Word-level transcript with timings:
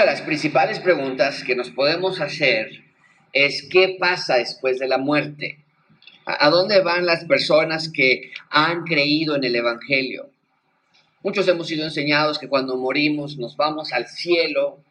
Una 0.00 0.12
de 0.12 0.16
las 0.16 0.24
principales 0.24 0.80
preguntas 0.80 1.44
que 1.44 1.54
nos 1.54 1.68
podemos 1.68 2.22
hacer 2.22 2.70
es 3.34 3.68
qué 3.70 3.98
pasa 4.00 4.36
después 4.36 4.78
de 4.78 4.88
la 4.88 4.96
muerte. 4.96 5.62
¿A 6.24 6.48
dónde 6.48 6.80
van 6.80 7.04
las 7.04 7.26
personas 7.26 7.92
que 7.92 8.30
han 8.48 8.84
creído 8.84 9.36
en 9.36 9.44
el 9.44 9.54
Evangelio? 9.54 10.30
Muchos 11.22 11.46
hemos 11.48 11.66
sido 11.66 11.84
enseñados 11.84 12.38
que 12.38 12.48
cuando 12.48 12.78
morimos 12.78 13.36
nos 13.36 13.58
vamos 13.58 13.92
al 13.92 14.06
cielo, 14.06 14.82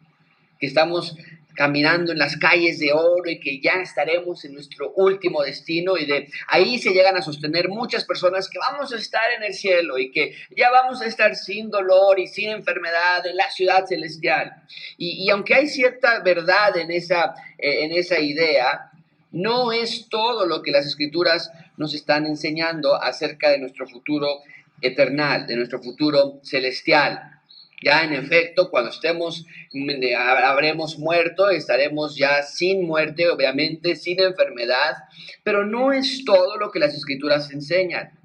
que 0.60 0.68
estamos 0.68 1.16
caminando 1.60 2.12
en 2.12 2.18
las 2.18 2.38
calles 2.38 2.78
de 2.78 2.90
oro 2.90 3.28
y 3.30 3.38
que 3.38 3.60
ya 3.60 3.82
estaremos 3.82 4.46
en 4.46 4.54
nuestro 4.54 4.94
último 4.96 5.42
destino 5.42 5.98
y 5.98 6.06
de 6.06 6.26
ahí 6.48 6.78
se 6.78 6.88
llegan 6.88 7.18
a 7.18 7.20
sostener 7.20 7.68
muchas 7.68 8.06
personas 8.06 8.48
que 8.48 8.58
vamos 8.58 8.94
a 8.94 8.96
estar 8.96 9.30
en 9.36 9.42
el 9.42 9.52
cielo 9.52 9.98
y 9.98 10.10
que 10.10 10.34
ya 10.56 10.70
vamos 10.70 11.02
a 11.02 11.04
estar 11.04 11.36
sin 11.36 11.68
dolor 11.68 12.18
y 12.18 12.28
sin 12.28 12.48
enfermedad 12.48 13.26
en 13.26 13.36
la 13.36 13.50
ciudad 13.50 13.84
celestial. 13.84 14.54
Y, 14.96 15.28
aunque 15.28 15.54
hay 15.54 15.68
cierta 15.68 16.20
verdad 16.20 16.78
en 16.78 16.90
esa, 16.90 17.34
eh, 17.58 17.84
en 17.84 17.92
esa 17.92 18.18
idea, 18.18 18.92
no 19.30 19.70
es 19.70 20.08
todo 20.08 20.46
lo 20.46 20.62
que 20.62 20.70
las 20.70 20.86
escrituras 20.86 21.52
nos 21.76 21.92
están 21.92 22.24
enseñando 22.24 22.94
acerca 22.94 23.50
de 23.50 23.58
nuestro 23.58 23.86
futuro 23.86 24.38
eternal, 24.80 25.46
de 25.46 25.56
nuestro 25.56 25.78
futuro 25.82 26.40
celestial. 26.42 27.39
Ya 27.82 28.04
en 28.04 28.12
efecto, 28.12 28.70
cuando 28.70 28.90
estemos, 28.90 29.46
habremos 30.16 30.98
muerto, 30.98 31.48
estaremos 31.48 32.14
ya 32.14 32.42
sin 32.42 32.86
muerte, 32.86 33.28
obviamente, 33.30 33.96
sin 33.96 34.20
enfermedad, 34.20 34.96
pero 35.42 35.64
no 35.64 35.92
es 35.92 36.24
todo 36.24 36.58
lo 36.58 36.70
que 36.70 36.78
las 36.78 36.94
escrituras 36.94 37.50
enseñan. 37.50 38.19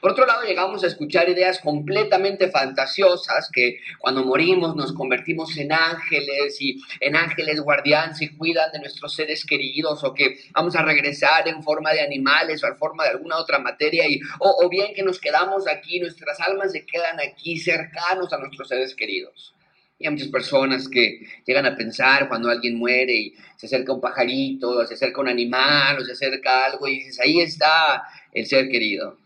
Por 0.00 0.12
otro 0.12 0.26
lado, 0.26 0.42
llegamos 0.44 0.82
a 0.84 0.86
escuchar 0.86 1.28
ideas 1.28 1.60
completamente 1.60 2.50
fantasiosas 2.50 3.48
que 3.52 3.80
cuando 3.98 4.24
morimos 4.24 4.76
nos 4.76 4.92
convertimos 4.92 5.56
en 5.56 5.72
ángeles 5.72 6.60
y 6.60 6.80
en 7.00 7.16
ángeles 7.16 7.60
guardianes 7.60 8.20
y 8.22 8.28
cuidan 8.36 8.72
de 8.72 8.80
nuestros 8.80 9.14
seres 9.14 9.44
queridos 9.44 10.02
o 10.04 10.14
que 10.14 10.38
vamos 10.52 10.76
a 10.76 10.82
regresar 10.82 11.48
en 11.48 11.62
forma 11.62 11.92
de 11.92 12.00
animales 12.00 12.62
o 12.62 12.66
en 12.66 12.76
forma 12.76 13.04
de 13.04 13.10
alguna 13.10 13.38
otra 13.38 13.58
materia 13.58 14.08
y, 14.08 14.20
o, 14.38 14.64
o 14.64 14.68
bien 14.68 14.94
que 14.94 15.02
nos 15.02 15.20
quedamos 15.20 15.66
aquí, 15.68 16.00
nuestras 16.00 16.40
almas 16.40 16.72
se 16.72 16.84
quedan 16.84 17.18
aquí 17.20 17.58
cercanos 17.58 18.32
a 18.32 18.38
nuestros 18.38 18.68
seres 18.68 18.94
queridos. 18.94 19.54
Y 20.00 20.06
hay 20.06 20.12
muchas 20.12 20.28
personas 20.28 20.88
que 20.88 21.20
llegan 21.46 21.66
a 21.66 21.76
pensar 21.76 22.26
cuando 22.26 22.48
alguien 22.48 22.78
muere 22.78 23.12
y 23.14 23.34
se 23.56 23.66
acerca 23.66 23.92
un 23.92 24.00
pajarito, 24.00 24.70
o 24.70 24.86
se 24.86 24.94
acerca 24.94 25.20
un 25.20 25.28
animal, 25.28 25.98
o 25.98 26.04
se 26.04 26.12
acerca 26.12 26.64
algo 26.64 26.88
y 26.88 27.00
dices, 27.00 27.20
ahí 27.20 27.40
está 27.40 28.02
el 28.32 28.46
ser 28.46 28.70
querido. 28.70 29.18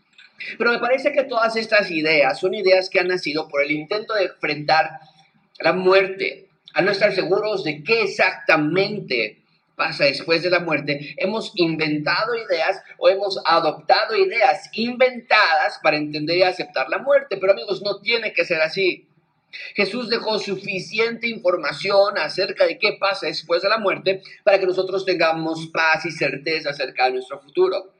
Pero 0.57 0.71
me 0.71 0.79
parece 0.79 1.11
que 1.11 1.23
todas 1.23 1.55
estas 1.55 1.89
ideas 1.91 2.39
son 2.39 2.53
ideas 2.53 2.89
que 2.89 2.99
han 2.99 3.07
nacido 3.07 3.47
por 3.47 3.63
el 3.63 3.71
intento 3.71 4.13
de 4.13 4.25
enfrentar 4.25 4.99
la 5.59 5.73
muerte, 5.73 6.49
a 6.73 6.81
no 6.81 6.91
estar 6.91 7.13
seguros 7.13 7.63
de 7.63 7.83
qué 7.83 8.01
exactamente 8.01 9.41
pasa 9.75 10.05
después 10.05 10.41
de 10.41 10.49
la 10.49 10.59
muerte, 10.59 11.15
hemos 11.17 11.51
inventado 11.55 12.33
ideas 12.35 12.81
o 12.97 13.09
hemos 13.09 13.39
adoptado 13.45 14.15
ideas 14.15 14.69
inventadas 14.73 15.79
para 15.83 15.97
entender 15.97 16.37
y 16.37 16.43
aceptar 16.43 16.89
la 16.89 16.99
muerte. 16.99 17.37
Pero 17.37 17.53
amigos, 17.53 17.81
no 17.81 17.99
tiene 18.01 18.33
que 18.33 18.45
ser 18.45 18.61
así. 18.61 19.07
Jesús 19.75 20.09
dejó 20.09 20.37
suficiente 20.39 21.27
información 21.27 22.17
acerca 22.17 22.65
de 22.65 22.77
qué 22.77 22.97
pasa 22.99 23.27
después 23.27 23.61
de 23.61 23.69
la 23.69 23.77
muerte 23.77 24.21
para 24.43 24.59
que 24.59 24.65
nosotros 24.65 25.05
tengamos 25.05 25.67
paz 25.67 26.05
y 26.05 26.11
certeza 26.11 26.71
acerca 26.71 27.05
de 27.05 27.13
nuestro 27.13 27.39
futuro. 27.39 27.94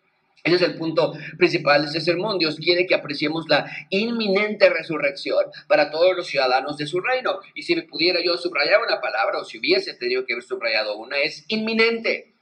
Ese 0.45 0.57
es 0.57 0.61
el 0.61 0.77
punto 0.77 1.13
principal 1.39 1.81
de 1.81 1.87
este 1.87 2.01
sermón. 2.01 2.37
Dios 2.37 2.57
quiere 2.57 2.85
que 2.85 2.93
apreciemos 2.93 3.45
la 3.49 3.65
inminente 3.89 4.69
resurrección 4.69 5.43
para 5.67 5.89
todos 5.89 6.15
los 6.15 6.27
ciudadanos 6.27 6.77
de 6.77 6.85
su 6.85 7.01
reino. 7.01 7.39
Y 7.55 7.63
si 7.63 7.75
me 7.75 7.81
pudiera 7.81 8.19
yo 8.23 8.37
subrayar 8.37 8.79
una 8.79 9.01
palabra, 9.01 9.39
o 9.39 9.43
si 9.43 9.57
hubiese 9.57 9.95
tenido 9.95 10.23
que 10.23 10.33
haber 10.33 10.43
subrayado 10.43 10.97
una, 10.97 11.17
es 11.17 11.45
inminente. 11.47 12.35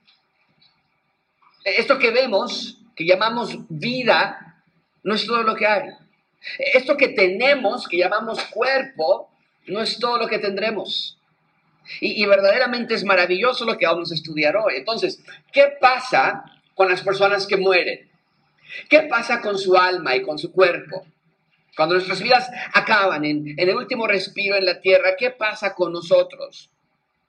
Esto 1.64 1.98
que 1.98 2.12
vemos, 2.12 2.78
que 2.94 3.06
llamamos 3.06 3.58
vida, 3.70 4.66
no 5.04 5.16
es 5.16 5.26
todo 5.26 5.44
lo 5.44 5.56
que 5.56 5.66
hay. 5.66 5.84
Esto 6.74 6.98
que 6.98 7.08
tenemos, 7.08 7.88
que 7.88 7.96
llamamos 7.96 8.44
cuerpo, 8.48 9.30
no 9.68 9.82
es 9.82 9.98
todo 9.98 10.18
lo 10.18 10.28
que 10.28 10.40
tendremos. 10.40 11.18
Y, 12.02 12.22
y, 12.22 12.26
verdaderamente 12.26 12.96
es 12.96 13.06
maravilloso 13.06 13.64
lo 13.64 13.78
que 13.78 13.86
vamos 13.86 14.12
a 14.12 14.16
estudiar 14.16 14.58
hoy. 14.58 14.76
Entonces, 14.76 15.24
¿qué 15.54 15.72
pasa 15.80 16.44
con 16.76 16.90
las 16.90 17.02
personas 17.02 17.48
que 17.48 17.58
mueren? 17.58 18.10
¿Qué 18.90 19.02
pasa 19.04 19.42
con 19.42 19.58
su 19.58 19.78
alma 19.78 20.16
y 20.16 20.22
con 20.22 20.38
su 20.38 20.52
cuerpo? 20.52 21.06
Cuando 21.76 21.96
nuestras 21.96 22.22
vidas 22.22 22.50
acaban 22.74 23.26
en, 23.26 23.56
el 23.58 23.76
último 23.76 24.08
respiro 24.08 24.56
en 24.56 24.66
la 24.66 24.80
tierra, 24.80 25.16
¿qué 25.18 25.32
pasa 25.32 25.74
con 25.74 25.92
nosotros? 25.92 26.70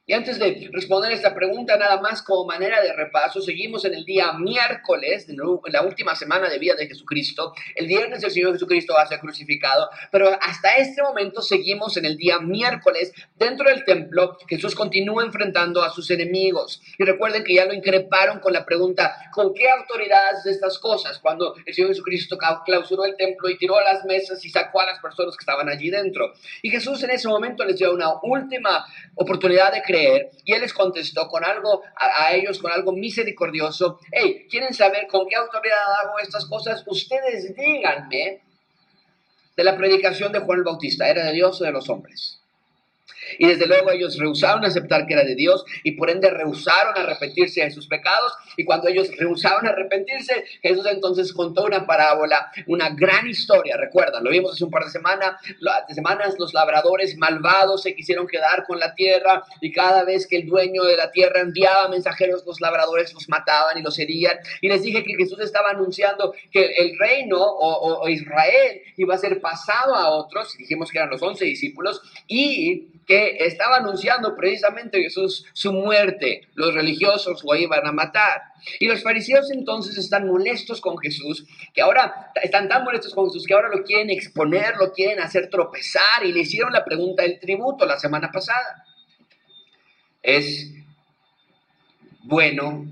Y 0.06 0.12
antes 0.12 0.38
de 0.38 0.68
responder 0.70 1.12
esta 1.12 1.34
pregunta, 1.34 1.78
nada 1.78 1.98
más 1.98 2.20
como 2.20 2.44
manera 2.44 2.82
de 2.82 2.92
repaso, 2.92 3.40
seguimos 3.40 3.86
en 3.86 3.94
el 3.94 4.04
día 4.04 4.34
miércoles, 4.34 5.26
en 5.30 5.38
la 5.72 5.80
última 5.80 6.14
semana 6.14 6.50
de 6.50 6.58
vida 6.58 6.74
de 6.74 6.86
Jesucristo. 6.86 7.54
El 7.74 7.86
viernes 7.86 8.22
el 8.22 8.30
Señor 8.30 8.52
Jesucristo 8.52 8.92
va 8.92 9.04
a 9.04 9.06
ser 9.06 9.18
crucificado, 9.18 9.88
pero 10.12 10.28
hasta 10.42 10.76
este 10.76 11.02
momento 11.02 11.40
seguimos 11.40 11.96
en 11.96 12.04
el 12.04 12.18
día 12.18 12.38
miércoles. 12.38 13.14
Dentro 13.36 13.70
del 13.70 13.82
templo, 13.86 14.36
Jesús 14.46 14.74
continúa 14.74 15.24
enfrentando 15.24 15.82
a 15.82 15.88
sus 15.88 16.10
enemigos. 16.10 16.82
Y 16.98 17.04
recuerden 17.04 17.42
que 17.42 17.54
ya 17.54 17.64
lo 17.64 17.72
increparon 17.72 18.40
con 18.40 18.52
la 18.52 18.66
pregunta, 18.66 19.16
¿con 19.32 19.54
qué 19.54 19.70
autoridad 19.70 20.34
haces 20.34 20.56
estas 20.56 20.78
cosas? 20.78 21.18
Cuando 21.18 21.54
el 21.64 21.72
Señor 21.72 21.88
Jesucristo 21.88 22.36
clausuró 22.66 23.06
el 23.06 23.16
templo 23.16 23.48
y 23.48 23.56
tiró 23.56 23.80
las 23.80 24.04
mesas 24.04 24.44
y 24.44 24.50
sacó 24.50 24.82
a 24.82 24.86
las 24.86 24.98
personas 24.98 25.34
que 25.34 25.40
estaban 25.40 25.70
allí 25.70 25.88
dentro. 25.88 26.34
Y 26.60 26.68
Jesús 26.68 27.02
en 27.04 27.10
ese 27.10 27.26
momento 27.26 27.64
les 27.64 27.78
dio 27.78 27.90
una 27.90 28.12
última 28.22 28.84
oportunidad 29.14 29.72
de 29.72 29.80
y 30.44 30.52
él 30.52 30.60
les 30.60 30.72
contestó 30.72 31.28
con 31.28 31.44
algo 31.44 31.82
a, 31.96 32.34
ellos, 32.34 32.58
con 32.58 32.72
algo 32.72 32.92
misericordioso. 32.92 33.98
Hey, 34.10 34.46
¿quieren 34.50 34.74
saber 34.74 35.06
con 35.06 35.26
qué 35.28 35.36
autoridad 35.36 35.78
hago 36.02 36.18
estas 36.18 36.46
cosas? 36.46 36.82
Ustedes 36.86 37.54
díganme 37.54 38.42
de 39.56 39.64
la 39.64 39.76
predicación 39.76 40.32
de 40.32 40.40
Juan 40.40 40.58
el 40.58 40.64
Bautista. 40.64 41.08
¿Era 41.08 41.26
de 41.26 41.32
Dios 41.32 41.60
o 41.60 41.64
de 41.64 41.72
los 41.72 41.88
hombres? 41.88 42.40
Y 43.38 43.46
desde 43.46 43.66
luego 43.66 43.90
ellos 43.90 44.18
rehusaron 44.18 44.64
aceptar 44.64 45.06
que 45.06 45.14
era 45.14 45.24
de 45.24 45.34
Dios 45.34 45.64
y 45.82 45.92
por 45.92 46.10
ende 46.10 46.30
rehusaron 46.30 46.96
arrepentirse 46.96 47.62
de 47.62 47.70
sus 47.70 47.86
pecados. 47.86 48.32
Y 48.56 48.64
cuando 48.64 48.88
ellos 48.88 49.08
rehusaron 49.16 49.66
arrepentirse, 49.66 50.44
Jesús 50.62 50.86
entonces 50.86 51.32
contó 51.32 51.64
una 51.64 51.86
parábola, 51.86 52.50
una 52.66 52.90
gran 52.90 53.26
historia. 53.28 53.76
Recuerdan, 53.76 54.24
lo 54.24 54.30
vimos 54.30 54.52
hace 54.52 54.64
un 54.64 54.70
par 54.70 54.84
de, 54.84 54.90
semana, 54.90 55.38
de 55.88 55.94
semanas, 55.94 56.34
los 56.38 56.54
labradores 56.54 57.16
malvados 57.16 57.82
se 57.82 57.94
quisieron 57.94 58.26
quedar 58.26 58.64
con 58.66 58.78
la 58.78 58.94
tierra 58.94 59.44
y 59.60 59.72
cada 59.72 60.04
vez 60.04 60.26
que 60.26 60.36
el 60.36 60.46
dueño 60.46 60.84
de 60.84 60.96
la 60.96 61.10
tierra 61.10 61.40
enviaba 61.40 61.88
mensajeros, 61.88 62.44
los 62.46 62.60
labradores 62.60 63.12
los 63.14 63.28
mataban 63.28 63.78
y 63.78 63.82
los 63.82 63.98
herían. 63.98 64.36
Y 64.60 64.68
les 64.68 64.82
dije 64.82 65.02
que 65.04 65.14
Jesús 65.16 65.40
estaba 65.40 65.70
anunciando 65.70 66.34
que 66.50 66.74
el 66.76 66.98
reino 66.98 67.38
o, 67.40 68.08
Israel 68.08 68.82
iba 68.96 69.14
a 69.14 69.18
ser 69.18 69.40
pasado 69.40 69.94
a 69.94 70.10
otros, 70.10 70.56
dijimos 70.58 70.90
que 70.90 70.98
eran 70.98 71.10
los 71.10 71.22
once 71.22 71.44
discípulos, 71.44 72.02
y 72.28 72.88
que 73.06 73.36
estaba 73.40 73.76
anunciando 73.76 74.34
precisamente 74.36 75.02
Jesús 75.02 75.46
su 75.52 75.72
muerte. 75.72 76.48
Los 76.54 76.74
religiosos 76.74 77.44
lo 77.44 77.54
iban 77.54 77.86
a 77.86 77.92
matar. 77.92 78.42
Y 78.80 78.86
los 78.86 79.02
fariseos 79.02 79.50
entonces 79.50 79.98
están 79.98 80.26
molestos 80.26 80.80
con 80.80 80.96
Jesús, 80.98 81.46
que 81.74 81.82
ahora 81.82 82.32
están 82.42 82.68
tan 82.68 82.84
molestos 82.84 83.14
con 83.14 83.26
Jesús 83.26 83.46
que 83.46 83.54
ahora 83.54 83.68
lo 83.68 83.82
quieren 83.82 84.10
exponer, 84.10 84.76
lo 84.78 84.92
quieren 84.92 85.20
hacer 85.20 85.50
tropezar 85.50 86.24
y 86.24 86.32
le 86.32 86.40
hicieron 86.40 86.72
la 86.72 86.84
pregunta 86.84 87.22
del 87.22 87.38
tributo 87.38 87.84
la 87.84 87.98
semana 87.98 88.30
pasada. 88.32 88.84
Es 90.22 90.72
bueno 92.22 92.86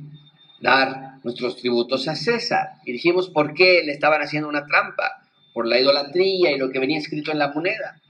dar 0.61 1.13
nuestros 1.23 1.57
tributos 1.57 2.07
a 2.09 2.15
César. 2.15 2.75
Y 2.85 2.93
dijimos 2.93 3.31
por 3.31 3.55
qué 3.55 3.83
le 3.85 3.93
estaban 3.93 4.21
haciendo 4.21 4.49
una 4.49 4.67
trampa, 4.67 5.23
por 5.53 5.67
la 5.67 5.79
idolatría 5.79 6.53
y 6.53 6.59
lo 6.59 6.71
que 6.71 6.79
venía 6.79 6.99
escrito 6.99 7.31
en 7.31 7.39
la 7.39 7.49
moneda. 7.49 8.01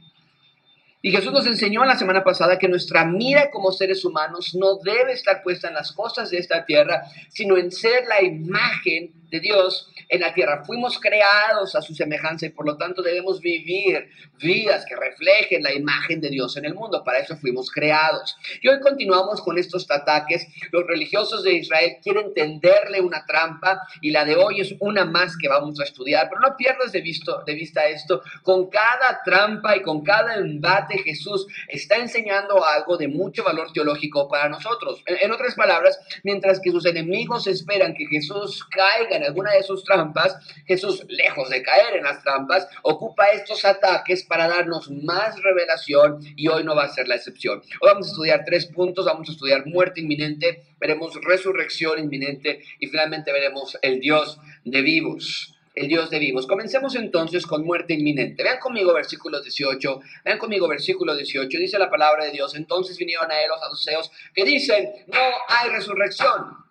Y 1.04 1.10
Jesús 1.10 1.32
nos 1.32 1.46
enseñó 1.46 1.84
la 1.84 1.99
semana 1.99 2.22
pasada 2.22 2.60
que 2.60 2.69
nuestra 2.69 3.04
mira 3.04 3.50
como 3.50 3.72
seres 3.72 4.04
humanos 4.04 4.54
no 4.54 4.76
debe 4.76 5.12
estar 5.12 5.43
puesta 5.43 5.66
en 5.66 5.75
las 5.75 5.90
cosas 5.90 6.31
de 6.31 6.38
esta 6.38 6.64
tierra, 6.64 7.02
sino 7.28 7.56
en 7.56 7.72
ser 7.72 8.04
la 8.06 8.22
imagen 8.22 9.12
de 9.32 9.40
Dios 9.40 9.88
en 10.11 10.20
la 10.20 10.34
tierra. 10.34 10.62
Fuimos 10.64 11.00
creados 11.00 11.75
a 11.75 11.81
su 11.81 11.94
semejanza 11.94 12.46
y 12.46 12.50
por 12.50 12.67
lo 12.67 12.76
tanto 12.76 13.02
debemos 13.02 13.40
vivir 13.40 14.11
vidas 14.38 14.84
que 14.84 14.94
reflejen 14.94 15.62
la 15.62 15.73
imagen 15.73 16.20
de 16.20 16.29
Dios 16.29 16.56
en 16.58 16.67
el 16.67 16.75
mundo. 16.75 17.02
Para 17.02 17.19
eso 17.19 17.37
fuimos 17.37 17.70
creados. 17.70 18.37
Y 18.61 18.69
hoy 18.69 18.79
continuamos 18.81 19.40
con 19.40 19.56
estos 19.56 19.90
ataques. 19.90 20.46
Los 20.70 20.87
religiosos 20.87 21.43
de 21.43 21.55
Israel 21.55 21.96
quieren 22.02 22.34
tenderle 22.34 23.00
una 23.00 23.25
trampa 23.25 23.81
y 24.02 24.11
la 24.11 24.26
de 24.26 24.37
hoy 24.37 24.61
es 24.61 24.75
una 24.81 25.06
más 25.06 25.37
que 25.38 25.49
vamos 25.49 25.81
a 25.81 25.84
estudiar. 25.84 26.29
Pero 26.29 26.43
no 26.43 26.56
pierdas 26.56 26.93
de, 26.93 27.00
visto, 27.00 27.43
de 27.46 27.55
vista 27.55 27.87
esto. 27.87 28.23
Con 28.43 28.69
cada 28.69 29.23
trampa 29.25 29.76
y 29.79 29.82
con 29.82 30.05
cada 30.05 30.34
embate 30.34 30.99
Jesús 30.99 31.46
está 31.69 31.96
enseñando 31.96 32.62
algo 32.62 32.99
de 32.99 33.08
mucho 33.08 33.44
valor 33.44 33.73
teológico 33.73 34.29
para 34.29 34.50
nosotros. 34.50 35.02
En, 35.06 35.17
en 35.23 35.32
otras 35.32 35.55
palabras, 35.55 35.99
mientras 36.23 36.61
que 36.61 36.70
sus 36.70 36.84
enemigos 36.84 37.46
esperan 37.46 37.94
que 37.94 38.05
Jesús 38.06 38.62
caiga 38.64 39.21
alguna 39.24 39.52
de 39.52 39.62
sus 39.62 39.84
trampas, 39.84 40.36
Jesús, 40.66 41.04
lejos 41.08 41.50
de 41.50 41.62
caer 41.62 41.96
en 41.96 42.04
las 42.04 42.22
trampas, 42.22 42.69
ocupa 42.82 43.28
estos 43.28 43.64
ataques 43.64 44.24
para 44.24 44.48
darnos 44.48 44.90
más 44.90 45.40
revelación 45.42 46.20
y 46.36 46.48
hoy 46.48 46.64
no 46.64 46.74
va 46.74 46.84
a 46.84 46.88
ser 46.88 47.08
la 47.08 47.16
excepción. 47.16 47.60
Hoy 47.80 47.88
vamos 47.90 48.06
a 48.06 48.10
estudiar 48.10 48.44
tres 48.44 48.66
puntos, 48.66 49.06
vamos 49.06 49.28
a 49.28 49.32
estudiar 49.32 49.66
muerte 49.66 50.00
inminente, 50.00 50.64
veremos 50.78 51.14
resurrección 51.22 51.98
inminente 51.98 52.62
y 52.78 52.86
finalmente 52.88 53.32
veremos 53.32 53.78
el 53.82 54.00
Dios 54.00 54.38
de 54.64 54.82
vivos 54.82 55.52
el 55.74 55.88
Dios 55.88 56.10
de 56.10 56.19
vivos. 56.19 56.46
Comencemos 56.46 56.94
entonces 56.96 57.46
con 57.46 57.64
muerte 57.64 57.94
inminente. 57.94 58.42
Vean 58.42 58.58
conmigo 58.58 58.92
versículo 58.92 59.40
18, 59.40 60.00
vean 60.24 60.38
conmigo 60.38 60.69
versículo 60.69 61.16
18, 61.16 61.58
dice 61.58 61.78
la 61.78 61.90
palabra 61.90 62.24
de 62.24 62.32
Dios, 62.32 62.54
entonces 62.54 62.98
vinieron 62.98 63.30
a 63.30 63.40
él 63.40 63.48
los 63.48 63.60
saduceos 63.60 64.10
que 64.34 64.44
dicen, 64.44 64.90
no 65.06 65.20
hay 65.48 65.70
resurrección. 65.70 66.62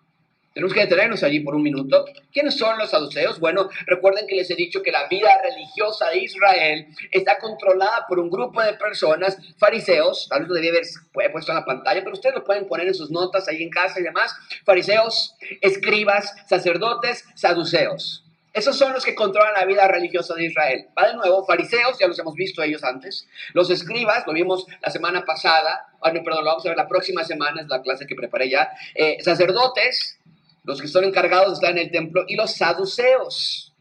Tenemos 0.54 0.74
que 0.74 0.80
detenernos 0.80 1.22
allí 1.22 1.40
por 1.40 1.54
un 1.54 1.62
minuto. 1.62 2.04
¿Quiénes 2.30 2.58
son 2.58 2.78
los 2.78 2.90
saduceos? 2.90 3.40
Bueno, 3.40 3.70
recuerden 3.86 4.26
que 4.26 4.36
les 4.36 4.50
he 4.50 4.54
dicho 4.54 4.82
que 4.82 4.92
la 4.92 5.08
vida 5.08 5.30
religiosa 5.42 6.10
de 6.10 6.18
Israel 6.18 6.86
está 7.10 7.38
controlada 7.38 8.06
por 8.06 8.18
un 8.18 8.30
grupo 8.30 8.60
de 8.62 8.74
personas, 8.74 9.38
fariseos, 9.56 10.26
tal 10.28 10.40
vez 10.40 10.48
lo 10.48 10.54
debía 10.54 10.72
haber 10.72 11.32
puesto 11.32 11.52
en 11.52 11.58
la 11.58 11.64
pantalla, 11.64 12.00
pero 12.00 12.12
ustedes 12.12 12.34
lo 12.34 12.44
pueden 12.44 12.66
poner 12.66 12.86
en 12.86 12.94
sus 12.94 13.10
notas 13.10 13.48
ahí 13.48 13.62
en 13.62 13.70
casa 13.70 14.00
y 14.00 14.02
demás, 14.02 14.34
fariseos, 14.64 15.36
escribas, 15.60 16.34
sacerdotes, 16.46 17.24
saduceos. 17.34 18.22
Esos 18.52 18.76
son 18.76 18.92
los 18.92 19.04
que 19.04 19.14
controlan 19.14 19.54
la 19.54 19.64
vida 19.64 19.88
religiosa 19.88 20.34
de 20.34 20.44
Israel. 20.44 20.86
Va 20.96 21.08
de 21.08 21.14
nuevo, 21.14 21.46
fariseos, 21.46 21.98
ya 21.98 22.06
los 22.06 22.18
hemos 22.18 22.34
visto 22.34 22.62
ellos 22.62 22.84
antes. 22.84 23.26
Los 23.54 23.70
escribas, 23.70 24.26
lo 24.26 24.34
vimos 24.34 24.66
la 24.82 24.90
semana 24.90 25.24
pasada. 25.24 25.86
Ah, 26.02 26.12
perdón, 26.12 26.44
lo 26.44 26.50
vamos 26.50 26.66
a 26.66 26.68
ver 26.68 26.76
la 26.76 26.86
próxima 26.86 27.24
semana, 27.24 27.62
es 27.62 27.68
la 27.68 27.80
clase 27.80 28.06
que 28.06 28.14
preparé 28.14 28.50
ya. 28.50 28.70
Eh, 28.94 29.16
sacerdotes, 29.22 30.18
los 30.64 30.80
que 30.80 30.88
son 30.88 31.04
encargados 31.04 31.48
de 31.48 31.54
estar 31.54 31.70
en 31.70 31.78
el 31.78 31.90
templo. 31.90 32.24
Y 32.28 32.36
los 32.36 32.54
saduceos. 32.54 33.72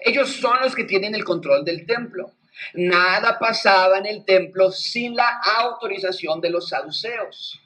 Ellos 0.00 0.30
son 0.30 0.60
los 0.60 0.74
que 0.74 0.84
tienen 0.84 1.14
el 1.14 1.24
control 1.24 1.64
del 1.64 1.86
templo. 1.86 2.32
Nada 2.74 3.38
pasaba 3.38 3.98
en 3.98 4.06
el 4.06 4.24
templo 4.24 4.70
sin 4.70 5.14
la 5.14 5.40
autorización 5.58 6.40
de 6.40 6.50
los 6.50 6.68
saduceos. 6.68 7.60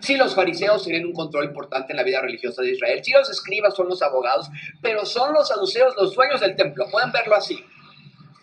Sí, 0.00 0.16
los 0.16 0.34
fariseos 0.34 0.84
tienen 0.84 1.06
un 1.06 1.12
control 1.12 1.46
importante 1.46 1.92
en 1.92 1.96
la 1.96 2.02
vida 2.02 2.20
religiosa 2.20 2.62
de 2.62 2.72
Israel. 2.72 3.00
Sí, 3.02 3.12
los 3.12 3.30
escribas 3.30 3.74
son 3.74 3.88
los 3.88 4.02
abogados, 4.02 4.48
pero 4.82 5.06
son 5.06 5.32
los 5.32 5.48
saduceos 5.48 5.94
los 5.96 6.14
dueños 6.14 6.40
del 6.40 6.54
templo. 6.54 6.86
Pueden 6.90 7.12
verlo 7.12 7.34
así. 7.34 7.64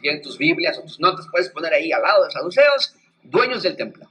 Si 0.01 0.09
en 0.09 0.21
tus 0.21 0.37
Biblias 0.37 0.77
o 0.77 0.81
tus 0.81 0.99
notas 0.99 1.27
puedes 1.31 1.49
poner 1.49 1.73
ahí 1.73 1.91
al 1.91 2.01
lado 2.01 2.25
de 2.25 2.31
saduceos, 2.31 2.95
dueños 3.21 3.63
del 3.63 3.75
templo. 3.75 4.09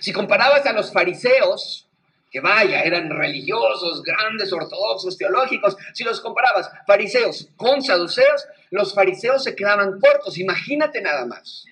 Si 0.00 0.12
comparabas 0.12 0.64
a 0.66 0.72
los 0.72 0.92
fariseos, 0.92 1.88
que 2.30 2.40
vaya, 2.40 2.82
eran 2.82 3.10
religiosos, 3.10 4.02
grandes, 4.02 4.52
ortodoxos, 4.52 5.18
teológicos, 5.18 5.76
si 5.94 6.04
los 6.04 6.20
comparabas 6.20 6.70
fariseos 6.86 7.48
con 7.56 7.82
saduceos, 7.82 8.46
los 8.70 8.94
fariseos 8.94 9.42
se 9.42 9.56
quedaban 9.56 9.98
cortos. 9.98 10.38
Imagínate 10.38 11.02
nada 11.02 11.26
más 11.26 11.64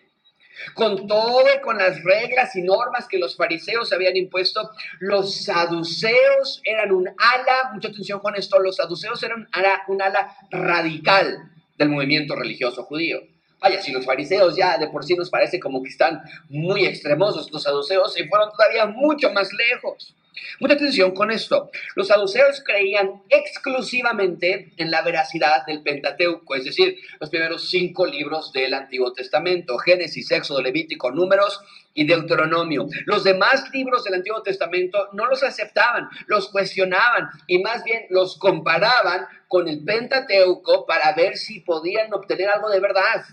con 0.75 1.07
todo 1.07 1.45
y 1.55 1.61
con 1.61 1.79
las 1.79 2.03
reglas 2.03 2.55
y 2.57 2.63
normas 2.63 3.07
que 3.09 3.19
los 3.19 3.37
fariseos 3.37 3.93
habían 3.93 4.17
impuesto, 4.17 4.71
los 4.99 5.45
saduceos 5.45 6.61
eran 6.65 6.93
un 6.93 7.09
ala, 7.09 7.71
mucha 7.73 7.89
atención 7.89 8.21
con 8.21 8.35
esto, 8.37 8.59
los 8.59 8.77
saduceos 8.77 9.23
eran 9.23 9.49
un 9.89 10.03
ala 10.03 10.37
radical 10.51 11.51
del 11.77 11.89
movimiento 11.89 12.35
religioso 12.35 12.83
judío. 12.85 13.21
Vaya, 13.61 13.83
si 13.83 13.91
los 13.91 14.05
fariseos 14.05 14.57
ya 14.57 14.79
de 14.79 14.89
por 14.89 15.05
sí 15.05 15.15
nos 15.15 15.31
parece 15.31 15.59
como 15.59 15.83
que 15.83 15.89
están 15.89 16.23
muy 16.49 16.87
extremosos, 16.87 17.51
los 17.51 17.63
saduceos 17.63 18.15
se 18.15 18.29
fueron 18.29 18.51
todavía 18.51 18.87
mucho 18.87 19.33
más 19.33 19.53
lejos. 19.53 20.15
Mucha 20.61 20.75
atención 20.75 21.13
con 21.13 21.31
esto. 21.31 21.71
Los 21.95 22.09
saduceos 22.09 22.63
creían 22.65 23.23
exclusivamente 23.29 24.73
en 24.77 24.91
la 24.91 25.03
veracidad 25.03 25.65
del 25.67 25.83
Pentateuco, 25.83 26.55
es 26.55 26.65
decir, 26.65 26.97
los 27.21 27.31
primeros 27.31 27.71
cinco 27.71 28.07
libros 28.07 28.53
del 28.53 28.75
Antiguo 28.75 29.13
Testamento, 29.13 29.79
Génesis, 29.79 30.31
Éxodo, 30.31 30.63
Levítico, 30.63 31.11
Números 31.11 31.61
y 31.95 32.07
Deuteronomio. 32.07 32.87
Los 33.07 33.25
demás 33.25 33.71
libros 33.73 34.05
del 34.05 34.15
Antiguo 34.15 34.43
Testamento 34.43 35.09
no 35.13 35.27
los 35.27 35.43
aceptaban, 35.43 36.09
los 36.27 36.49
cuestionaban 36.49 37.29
y 37.47 37.59
más 37.59 37.83
bien 37.83 38.07
los 38.11 38.39
comparaban 38.39 39.27
con 39.49 39.67
el 39.69 39.83
Pentateuco 39.83 40.87
para 40.87 41.13
ver 41.15 41.37
si 41.37 41.61
podían 41.61 42.13
obtener 42.13 42.51
algo 42.51 42.69
de 42.71 42.81
verdad. 42.81 43.25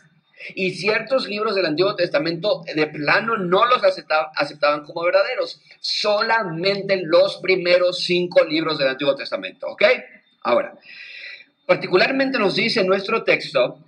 Y 0.54 0.72
ciertos 0.72 1.28
libros 1.28 1.56
del 1.56 1.66
Antiguo 1.66 1.96
Testamento 1.96 2.64
de 2.74 2.88
plano 2.88 3.38
no 3.38 3.66
los 3.66 3.84
aceptaban, 3.84 4.84
como 4.84 5.04
verdaderos. 5.04 5.62
Solamente 5.80 7.02
los 7.04 7.38
primeros 7.38 8.04
cinco 8.04 8.44
libros 8.44 8.78
del 8.78 8.90
Antiguo 8.90 9.16
Testamento. 9.16 9.68
¿Ok? 9.68 9.84
Ahora, 10.44 10.78
particularmente 11.66 12.38
nos 12.38 12.56
dice 12.56 12.84
nuestro 12.84 13.24
texto 13.24 13.80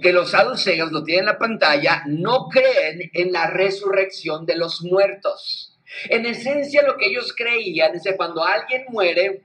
que 0.00 0.12
los 0.12 0.30
saduceos, 0.30 0.92
lo 0.92 1.02
tienen 1.02 1.24
en 1.24 1.32
la 1.32 1.38
pantalla, 1.38 2.04
no 2.06 2.48
creen 2.48 3.10
en 3.12 3.32
la 3.32 3.48
resurrección 3.48 4.46
de 4.46 4.56
los 4.56 4.82
muertos. 4.82 5.76
En 6.08 6.26
esencia, 6.26 6.82
lo 6.82 6.96
que 6.96 7.06
ellos 7.06 7.34
creían 7.36 7.96
es 7.96 8.04
que 8.04 8.16
cuando 8.16 8.44
alguien 8.44 8.84
muere, 8.90 9.42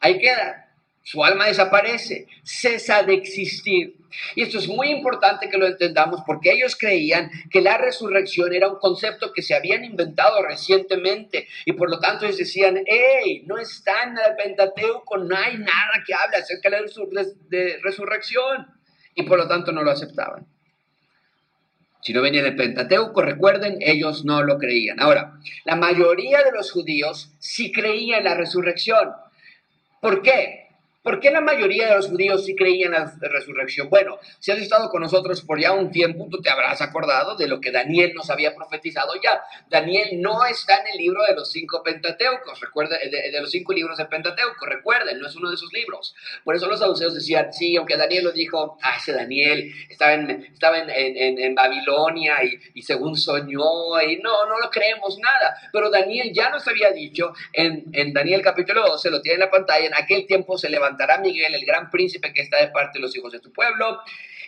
ahí 0.00 0.18
queda 0.18 0.68
su 1.08 1.24
alma 1.24 1.46
desaparece, 1.46 2.26
cesa 2.42 3.02
de 3.02 3.14
existir. 3.14 3.96
Y 4.34 4.42
esto 4.42 4.58
es 4.58 4.68
muy 4.68 4.90
importante 4.90 5.48
que 5.48 5.58
lo 5.58 5.66
entendamos 5.66 6.22
porque 6.26 6.52
ellos 6.52 6.76
creían 6.76 7.30
que 7.50 7.60
la 7.60 7.78
resurrección 7.78 8.52
era 8.54 8.68
un 8.68 8.78
concepto 8.78 9.32
que 9.32 9.42
se 9.42 9.54
habían 9.54 9.84
inventado 9.84 10.42
recientemente 10.42 11.48
y 11.64 11.72
por 11.72 11.90
lo 11.90 11.98
tanto 11.98 12.24
ellos 12.24 12.38
decían, 12.38 12.82
hey, 12.86 13.44
no 13.46 13.58
está 13.58 14.04
en 14.04 14.18
el 14.18 14.36
Pentateuco, 14.36 15.18
no 15.18 15.36
hay 15.36 15.58
nada 15.58 16.02
que 16.06 16.14
hable 16.14 16.36
acerca 16.36 16.70
de 16.70 16.80
la 16.80 17.78
resurrección 17.82 18.66
y 19.14 19.22
por 19.24 19.38
lo 19.38 19.48
tanto 19.48 19.72
no 19.72 19.82
lo 19.82 19.90
aceptaban. 19.90 20.46
Si 22.00 22.12
no 22.12 22.22
venía 22.22 22.42
del 22.42 22.56
Pentateuco, 22.56 23.22
recuerden, 23.22 23.78
ellos 23.80 24.24
no 24.24 24.42
lo 24.42 24.58
creían. 24.58 25.00
Ahora, 25.00 25.34
la 25.64 25.74
mayoría 25.74 26.42
de 26.44 26.52
los 26.52 26.70
judíos 26.70 27.34
sí 27.40 27.72
creían 27.72 28.20
en 28.20 28.24
la 28.24 28.34
resurrección. 28.34 29.10
¿Por 30.00 30.22
qué? 30.22 30.67
¿Por 31.08 31.20
qué 31.20 31.30
la 31.30 31.40
mayoría 31.40 31.88
de 31.88 31.94
los 31.94 32.08
judíos 32.08 32.44
sí 32.44 32.54
creían 32.54 32.92
en 32.92 33.00
la 33.00 33.28
resurrección? 33.30 33.88
Bueno, 33.88 34.18
si 34.38 34.52
has 34.52 34.58
estado 34.58 34.90
con 34.90 35.00
nosotros 35.00 35.40
por 35.40 35.58
ya 35.58 35.72
un 35.72 35.90
tiempo, 35.90 36.28
tú 36.30 36.42
te 36.42 36.50
habrás 36.50 36.82
acordado 36.82 37.34
de 37.34 37.48
lo 37.48 37.62
que 37.62 37.72
Daniel 37.72 38.12
nos 38.14 38.28
había 38.28 38.54
profetizado 38.54 39.14
ya. 39.24 39.40
Daniel 39.70 40.20
no 40.20 40.44
está 40.44 40.80
en 40.80 40.88
el 40.92 40.98
libro 40.98 41.22
de 41.26 41.34
los 41.34 41.50
cinco 41.50 41.82
Pentateucos, 41.82 42.60
recuerda, 42.60 42.98
de, 42.98 43.40
los 43.40 43.50
cinco 43.50 43.72
libros 43.72 43.96
del 43.96 44.08
Pentateuco, 44.08 44.66
recuerden, 44.66 45.18
no 45.18 45.28
es 45.28 45.34
uno 45.34 45.50
de 45.50 45.56
sus 45.56 45.72
libros. 45.72 46.14
Por 46.44 46.54
eso 46.54 46.68
los 46.68 46.78
saduceos 46.78 47.14
decían, 47.14 47.54
sí, 47.54 47.74
aunque 47.76 47.96
Daniel 47.96 48.24
lo 48.24 48.32
dijo, 48.32 48.76
ah, 48.82 48.96
ese 48.98 49.14
Daniel 49.14 49.72
estaba 49.88 50.12
en, 50.12 50.28
estaba 50.52 50.78
en, 50.78 51.54
Babilonia 51.54 52.44
y, 52.44 52.60
y, 52.74 52.82
según 52.82 53.16
soñó, 53.16 53.98
y 54.02 54.18
no, 54.18 54.44
no 54.44 54.58
lo 54.58 54.68
creemos 54.68 55.18
nada. 55.20 55.56
Pero 55.72 55.88
Daniel 55.88 56.32
ya 56.34 56.50
nos 56.50 56.68
había 56.68 56.90
dicho 56.90 57.32
en, 57.54 57.86
en 57.94 58.12
Daniel 58.12 58.42
capítulo 58.42 58.86
12, 58.86 59.10
lo 59.10 59.22
tiene 59.22 59.36
en 59.36 59.40
la 59.40 59.50
pantalla, 59.50 59.86
en 59.86 59.94
aquel 59.94 60.26
tiempo 60.26 60.58
se 60.58 60.68
levantó 60.68 60.97
Miguel, 61.22 61.54
el 61.54 61.64
gran 61.64 61.90
príncipe 61.90 62.32
que 62.32 62.42
está 62.42 62.60
de 62.60 62.68
parte 62.68 62.98
de 62.98 63.02
los 63.02 63.16
hijos 63.16 63.32
de 63.32 63.40
tu 63.40 63.52
pueblo, 63.52 63.98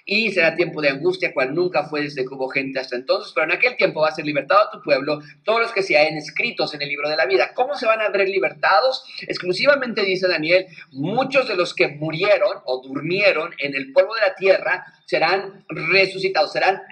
y 0.05 0.33
será 0.33 0.55
tiempo 0.55 0.81
de 0.81 0.89
angustia, 0.89 1.33
cual 1.33 1.55
nunca 1.55 1.85
fue 1.85 2.03
desde 2.03 2.25
que 2.25 2.35
hubo 2.35 2.49
gente 2.49 2.81
hasta 2.81 2.97
entonces, 2.97 3.33
pero 3.35 3.45
en 3.47 3.53
aquel 3.53 3.77
tiempo 3.77 4.01
va 4.01 4.09
a 4.09 4.15
ser 4.15 4.25
libertado 4.25 4.61
a 4.63 4.71
tu 4.71 4.83
pueblo 4.83 5.21
todos 5.45 5.61
los 5.61 5.73
que 5.73 5.83
se 5.83 5.97
hayan 5.97 6.17
escritos 6.17 6.75
en 6.75 6.83
el 6.83 6.89
libro 6.89 7.09
de 7.09 7.17
la 7.17 7.27
vida. 7.27 7.53
¿Cómo 7.55 7.75
se 7.75 7.87
van 7.87 8.01
a 8.01 8.09
ver 8.09 8.29
libertados? 8.29 9.05
Exclusivamente 9.23 10.03
dice 10.03 10.27
Daniel, 10.27 10.67
muchos 10.93 11.49
de 11.49 11.57
los 11.57 11.75
que 11.75 11.89
murieron 11.89 12.59
o 12.65 12.83
durmieron 12.83 13.53
en 13.59 13.75
el 13.75 13.93
polvo 13.93 14.15
de 14.15 14.23
la 14.23 14.35
tierra 14.35 14.85
serán 15.11 15.65
resucitados, 15.69 16.53
serán 16.53 16.83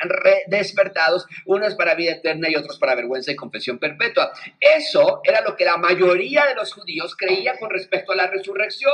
despertados, 0.48 1.24
unos 1.46 1.76
para 1.76 1.94
vida 1.94 2.14
eterna 2.14 2.48
y 2.50 2.56
otros 2.56 2.76
para 2.76 2.96
vergüenza 2.96 3.30
y 3.30 3.36
confesión 3.36 3.78
perpetua. 3.78 4.32
Eso 4.58 5.20
era 5.22 5.40
lo 5.42 5.54
que 5.54 5.64
la 5.64 5.76
mayoría 5.76 6.44
de 6.46 6.56
los 6.56 6.72
judíos 6.72 7.14
creía 7.14 7.56
con 7.60 7.70
respecto 7.70 8.10
a 8.10 8.16
la 8.16 8.26
resurrección, 8.26 8.92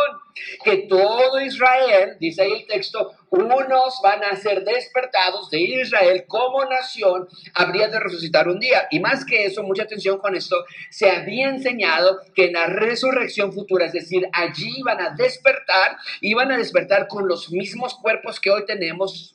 que 0.62 0.76
todo 0.88 1.40
Israel, 1.40 2.18
dice 2.20 2.42
ahí 2.42 2.52
el 2.52 2.66
texto, 2.66 3.12
unos 3.34 4.00
van 4.02 4.24
a 4.24 4.36
ser 4.36 4.64
despertados 4.64 5.50
de 5.50 5.60
Israel 5.60 6.24
como 6.26 6.64
nación, 6.64 7.28
habría 7.54 7.88
de 7.88 8.00
resucitar 8.00 8.48
un 8.48 8.60
día. 8.60 8.86
Y 8.90 9.00
más 9.00 9.24
que 9.24 9.44
eso, 9.44 9.62
mucha 9.62 9.82
atención 9.84 10.18
con 10.18 10.34
esto, 10.34 10.64
se 10.90 11.10
había 11.10 11.48
enseñado 11.48 12.20
que 12.34 12.46
en 12.46 12.54
la 12.54 12.66
resurrección 12.66 13.52
futura, 13.52 13.86
es 13.86 13.92
decir, 13.92 14.28
allí 14.32 14.82
van 14.82 15.00
a 15.00 15.10
despertar 15.10 15.96
y 16.20 16.34
van 16.34 16.52
a 16.52 16.58
despertar 16.58 17.08
con 17.08 17.28
los 17.28 17.50
mismos 17.50 17.94
cuerpos 17.94 18.40
que 18.40 18.50
hoy 18.50 18.64
tenemos 18.66 19.34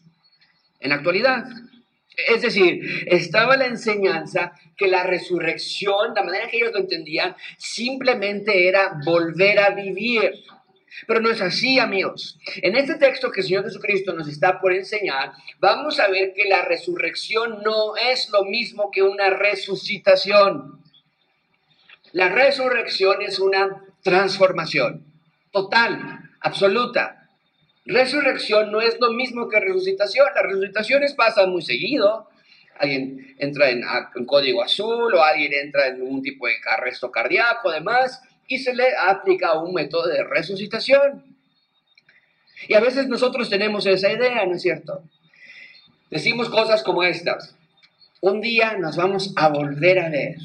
en 0.79 0.89
la 0.89 0.95
actualidad. 0.95 1.45
Es 2.27 2.41
decir, 2.41 3.05
estaba 3.07 3.55
la 3.55 3.67
enseñanza 3.67 4.53
que 4.75 4.87
la 4.87 5.03
resurrección, 5.03 6.13
la 6.15 6.23
manera 6.23 6.47
que 6.47 6.57
ellos 6.57 6.73
lo 6.73 6.79
entendían, 6.79 7.35
simplemente 7.57 8.67
era 8.67 8.99
volver 9.05 9.59
a 9.59 9.69
vivir. 9.69 10.33
Pero 11.07 11.21
no 11.21 11.29
es 11.29 11.41
así, 11.41 11.79
amigos. 11.79 12.39
En 12.57 12.75
este 12.75 12.95
texto 12.95 13.31
que 13.31 13.41
el 13.41 13.47
Señor 13.47 13.65
Jesucristo 13.65 14.13
nos 14.13 14.27
está 14.27 14.59
por 14.59 14.73
enseñar, 14.73 15.33
vamos 15.59 15.99
a 15.99 16.07
ver 16.07 16.33
que 16.33 16.45
la 16.45 16.63
resurrección 16.63 17.61
no 17.63 17.95
es 17.95 18.29
lo 18.29 18.43
mismo 18.43 18.91
que 18.91 19.03
una 19.03 19.29
resucitación. 19.29 20.81
La 22.11 22.29
resurrección 22.29 23.21
es 23.21 23.39
una 23.39 23.85
transformación. 24.01 25.05
total, 25.51 26.29
absoluta. 26.41 27.27
Resurrección 27.85 28.71
no 28.71 28.81
es 28.81 28.99
lo 28.99 29.11
mismo 29.11 29.49
que 29.49 29.59
resucitación. 29.59 30.27
Las 30.35 30.43
resucitaciones 30.43 31.13
pasan 31.13 31.49
muy 31.49 31.63
seguido. 31.63 32.29
Alguien 32.77 33.35
entra 33.39 33.69
en, 33.69 33.83
en 34.15 34.25
código 34.25 34.63
azul 34.63 35.13
o 35.13 35.23
alguien 35.23 35.53
entra 35.53 35.87
en 35.87 36.01
un 36.01 36.21
tipo 36.21 36.47
de 36.47 36.53
arresto 36.71 37.11
cardíaco, 37.11 37.69
además, 37.69 38.21
y 38.49 38.57
se 38.57 38.73
le 38.73 38.97
aplica 38.97 39.53
un 39.61 39.73
método 39.73 40.07
de 40.07 40.23
resucitación. 40.23 41.23
Y 42.67 42.73
a 42.73 42.81
veces 42.81 43.07
nosotros 43.07 43.49
tenemos 43.49 43.85
esa 43.85 44.11
idea, 44.11 44.45
¿no 44.45 44.55
es 44.55 44.63
cierto? 44.63 45.03
Decimos 46.09 46.49
cosas 46.49 46.83
como 46.83 47.03
estas. 47.03 47.55
Un 48.21 48.41
día 48.41 48.75
nos 48.77 48.97
vamos 48.97 49.33
a 49.37 49.49
volver 49.49 49.99
a 49.99 50.09
ver. 50.09 50.35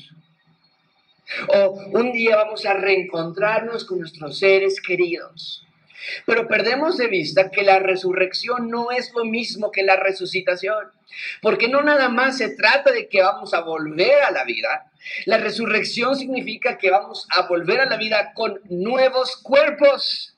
O 1.49 1.71
un 1.99 2.13
día 2.13 2.37
vamos 2.37 2.67
a 2.67 2.75
reencontrarnos 2.75 3.85
con 3.87 4.01
nuestros 4.01 4.39
seres 4.39 4.81
queridos. 4.81 5.63
Pero 6.27 6.49
perdemos 6.49 6.97
de 6.97 7.09
vista 7.09 7.51
que 7.51 7.63
la 7.63 7.79
resurrección 7.79 8.69
no 8.69 8.91
es 8.91 9.13
lo 9.15 9.25
mismo 9.25 9.71
que 9.71 9.83
la 9.83 9.97
resucitación, 9.97 10.91
porque 11.41 11.69
no 11.69 11.83
nada 11.83 12.09
más 12.09 12.39
se 12.39 12.55
trata 12.55 12.91
de 12.91 13.09
que 13.09 13.23
vamos 13.23 13.55
a 13.55 13.61
volver 13.61 14.23
a 14.23 14.31
la 14.31 14.45
vida, 14.45 14.91
la 15.27 15.39
resurrección 15.39 16.17
significa 16.17 16.79
que 16.79 16.91
vamos 16.91 17.27
a 17.37 17.47
volver 17.47 17.81
a 17.81 17.87
la 17.87 17.97
vida 17.97 18.33
con 18.35 18.61
nuevos 18.69 19.37
cuerpos. 19.37 20.31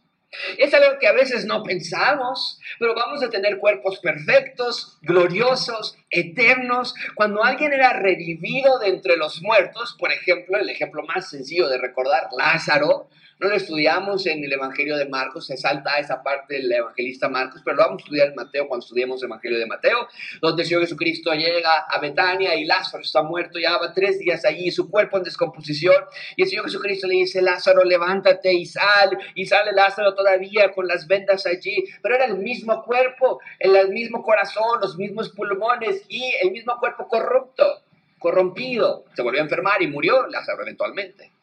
Es 0.59 0.75
algo 0.75 0.99
que 0.99 1.07
a 1.07 1.13
veces 1.13 1.47
no 1.47 1.63
pensamos, 1.63 2.61
pero 2.79 2.95
vamos 2.95 3.23
a 3.23 3.31
tener 3.31 3.59
cuerpos 3.59 4.01
perfectos, 4.01 4.99
gloriosos, 5.03 5.97
eternos. 6.11 6.95
Cuando 7.15 7.43
alguien 7.43 7.73
era 7.73 7.95
revivido 7.95 8.79
de 8.81 8.89
entre 8.89 9.17
los 9.17 9.41
muertos, 9.41 9.97
por 9.99 10.13
ejemplo, 10.13 10.59
el 10.59 10.69
ejemplo 10.69 11.03
más 11.05 11.31
sencillo 11.31 11.69
de 11.69 11.79
recordar, 11.79 12.29
Lázaro, 12.37 13.09
no 13.39 13.49
lo 13.49 13.55
estudiamos 13.55 14.27
en 14.27 14.43
el 14.43 14.53
Evangelio 14.53 14.97
de 14.97 15.09
Marcos, 15.09 15.47
se 15.47 15.57
salta 15.57 15.99
esa 15.99 16.23
parte 16.23 16.55
del 16.55 16.73
evangelista 16.73 17.29
Marcos, 17.29 17.61
pero 17.63 17.77
lo 17.77 17.83
vamos 17.83 18.03
a 18.03 18.05
estudiar 18.05 18.29
en 18.29 18.35
Mateo 18.35 18.67
cuando 18.67 18.85
estudiemos 18.85 19.23
el 19.23 19.29
Evangelio 19.29 19.59
de 19.59 19.67
Mateo, 19.67 20.09
donde 20.41 20.63
el 20.63 20.69
Señor 20.69 20.83
Jesucristo 20.83 21.33
llega 21.35 21.85
a 21.89 21.99
Betania 22.01 22.55
y 22.55 22.65
Lázaro 22.65 23.03
está 23.03 23.23
muerto, 23.23 23.59
ya 23.59 23.77
va 23.77 23.93
tres 23.93 24.19
días 24.19 24.45
allí, 24.47 24.71
su 24.71 24.91
cuerpo 24.91 25.19
en 25.19 25.25
descomposición, 25.25 25.97
y 26.35 26.43
el 26.43 26.49
Señor 26.49 26.65
Jesucristo 26.65 27.07
le 27.07 27.15
dice, 27.17 27.43
Lázaro, 27.43 27.85
levántate 27.85 28.55
y 28.55 28.65
sal, 28.65 29.19
y 29.35 29.45
sale 29.45 29.73
Lázaro 29.73 30.15
todavía 30.15 30.73
con 30.73 30.87
las 30.87 31.07
vendas 31.07 31.45
allí, 31.47 31.85
pero 32.03 32.15
era 32.15 32.25
el 32.25 32.39
mismo 32.39 32.83
cuerpo, 32.85 33.41
el 33.59 33.91
mismo 33.91 34.23
corazón, 34.23 34.81
los 34.81 34.97
mismos 34.97 35.29
pulmones 35.31 36.05
y 36.09 36.33
el 36.43 36.53
mismo 36.53 36.79
cuerpo 36.79 37.07
corrupto, 37.07 37.83
corrompido, 38.19 39.05
se 39.15 39.21
volvió 39.21 39.41
a 39.41 39.45
enfermar 39.45 39.83
y 39.83 39.89
murió 39.89 40.27
Lázaro 40.27 40.63
eventualmente. 40.63 41.36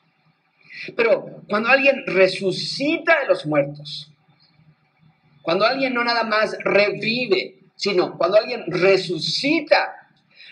Pero 0.95 1.43
cuando 1.47 1.69
alguien 1.69 2.03
resucita 2.05 3.21
de 3.21 3.27
los 3.27 3.45
muertos, 3.45 4.11
cuando 5.41 5.65
alguien 5.65 5.93
no 5.93 6.03
nada 6.03 6.23
más 6.23 6.57
revive, 6.63 7.59
sino 7.75 8.17
cuando 8.17 8.37
alguien 8.37 8.63
resucita, 8.67 9.93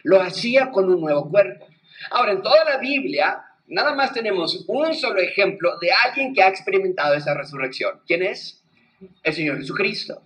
lo 0.04 0.22
hacía 0.22 0.72
con 0.72 0.90
un 0.90 1.02
nuevo 1.02 1.30
cuerpo. 1.30 1.68
Ahora, 2.10 2.34
en 2.34 2.42
toda 2.42 2.64
la 2.66 2.78
Biblia, 2.78 3.42
nada 3.68 3.96
más 3.96 4.14
tenemos 4.14 4.66
un 4.68 4.94
solo 4.94 5.20
ejemplo 5.22 5.78
de 5.80 5.92
alguien 5.92 6.34
que 6.34 6.44
ha 6.44 6.50
experimentado 6.50 7.14
esa 7.14 7.34
resurrección. 7.34 8.02
¿Quién 8.06 8.24
es? 8.24 8.62
El 9.24 9.34
Señor 9.34 9.58
Jesucristo. 9.60 10.22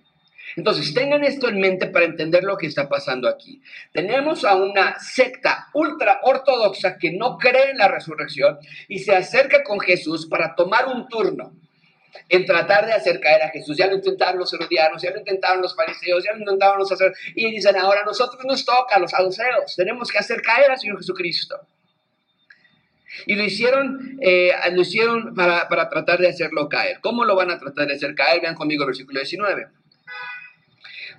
Entonces, 0.55 0.93
tengan 0.93 1.23
esto 1.23 1.49
en 1.49 1.59
mente 1.59 1.87
para 1.87 2.05
entender 2.05 2.43
lo 2.43 2.57
que 2.57 2.67
está 2.67 2.87
pasando 2.87 3.27
aquí. 3.27 3.61
Tenemos 3.91 4.45
a 4.45 4.55
una 4.55 4.99
secta 4.99 5.67
ultra 5.73 6.19
ortodoxa 6.23 6.97
que 6.97 7.11
no 7.11 7.37
cree 7.37 7.71
en 7.71 7.77
la 7.77 7.87
resurrección 7.87 8.57
y 8.87 8.99
se 8.99 9.15
acerca 9.15 9.63
con 9.63 9.79
Jesús 9.79 10.27
para 10.27 10.55
tomar 10.55 10.87
un 10.87 11.07
turno 11.09 11.53
en 12.29 12.45
tratar 12.45 12.85
de 12.85 12.93
hacer 12.93 13.19
caer 13.19 13.43
a 13.43 13.49
Jesús. 13.49 13.77
Ya 13.77 13.87
lo 13.87 13.95
intentaron 13.95 14.39
los 14.39 14.53
herodianos, 14.53 15.01
ya 15.01 15.11
lo 15.11 15.19
intentaron 15.19 15.61
los 15.61 15.75
fariseos, 15.75 16.23
ya 16.23 16.33
lo 16.33 16.39
intentaron 16.39 16.79
los 16.79 16.89
sacerdotes. 16.89 17.21
Y 17.35 17.51
dicen, 17.51 17.75
ahora 17.75 18.01
a 18.01 18.05
nosotros 18.05 18.43
nos 18.45 18.63
toca, 18.65 18.97
los 18.99 19.11
saduceos, 19.11 19.75
tenemos 19.75 20.09
que 20.09 20.17
hacer 20.17 20.41
caer 20.41 20.71
al 20.71 20.79
Señor 20.79 20.97
Jesucristo. 20.97 21.59
Y 23.25 23.35
lo 23.35 23.43
hicieron, 23.43 24.17
eh, 24.21 24.51
lo 24.71 24.81
hicieron 24.81 25.33
para, 25.35 25.67
tratar 25.67 26.19
de 26.19 26.27
hacerlo 26.27 26.67
caer. 26.67 26.99
¿Cómo 27.01 27.23
lo 27.23 27.35
van 27.35 27.51
a 27.51 27.59
tratar 27.59 27.87
de 27.87 27.95
hacer 27.95 28.13
caer? 28.13 28.41
Vean 28.41 28.55
conmigo 28.55 28.83
el 28.83 28.87
versículo 28.87 29.19
19. 29.19 29.67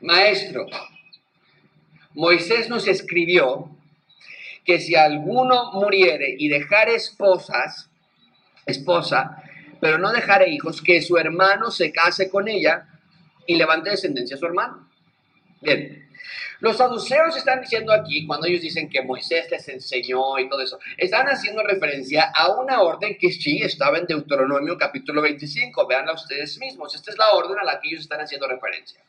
Maestro, 0.03 0.67
Moisés 2.15 2.69
nos 2.69 2.87
escribió 2.89 3.71
que 4.65 4.81
si 4.81 4.95
alguno 4.95 5.73
muriere 5.73 6.35
y 6.39 6.49
dejare 6.49 6.95
esposas, 6.95 7.89
esposa, 8.67 9.43
pero 9.81 9.99
no 9.99 10.13
dejare 10.13 10.51
hijos, 10.51 10.83
que 10.83 11.01
su 11.01 11.17
hermano 11.17 11.71
se 11.71 11.93
case 11.93 12.31
con 12.31 12.49
ella 12.49 12.89
y 13.47 13.57
levante 13.57 13.91
descendencia 13.91 14.37
a 14.37 14.39
su 14.39 14.47
hermano. 14.47 14.89
Bien, 15.61 16.09
los 16.61 16.79
saduceos 16.79 17.37
están 17.37 17.61
diciendo 17.61 17.93
aquí, 17.93 18.27
cuando 18.27 18.47
ellos 18.47 18.63
dicen 18.63 18.89
que 18.89 19.03
Moisés 19.03 19.51
les 19.51 19.69
enseñó 19.69 20.39
y 20.39 20.49
todo 20.49 20.63
eso, 20.63 20.79
están 20.97 21.27
haciendo 21.29 21.63
referencia 21.63 22.33
a 22.35 22.53
una 22.53 22.81
orden 22.81 23.17
que 23.19 23.31
sí 23.31 23.63
estaba 23.63 23.99
en 23.99 24.07
Deuteronomio 24.07 24.79
capítulo 24.79 25.21
25. 25.21 25.87
Veanla 25.87 26.15
ustedes 26.15 26.59
mismos. 26.59 26.95
Esta 26.95 27.11
es 27.11 27.19
la 27.19 27.31
orden 27.33 27.59
a 27.59 27.65
la 27.65 27.79
que 27.81 27.89
ellos 27.89 28.03
están 28.03 28.21
haciendo 28.21 28.49
referencia. 28.49 29.01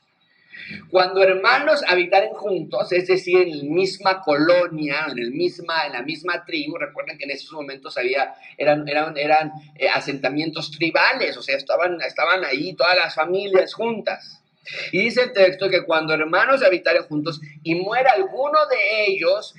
Cuando 0.89 1.21
hermanos 1.23 1.83
habitaren 1.87 2.33
juntos, 2.33 2.91
es 2.91 3.07
decir, 3.07 3.39
en 3.39 3.57
la 3.57 3.63
misma 3.63 4.21
colonia, 4.21 5.07
en, 5.09 5.19
el 5.19 5.31
misma, 5.31 5.85
en 5.85 5.93
la 5.93 6.01
misma 6.01 6.43
tribu, 6.45 6.77
recuerden 6.77 7.17
que 7.17 7.25
en 7.25 7.31
esos 7.31 7.51
momentos 7.51 7.97
había, 7.97 8.33
eran, 8.57 8.87
eran, 8.87 9.17
eran 9.17 9.51
eh, 9.75 9.87
asentamientos 9.87 10.71
tribales, 10.71 11.37
o 11.37 11.41
sea, 11.41 11.57
estaban, 11.57 12.01
estaban 12.01 12.43
ahí 12.43 12.73
todas 12.75 12.95
las 12.95 13.15
familias 13.15 13.73
juntas. 13.73 14.43
Y 14.91 14.99
dice 14.99 15.23
el 15.23 15.33
texto 15.33 15.69
que 15.69 15.85
cuando 15.85 16.13
hermanos 16.13 16.63
habitaren 16.63 17.03
juntos 17.03 17.39
y 17.63 17.75
muera 17.75 18.11
alguno 18.11 18.59
de 18.69 19.05
ellos 19.07 19.55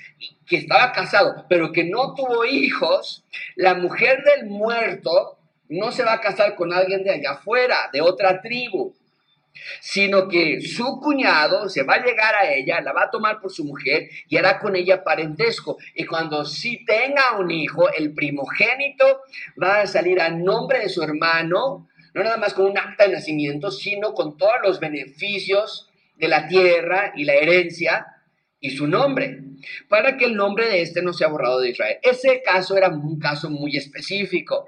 que 0.46 0.56
estaba 0.56 0.92
casado, 0.92 1.46
pero 1.48 1.72
que 1.72 1.84
no 1.84 2.14
tuvo 2.14 2.44
hijos, 2.44 3.24
la 3.56 3.74
mujer 3.74 4.22
del 4.22 4.46
muerto 4.50 5.38
no 5.68 5.92
se 5.92 6.04
va 6.04 6.14
a 6.14 6.20
casar 6.20 6.54
con 6.54 6.72
alguien 6.72 7.04
de 7.04 7.10
allá 7.10 7.32
afuera, 7.32 7.90
de 7.92 8.00
otra 8.00 8.40
tribu, 8.40 8.94
sino 9.80 10.28
que 10.28 10.60
su 10.60 11.00
cuñado 11.00 11.68
se 11.68 11.82
va 11.82 11.94
a 11.94 12.04
llegar 12.04 12.34
a 12.34 12.52
ella, 12.52 12.80
la 12.80 12.92
va 12.92 13.04
a 13.04 13.10
tomar 13.10 13.40
por 13.40 13.52
su 13.52 13.64
mujer 13.64 14.08
y 14.28 14.36
hará 14.36 14.58
con 14.58 14.76
ella 14.76 15.04
parentesco. 15.04 15.78
Y 15.94 16.04
cuando 16.04 16.44
sí 16.44 16.84
tenga 16.84 17.38
un 17.38 17.50
hijo, 17.50 17.90
el 17.92 18.14
primogénito 18.14 19.22
va 19.60 19.80
a 19.80 19.86
salir 19.86 20.20
a 20.20 20.30
nombre 20.30 20.80
de 20.80 20.88
su 20.88 21.02
hermano, 21.02 21.88
no 22.14 22.24
nada 22.24 22.36
más 22.36 22.54
con 22.54 22.66
un 22.66 22.78
acta 22.78 23.04
de 23.04 23.12
nacimiento, 23.12 23.70
sino 23.70 24.14
con 24.14 24.36
todos 24.36 24.56
los 24.62 24.80
beneficios 24.80 25.88
de 26.16 26.28
la 26.28 26.48
tierra 26.48 27.12
y 27.14 27.24
la 27.24 27.34
herencia 27.34 28.06
y 28.60 28.70
su 28.70 28.88
nombre, 28.88 29.40
para 29.88 30.16
que 30.16 30.24
el 30.24 30.34
nombre 30.34 30.68
de 30.68 30.82
este 30.82 31.00
no 31.00 31.12
sea 31.12 31.28
borrado 31.28 31.60
de 31.60 31.70
Israel. 31.70 31.98
Ese 32.02 32.42
caso 32.42 32.76
era 32.76 32.88
un 32.88 33.18
caso 33.20 33.50
muy 33.50 33.76
específico. 33.76 34.66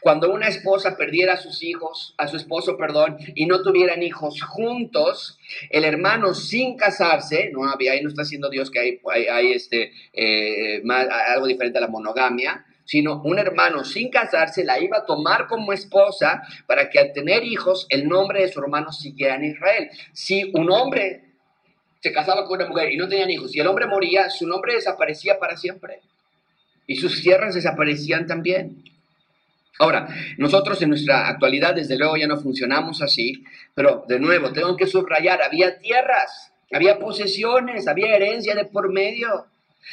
Cuando 0.00 0.32
una 0.32 0.48
esposa 0.48 0.96
perdiera 0.96 1.34
a 1.34 1.36
sus 1.36 1.62
hijos, 1.62 2.14
a 2.18 2.26
su 2.26 2.36
esposo, 2.36 2.76
perdón, 2.76 3.16
y 3.34 3.46
no 3.46 3.62
tuvieran 3.62 4.02
hijos 4.02 4.42
juntos, 4.42 5.38
el 5.70 5.84
hermano 5.84 6.34
sin 6.34 6.76
casarse, 6.76 7.50
no 7.52 7.68
había, 7.68 7.92
ahí 7.92 8.02
no 8.02 8.08
está 8.08 8.22
haciendo 8.22 8.50
Dios 8.50 8.70
que 8.70 8.80
hay, 8.80 9.00
hay, 9.30 9.52
este, 9.52 9.92
eh, 10.12 10.82
algo 11.28 11.46
diferente 11.46 11.78
a 11.78 11.82
la 11.82 11.88
monogamia, 11.88 12.64
sino 12.84 13.20
un 13.22 13.38
hermano 13.38 13.84
sin 13.84 14.08
casarse 14.08 14.64
la 14.64 14.80
iba 14.80 14.98
a 14.98 15.04
tomar 15.04 15.46
como 15.46 15.74
esposa 15.74 16.42
para 16.66 16.88
que 16.88 16.98
al 16.98 17.12
tener 17.12 17.44
hijos 17.44 17.86
el 17.90 18.08
nombre 18.08 18.40
de 18.40 18.48
su 18.48 18.60
hermano 18.60 18.92
siguiera 18.92 19.34
en 19.34 19.44
Israel. 19.44 19.90
Si 20.14 20.50
un 20.54 20.70
hombre 20.70 21.27
se 22.00 22.12
casaba 22.12 22.46
con 22.46 22.60
una 22.60 22.68
mujer 22.68 22.92
y 22.92 22.96
no 22.96 23.08
tenían 23.08 23.30
hijos, 23.30 23.54
y 23.54 23.60
el 23.60 23.66
hombre 23.66 23.86
moría, 23.86 24.30
su 24.30 24.46
nombre 24.46 24.74
desaparecía 24.74 25.38
para 25.38 25.56
siempre. 25.56 26.00
Y 26.86 26.96
sus 26.96 27.22
tierras 27.22 27.54
desaparecían 27.54 28.26
también. 28.26 28.82
Ahora, 29.78 30.08
nosotros 30.38 30.80
en 30.82 30.88
nuestra 30.90 31.28
actualidad, 31.28 31.74
desde 31.74 31.96
luego, 31.96 32.16
ya 32.16 32.26
no 32.26 32.36
funcionamos 32.36 33.00
así, 33.02 33.44
pero 33.74 34.04
de 34.08 34.18
nuevo, 34.18 34.52
tengo 34.52 34.76
que 34.76 34.86
subrayar, 34.86 35.42
había 35.42 35.78
tierras, 35.78 36.52
había 36.72 36.98
posesiones, 36.98 37.86
había 37.86 38.16
herencia 38.16 38.54
de 38.54 38.64
por 38.64 38.92
medio. 38.92 39.46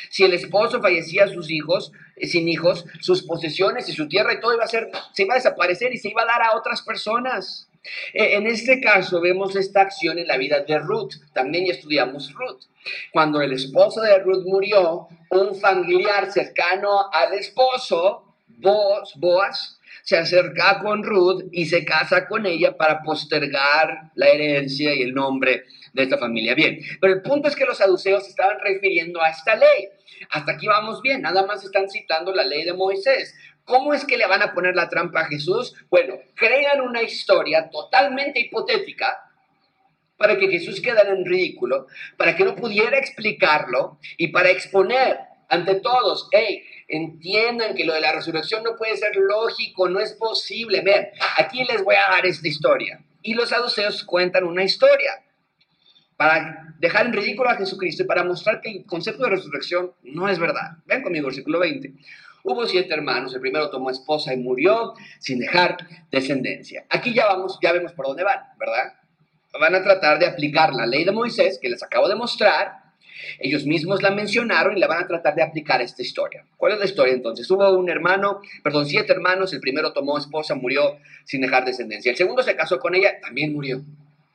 Si 0.09 0.23
el 0.23 0.33
esposo 0.33 0.81
fallecía 0.81 1.27
sus 1.27 1.51
hijos, 1.51 1.91
eh, 2.15 2.27
sin 2.27 2.49
hijos, 2.49 2.85
sus 2.99 3.23
posesiones 3.23 3.87
y 3.87 3.93
su 3.93 4.07
tierra 4.07 4.33
y 4.33 4.39
todo 4.39 4.55
iba 4.55 4.63
a 4.63 4.67
ser, 4.67 4.89
se 5.13 5.23
iba 5.23 5.35
a 5.35 5.37
desaparecer 5.37 5.93
y 5.93 5.97
se 5.97 6.09
iba 6.09 6.23
a 6.23 6.25
dar 6.25 6.41
a 6.41 6.57
otras 6.57 6.81
personas. 6.81 7.69
Eh, 8.13 8.35
en 8.35 8.47
este 8.47 8.79
caso 8.79 9.21
vemos 9.21 9.55
esta 9.55 9.81
acción 9.81 10.19
en 10.19 10.27
la 10.27 10.37
vida 10.37 10.61
de 10.61 10.79
Ruth. 10.79 11.13
También 11.33 11.69
estudiamos 11.69 12.33
Ruth. 12.33 12.63
Cuando 13.11 13.41
el 13.41 13.53
esposo 13.53 14.01
de 14.01 14.19
Ruth 14.19 14.45
murió, 14.45 15.07
un 15.29 15.55
familiar 15.59 16.31
cercano 16.31 17.09
al 17.11 17.33
esposo, 17.33 18.35
Boaz, 18.47 19.13
Boaz 19.15 19.79
se 20.03 20.17
acerca 20.17 20.79
con 20.79 21.03
Ruth 21.03 21.45
y 21.51 21.65
se 21.65 21.83
casa 21.83 22.27
con 22.27 22.45
ella 22.45 22.77
para 22.77 23.01
postergar 23.01 24.11
la 24.13 24.27
herencia 24.27 24.93
y 24.93 25.01
el 25.01 25.15
nombre 25.15 25.63
de 25.93 26.03
esta 26.03 26.17
familia. 26.19 26.53
Bien, 26.53 26.79
pero 27.01 27.13
el 27.13 27.21
punto 27.23 27.47
es 27.47 27.55
que 27.55 27.65
los 27.65 27.79
saduceos 27.79 28.27
estaban 28.27 28.59
refiriendo 28.59 29.19
a 29.21 29.29
esta 29.29 29.55
ley. 29.55 29.89
Hasta 30.29 30.53
aquí 30.53 30.67
vamos 30.67 31.01
bien, 31.01 31.21
nada 31.21 31.45
más 31.47 31.63
están 31.63 31.89
citando 31.89 32.33
la 32.33 32.43
ley 32.43 32.63
de 32.63 32.73
Moisés. 32.73 33.33
¿Cómo 33.65 33.93
es 33.93 34.05
que 34.05 34.17
le 34.17 34.27
van 34.27 34.43
a 34.43 34.53
poner 34.53 34.75
la 34.75 34.89
trampa 34.89 35.21
a 35.21 35.25
Jesús? 35.25 35.73
Bueno, 35.89 36.15
crean 36.35 36.81
una 36.81 37.01
historia 37.01 37.69
totalmente 37.69 38.39
hipotética 38.39 39.25
para 40.17 40.37
que 40.37 40.47
Jesús 40.47 40.79
quedara 40.79 41.09
en 41.09 41.25
ridículo, 41.25 41.87
para 42.15 42.35
que 42.35 42.45
no 42.45 42.55
pudiera 42.55 42.97
explicarlo 42.97 43.99
y 44.17 44.27
para 44.29 44.49
exponer 44.49 45.17
ante 45.49 45.75
todos, 45.75 46.27
hey, 46.31 46.63
entiendan 46.87 47.75
que 47.75 47.85
lo 47.85 47.93
de 47.93 48.01
la 48.01 48.13
resurrección 48.13 48.63
no 48.63 48.75
puede 48.75 48.97
ser 48.97 49.15
lógico, 49.15 49.89
no 49.89 49.99
es 49.99 50.13
posible. 50.13 50.81
Vean, 50.81 51.07
aquí 51.37 51.63
les 51.63 51.83
voy 51.83 51.95
a 51.95 52.11
dar 52.11 52.25
esta 52.25 52.47
historia. 52.47 53.03
Y 53.21 53.33
los 53.33 53.49
saduceos 53.49 54.03
cuentan 54.03 54.43
una 54.43 54.63
historia 54.63 55.23
para 56.15 56.75
dejar 56.79 57.07
en 57.07 57.13
ridículo 57.13 57.49
a 57.49 57.55
Jesucristo 57.55 58.03
y 58.03 58.05
para 58.05 58.23
mostrar 58.23 58.61
que 58.61 58.71
el 58.71 58.85
concepto 58.85 59.23
de 59.23 59.31
resurrección 59.31 59.91
no 60.03 60.29
es 60.29 60.39
verdad. 60.39 60.77
Vean 60.85 61.01
conmigo, 61.01 61.25
versículo 61.27 61.59
20. 61.59 61.93
Hubo 62.47 62.67
siete 62.67 62.93
hermanos, 62.93 63.33
el 63.33 63.41
primero 63.41 63.71
tomó 63.71 63.89
esposa 63.89 64.31
y 64.31 64.37
murió 64.37 64.93
sin 65.19 65.39
dejar 65.39 65.77
descendencia. 66.11 66.85
Aquí 66.89 67.11
ya 67.11 67.25
vamos, 67.25 67.57
ya 67.61 67.71
vemos 67.71 67.91
por 67.93 68.05
dónde 68.05 68.23
van, 68.23 68.39
¿verdad? 68.59 68.93
Van 69.59 69.73
a 69.73 69.83
tratar 69.83 70.19
de 70.19 70.27
aplicar 70.27 70.73
la 70.73 70.85
ley 70.85 71.03
de 71.03 71.11
Moisés 71.11 71.57
que 71.59 71.69
les 71.69 71.81
acabo 71.81 72.07
de 72.07 72.15
mostrar 72.15 72.85
ellos 73.39 73.65
mismos 73.65 74.03
la 74.03 74.11
mencionaron 74.11 74.77
y 74.77 74.79
la 74.79 74.87
van 74.87 75.03
a 75.03 75.07
tratar 75.07 75.33
de 75.35 75.41
aplicar 75.41 75.81
a 75.81 75.83
esta 75.83 76.01
historia. 76.01 76.45
¿Cuál 76.57 76.73
es 76.73 76.79
la 76.79 76.85
historia 76.85 77.13
entonces? 77.13 77.49
Hubo 77.49 77.67
un 77.71 77.89
hermano, 77.89 78.41
perdón, 78.63 78.85
siete 78.85 79.11
hermanos, 79.13 79.53
el 79.53 79.59
primero 79.59 79.93
tomó 79.93 80.17
esposa, 80.17 80.55
murió 80.55 80.97
sin 81.23 81.41
dejar 81.41 81.65
descendencia. 81.65 82.11
El 82.11 82.17
segundo 82.17 82.43
se 82.43 82.55
casó 82.55 82.77
con 82.79 82.93
ella, 82.95 83.19
también 83.21 83.53
murió, 83.53 83.83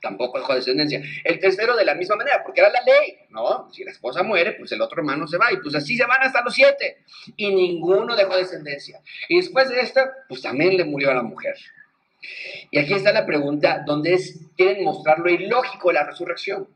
tampoco 0.00 0.38
dejó 0.38 0.54
descendencia. 0.54 1.02
El 1.24 1.38
tercero 1.38 1.76
de 1.76 1.84
la 1.84 1.94
misma 1.94 2.16
manera, 2.16 2.42
porque 2.42 2.60
era 2.60 2.70
la 2.70 2.80
ley, 2.82 3.18
¿no? 3.30 3.70
Si 3.72 3.84
la 3.84 3.90
esposa 3.90 4.22
muere, 4.22 4.52
pues 4.52 4.72
el 4.72 4.80
otro 4.80 5.00
hermano 5.00 5.26
se 5.26 5.38
va 5.38 5.52
y 5.52 5.56
pues 5.58 5.74
así 5.74 5.96
se 5.96 6.06
van 6.06 6.22
hasta 6.22 6.42
los 6.42 6.54
siete 6.54 6.98
y 7.36 7.54
ninguno 7.54 8.16
dejó 8.16 8.36
descendencia. 8.36 9.00
Y 9.28 9.36
después 9.36 9.68
de 9.68 9.80
esto, 9.80 10.00
pues 10.28 10.42
también 10.42 10.76
le 10.76 10.84
murió 10.84 11.10
a 11.10 11.14
la 11.14 11.22
mujer. 11.22 11.56
Y 12.70 12.78
aquí 12.78 12.94
está 12.94 13.12
la 13.12 13.26
pregunta 13.26 13.82
donde 13.86 14.14
es, 14.14 14.38
quieren 14.56 14.84
mostrar 14.84 15.18
lo 15.18 15.30
ilógico 15.30 15.88
de 15.88 15.94
la 15.94 16.04
resurrección 16.04 16.68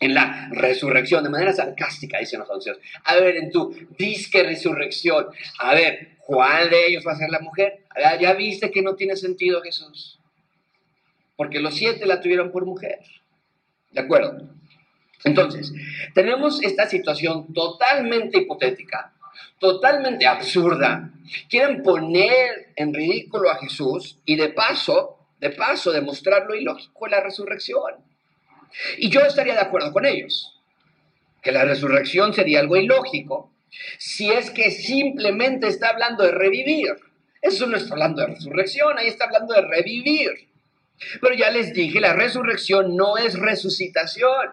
en 0.00 0.14
la 0.14 0.48
resurrección, 0.52 1.24
de 1.24 1.30
manera 1.30 1.52
sarcástica, 1.52 2.18
dicen 2.18 2.40
los 2.40 2.48
anuncios. 2.48 2.78
A 3.04 3.16
ver, 3.16 3.36
en 3.36 3.50
tu 3.50 3.74
disque 3.98 4.42
resurrección, 4.42 5.26
a 5.58 5.74
ver, 5.74 6.18
¿cuál 6.24 6.70
de 6.70 6.86
ellos 6.86 7.04
va 7.06 7.12
a 7.12 7.16
ser 7.16 7.30
la 7.30 7.40
mujer? 7.40 7.80
¿Ya 8.20 8.32
viste 8.34 8.70
que 8.70 8.82
no 8.82 8.94
tiene 8.94 9.16
sentido 9.16 9.60
Jesús? 9.60 10.17
Porque 11.38 11.60
los 11.60 11.76
siete 11.76 12.04
la 12.04 12.20
tuvieron 12.20 12.50
por 12.50 12.66
mujer. 12.66 12.98
¿De 13.92 14.00
acuerdo? 14.00 14.50
Entonces, 15.22 15.72
tenemos 16.12 16.60
esta 16.64 16.88
situación 16.88 17.54
totalmente 17.54 18.38
hipotética, 18.38 19.12
totalmente 19.60 20.26
absurda. 20.26 21.12
Quieren 21.48 21.84
poner 21.84 22.72
en 22.74 22.92
ridículo 22.92 23.50
a 23.50 23.58
Jesús 23.58 24.18
y 24.24 24.34
de 24.34 24.48
paso, 24.48 25.28
de 25.38 25.50
paso, 25.50 25.92
demostrar 25.92 26.44
lo 26.48 26.56
ilógico 26.56 27.04
de 27.04 27.12
la 27.12 27.20
resurrección. 27.20 27.94
Y 28.96 29.08
yo 29.08 29.20
estaría 29.20 29.54
de 29.54 29.60
acuerdo 29.60 29.92
con 29.92 30.06
ellos, 30.06 30.60
que 31.40 31.52
la 31.52 31.64
resurrección 31.64 32.34
sería 32.34 32.58
algo 32.58 32.76
ilógico 32.76 33.52
si 33.96 34.28
es 34.32 34.50
que 34.50 34.72
simplemente 34.72 35.68
está 35.68 35.90
hablando 35.90 36.24
de 36.24 36.32
revivir. 36.32 36.96
Eso 37.40 37.68
no 37.68 37.76
está 37.76 37.94
hablando 37.94 38.22
de 38.22 38.34
resurrección, 38.34 38.98
ahí 38.98 39.06
está 39.06 39.26
hablando 39.26 39.54
de 39.54 39.60
revivir. 39.60 40.48
Pero 41.20 41.34
ya 41.34 41.50
les 41.50 41.72
dije, 41.72 42.00
la 42.00 42.12
resurrección 42.12 42.96
no 42.96 43.16
es 43.16 43.38
resucitación, 43.38 44.50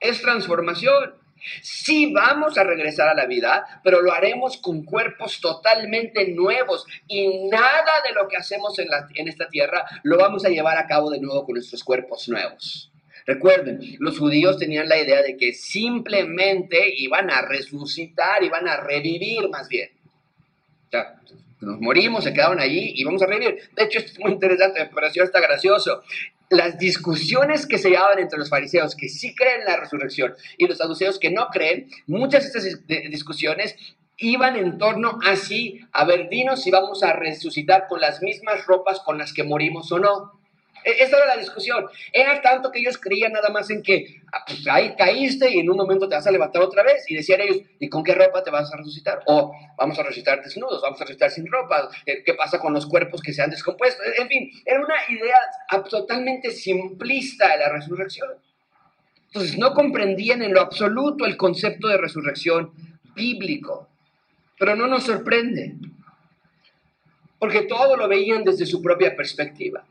es 0.00 0.20
transformación. 0.20 1.14
Sí 1.62 2.12
vamos 2.12 2.58
a 2.58 2.64
regresar 2.64 3.08
a 3.08 3.14
la 3.14 3.26
vida, 3.26 3.80
pero 3.84 4.02
lo 4.02 4.12
haremos 4.12 4.56
con 4.58 4.84
cuerpos 4.84 5.40
totalmente 5.40 6.28
nuevos 6.28 6.84
y 7.06 7.48
nada 7.48 8.02
de 8.06 8.12
lo 8.12 8.28
que 8.28 8.36
hacemos 8.36 8.78
en, 8.78 8.88
en 9.14 9.28
esta 9.28 9.48
tierra 9.48 9.84
lo 10.02 10.18
vamos 10.18 10.44
a 10.44 10.48
llevar 10.48 10.76
a 10.78 10.86
cabo 10.86 11.10
de 11.10 11.20
nuevo 11.20 11.44
con 11.44 11.54
nuestros 11.54 11.84
cuerpos 11.84 12.28
nuevos. 12.28 12.90
Recuerden, 13.24 13.96
los 13.98 14.18
judíos 14.18 14.58
tenían 14.58 14.88
la 14.88 14.98
idea 14.98 15.22
de 15.22 15.36
que 15.36 15.52
simplemente 15.52 16.94
iban 16.96 17.30
a 17.30 17.42
resucitar, 17.42 18.42
iban 18.42 18.66
a 18.66 18.78
revivir 18.78 19.48
más 19.50 19.68
bien. 19.68 19.90
Nos 21.60 21.80
morimos, 21.80 22.24
se 22.24 22.32
quedaban 22.32 22.60
allí 22.60 22.92
y 22.94 23.04
vamos 23.04 23.22
a 23.22 23.26
revivir. 23.26 23.58
De 23.74 23.84
hecho, 23.84 23.98
esto 23.98 24.12
es 24.12 24.18
muy 24.20 24.32
interesante, 24.32 24.80
me 24.80 24.86
pareció 24.86 25.22
hasta 25.22 25.40
gracioso. 25.40 26.02
Las 26.50 26.78
discusiones 26.78 27.66
que 27.66 27.78
se 27.78 27.90
llevaban 27.90 28.18
entre 28.18 28.38
los 28.38 28.48
fariseos 28.48 28.94
que 28.94 29.08
sí 29.08 29.34
creen 29.34 29.60
en 29.60 29.66
la 29.66 29.76
resurrección 29.76 30.34
y 30.56 30.66
los 30.66 30.78
saduceos 30.78 31.18
que 31.18 31.30
no 31.30 31.48
creen, 31.48 31.88
muchas 32.06 32.52
de 32.52 32.58
estas 32.68 32.86
discusiones 33.10 33.76
iban 34.18 34.56
en 34.56 34.78
torno 34.78 35.18
a 35.24 35.36
si, 35.36 35.80
a 35.92 36.04
ver, 36.04 36.28
dinos 36.28 36.62
si 36.62 36.70
vamos 36.70 37.02
a 37.02 37.12
resucitar 37.12 37.86
con 37.88 38.00
las 38.00 38.22
mismas 38.22 38.66
ropas 38.66 39.00
con 39.00 39.18
las 39.18 39.32
que 39.32 39.44
morimos 39.44 39.92
o 39.92 39.98
no. 39.98 40.37
E-, 40.84 41.02
esa 41.02 41.16
era 41.16 41.26
la 41.26 41.36
discusión. 41.36 41.86
Era 42.12 42.40
tanto 42.40 42.70
que 42.70 42.80
ellos 42.80 42.98
creían 42.98 43.32
nada 43.32 43.50
más 43.50 43.70
en 43.70 43.82
que 43.82 44.22
ah, 44.32 44.44
pues, 44.46 44.66
ahí 44.68 44.94
caíste 44.96 45.50
y 45.50 45.60
en 45.60 45.70
un 45.70 45.76
momento 45.76 46.08
te 46.08 46.14
vas 46.14 46.26
a 46.26 46.30
levantar 46.30 46.62
otra 46.62 46.82
vez. 46.82 47.04
Y 47.08 47.14
decían 47.14 47.40
ellos, 47.40 47.58
¿y 47.78 47.88
con 47.88 48.02
qué 48.02 48.14
ropa 48.14 48.42
te 48.42 48.50
vas 48.50 48.72
a 48.72 48.76
resucitar? 48.76 49.20
O 49.26 49.52
vamos 49.76 49.98
a 49.98 50.02
resucitar 50.02 50.42
desnudos, 50.42 50.82
vamos 50.82 51.00
a 51.00 51.04
resucitar 51.04 51.30
sin 51.30 51.46
ropa. 51.46 51.88
Eh, 52.06 52.22
¿Qué 52.24 52.34
pasa 52.34 52.58
con 52.58 52.72
los 52.72 52.86
cuerpos 52.86 53.22
que 53.22 53.32
se 53.32 53.42
han 53.42 53.50
descompuesto? 53.50 54.02
En 54.18 54.28
fin, 54.28 54.50
era 54.64 54.80
una 54.80 54.96
idea 55.08 55.36
totalmente 55.88 56.50
simplista 56.50 57.52
de 57.52 57.58
la 57.58 57.68
resurrección. 57.68 58.28
Entonces 59.26 59.58
no 59.58 59.74
comprendían 59.74 60.42
en 60.42 60.54
lo 60.54 60.60
absoluto 60.60 61.26
el 61.26 61.36
concepto 61.36 61.88
de 61.88 61.98
resurrección 61.98 62.72
bíblico. 63.14 63.88
Pero 64.58 64.74
no 64.74 64.86
nos 64.86 65.04
sorprende, 65.04 65.76
porque 67.38 67.62
todo 67.62 67.96
lo 67.96 68.08
veían 68.08 68.42
desde 68.42 68.66
su 68.66 68.82
propia 68.82 69.14
perspectiva. 69.14 69.84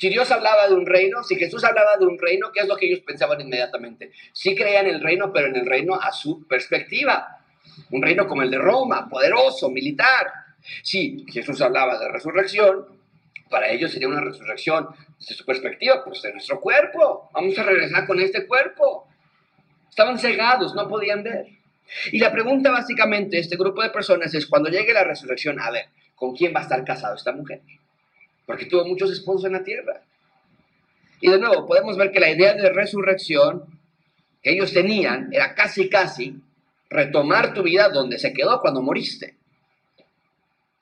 Si 0.00 0.08
Dios 0.08 0.30
hablaba 0.30 0.66
de 0.66 0.72
un 0.72 0.86
reino, 0.86 1.22
si 1.22 1.36
Jesús 1.36 1.62
hablaba 1.62 1.98
de 1.98 2.06
un 2.06 2.18
reino, 2.18 2.50
¿qué 2.52 2.60
es 2.60 2.66
lo 2.66 2.74
que 2.74 2.86
ellos 2.86 3.00
pensaban 3.00 3.38
inmediatamente? 3.38 4.12
Sí 4.32 4.54
creían 4.54 4.86
en 4.86 4.94
el 4.94 5.02
reino, 5.02 5.30
pero 5.30 5.48
en 5.48 5.56
el 5.56 5.66
reino 5.66 5.94
a 5.94 6.10
su 6.10 6.46
perspectiva. 6.48 7.38
Un 7.90 8.00
reino 8.00 8.26
como 8.26 8.40
el 8.40 8.50
de 8.50 8.56
Roma, 8.56 9.10
poderoso, 9.10 9.68
militar. 9.68 10.32
Si 10.82 11.26
Jesús 11.30 11.60
hablaba 11.60 11.98
de 11.98 12.08
resurrección, 12.08 12.86
para 13.50 13.68
ellos 13.68 13.92
sería 13.92 14.08
una 14.08 14.22
resurrección 14.22 14.88
desde 15.18 15.34
su 15.34 15.44
perspectiva, 15.44 16.02
pues 16.02 16.22
de 16.22 16.32
nuestro 16.32 16.62
cuerpo. 16.62 17.28
Vamos 17.34 17.58
a 17.58 17.62
regresar 17.62 18.06
con 18.06 18.18
este 18.20 18.46
cuerpo. 18.46 19.06
Estaban 19.90 20.18
cegados, 20.18 20.74
no 20.74 20.88
podían 20.88 21.22
ver. 21.22 21.46
Y 22.10 22.20
la 22.20 22.32
pregunta 22.32 22.70
básicamente 22.70 23.36
de 23.36 23.42
este 23.42 23.58
grupo 23.58 23.82
de 23.82 23.90
personas 23.90 24.32
es, 24.32 24.46
cuando 24.46 24.70
llegue 24.70 24.94
la 24.94 25.04
resurrección, 25.04 25.60
a 25.60 25.70
ver, 25.70 25.88
¿con 26.14 26.34
quién 26.34 26.54
va 26.54 26.60
a 26.60 26.62
estar 26.62 26.82
casado 26.86 27.16
esta 27.16 27.32
mujer? 27.32 27.60
Porque 28.50 28.66
tuvo 28.66 28.84
muchos 28.84 29.12
esposos 29.12 29.44
en 29.44 29.52
la 29.52 29.62
tierra. 29.62 30.02
Y 31.20 31.30
de 31.30 31.38
nuevo, 31.38 31.68
podemos 31.68 31.96
ver 31.96 32.10
que 32.10 32.18
la 32.18 32.30
idea 32.30 32.52
de 32.52 32.68
resurrección 32.70 33.62
que 34.42 34.50
ellos 34.50 34.72
tenían 34.72 35.28
era 35.32 35.54
casi, 35.54 35.88
casi 35.88 36.34
retomar 36.88 37.54
tu 37.54 37.62
vida 37.62 37.90
donde 37.90 38.18
se 38.18 38.32
quedó 38.32 38.60
cuando 38.60 38.82
moriste. 38.82 39.36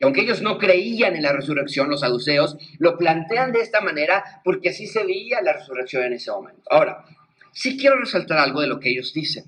Y 0.00 0.04
aunque 0.04 0.22
ellos 0.22 0.40
no 0.40 0.57
creían 0.57 1.14
en 1.14 1.24
la 1.24 1.35
resurrección, 1.35 1.90
los 1.90 2.00
saduceos 2.00 2.57
lo 2.78 2.96
plantean 2.96 3.52
de 3.52 3.61
esta 3.61 3.83
manera 3.83 4.40
porque 4.42 4.70
así 4.70 4.87
se 4.87 5.04
veía 5.04 5.42
la 5.42 5.52
resurrección 5.52 6.04
en 6.04 6.14
ese 6.14 6.31
momento. 6.31 6.62
Ahora, 6.70 7.04
sí 7.52 7.76
quiero 7.76 7.98
resaltar 7.98 8.38
algo 8.38 8.62
de 8.62 8.68
lo 8.68 8.81
que 8.81 8.88
ellos 8.88 9.12
dicen. 9.12 9.44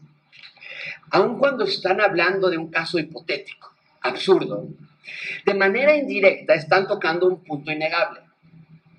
Aun 1.13 1.39
cuando 1.39 1.65
están 1.65 2.03
hablando 2.03 2.51
de 2.51 2.59
un 2.59 2.71
caso 2.71 2.99
hipotético, 2.99 3.73
absurdo, 4.03 4.69
de 5.45 5.55
manera 5.55 5.95
indirecta 5.97 6.55
están 6.55 6.87
tocando 6.87 7.27
un 7.27 7.43
punto 7.43 7.71
innegable. 7.71 8.21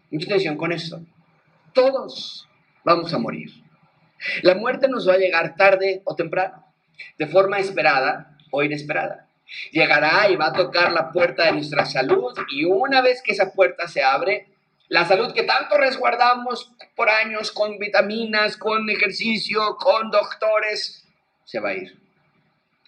Mucha 0.10 0.26
atención 0.28 0.58
con 0.58 0.72
esto. 0.72 1.02
Todos 1.74 2.48
vamos 2.84 3.14
a 3.14 3.18
morir. 3.18 3.52
La 4.44 4.56
muerte 4.56 4.88
nos 4.88 5.08
va 5.08 5.14
a 5.14 5.18
llegar 5.18 5.56
tarde 5.56 6.02
o 6.04 6.16
temprano, 6.16 6.66
de 7.18 7.28
forma 7.28 7.60
esperada 7.60 8.38
o 8.52 8.62
inesperada. 8.64 9.28
Llegará 9.72 10.30
y 10.30 10.36
va 10.36 10.48
a 10.48 10.54
tocar 10.54 10.92
la 10.92 11.12
puerta 11.12 11.46
de 11.46 11.54
nuestra 11.54 11.86
salud 11.86 12.34
y 12.52 12.66
una 12.66 13.02
vez 13.02 13.22
que 13.22 13.32
esa 13.32 13.52
puerta 13.52 13.88
se 13.88 14.04
abre, 14.04 14.48
la 14.88 15.06
salud 15.06 15.34
que 15.34 15.44
tanto 15.44 15.78
resguardamos 15.78 16.72
por 16.96 17.10
años 17.10 17.52
con 17.52 17.78
vitaminas, 17.78 18.58
con 18.58 18.90
ejercicio, 18.90 19.78
con 19.78 20.12
doctores, 20.12 21.06
se 21.46 21.60
va 21.60 21.70
a 21.70 21.74
ir. 21.74 22.01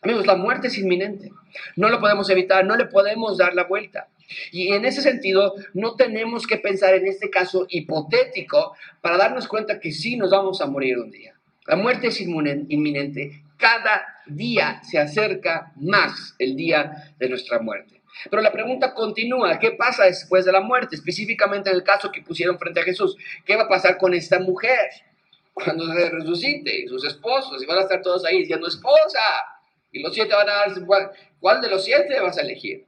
Amigos, 0.04 0.28
la 0.28 0.36
muerte 0.36 0.68
es 0.68 0.78
inminente. 0.78 1.32
No 1.78 1.90
lo 1.90 2.00
podemos 2.00 2.30
evitar, 2.30 2.66
no 2.66 2.76
le 2.76 2.86
podemos 2.86 3.38
dar 3.38 3.54
la 3.54 3.64
vuelta. 3.64 4.10
Y 4.52 4.74
en 4.74 4.86
ese 4.86 5.02
sentido, 5.02 5.56
no 5.74 5.96
tenemos 5.96 6.46
que 6.46 6.58
pensar 6.58 6.94
en 6.94 7.08
este 7.08 7.30
caso 7.30 7.66
hipotético 7.70 8.76
para 9.02 9.18
darnos 9.18 9.48
cuenta 9.48 9.80
que 9.80 9.92
sí 9.92 10.18
nos 10.18 10.32
vamos 10.32 10.62
a 10.62 10.66
morir 10.66 10.98
un 10.98 11.10
día. 11.12 11.36
La 11.68 11.78
muerte 11.78 12.08
es 12.08 12.20
inminente. 12.20 13.44
Cada 13.58 14.06
día 14.26 14.82
se 14.84 15.00
acerca 15.00 15.72
más 15.78 16.36
el 16.38 16.56
día 16.58 17.14
de 17.18 17.30
nuestra 17.30 17.60
muerte. 17.60 18.02
Pero 18.30 18.42
la 18.42 18.52
pregunta 18.52 18.94
continúa, 18.94 19.58
¿qué 19.58 19.72
pasa 19.72 20.04
después 20.04 20.46
de 20.46 20.52
la 20.52 20.62
muerte? 20.62 20.96
Específicamente 20.96 21.70
en 21.70 21.78
el 21.78 21.84
caso 21.84 22.12
que 22.12 22.22
pusieron 22.22 22.60
frente 22.60 22.82
a 22.82 22.84
Jesús, 22.84 23.16
¿qué 23.46 23.56
va 23.56 23.64
a 23.64 23.70
pasar 23.70 23.98
con 23.98 24.14
esta 24.14 24.40
mujer 24.40 24.90
cuando 25.54 25.92
se 25.94 26.10
resucite 26.10 26.88
sus 26.88 27.06
esposos? 27.06 27.64
Y 27.64 27.66
van 27.66 27.80
a 27.80 27.82
estar 27.82 28.02
todos 28.02 28.26
ahí 28.26 28.40
diciendo, 28.40 28.68
esposa, 28.68 29.20
y 29.94 30.02
los 30.02 30.14
siete 30.14 30.34
van 30.34 30.50
a 30.50 30.54
dar, 30.54 31.14
¿cuál 31.40 31.62
de 31.62 31.70
los 31.70 31.86
siete 31.86 32.20
vas 32.20 32.38
a 32.38 32.42
elegir? 32.42 32.86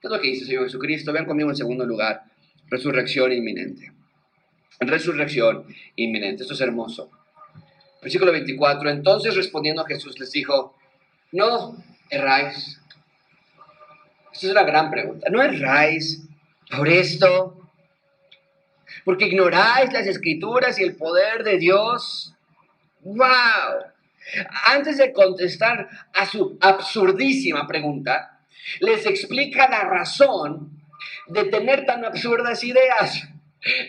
¿Qué 0.00 0.08
es 0.08 0.10
lo 0.10 0.20
que 0.20 0.28
dice 0.28 0.42
el 0.42 0.48
Señor 0.48 0.64
Jesucristo? 0.64 1.12
Vean 1.12 1.24
conmigo 1.24 1.48
en 1.48 1.56
segundo 1.56 1.86
lugar, 1.86 2.24
resurrección 2.68 3.32
inminente. 3.32 3.92
Resurrección 4.80 5.64
inminente. 5.94 6.42
Esto 6.42 6.54
es 6.54 6.60
hermoso. 6.60 7.10
Versículo 8.02 8.32
24. 8.32 8.90
Entonces 8.90 9.36
respondiendo 9.36 9.82
a 9.82 9.86
Jesús 9.86 10.18
les 10.18 10.32
dijo, 10.32 10.76
no 11.32 11.76
erráis. 12.10 12.80
Esta 14.32 14.46
es 14.46 14.52
una 14.52 14.64
gran 14.64 14.90
pregunta. 14.90 15.30
No 15.30 15.40
erráis 15.40 16.26
por 16.76 16.88
esto, 16.88 17.70
porque 19.04 19.26
ignoráis 19.26 19.92
las 19.92 20.06
escrituras 20.08 20.78
y 20.80 20.82
el 20.82 20.96
poder 20.96 21.44
de 21.44 21.58
Dios. 21.58 22.34
¡Wow! 23.02 23.93
Antes 24.66 24.98
de 24.98 25.12
contestar 25.12 25.88
a 26.12 26.26
su 26.26 26.58
absurdísima 26.60 27.66
pregunta, 27.66 28.40
les 28.80 29.06
explica 29.06 29.68
la 29.68 29.82
razón 29.84 30.82
de 31.26 31.44
tener 31.44 31.84
tan 31.84 32.04
absurdas 32.04 32.64
ideas. 32.64 33.28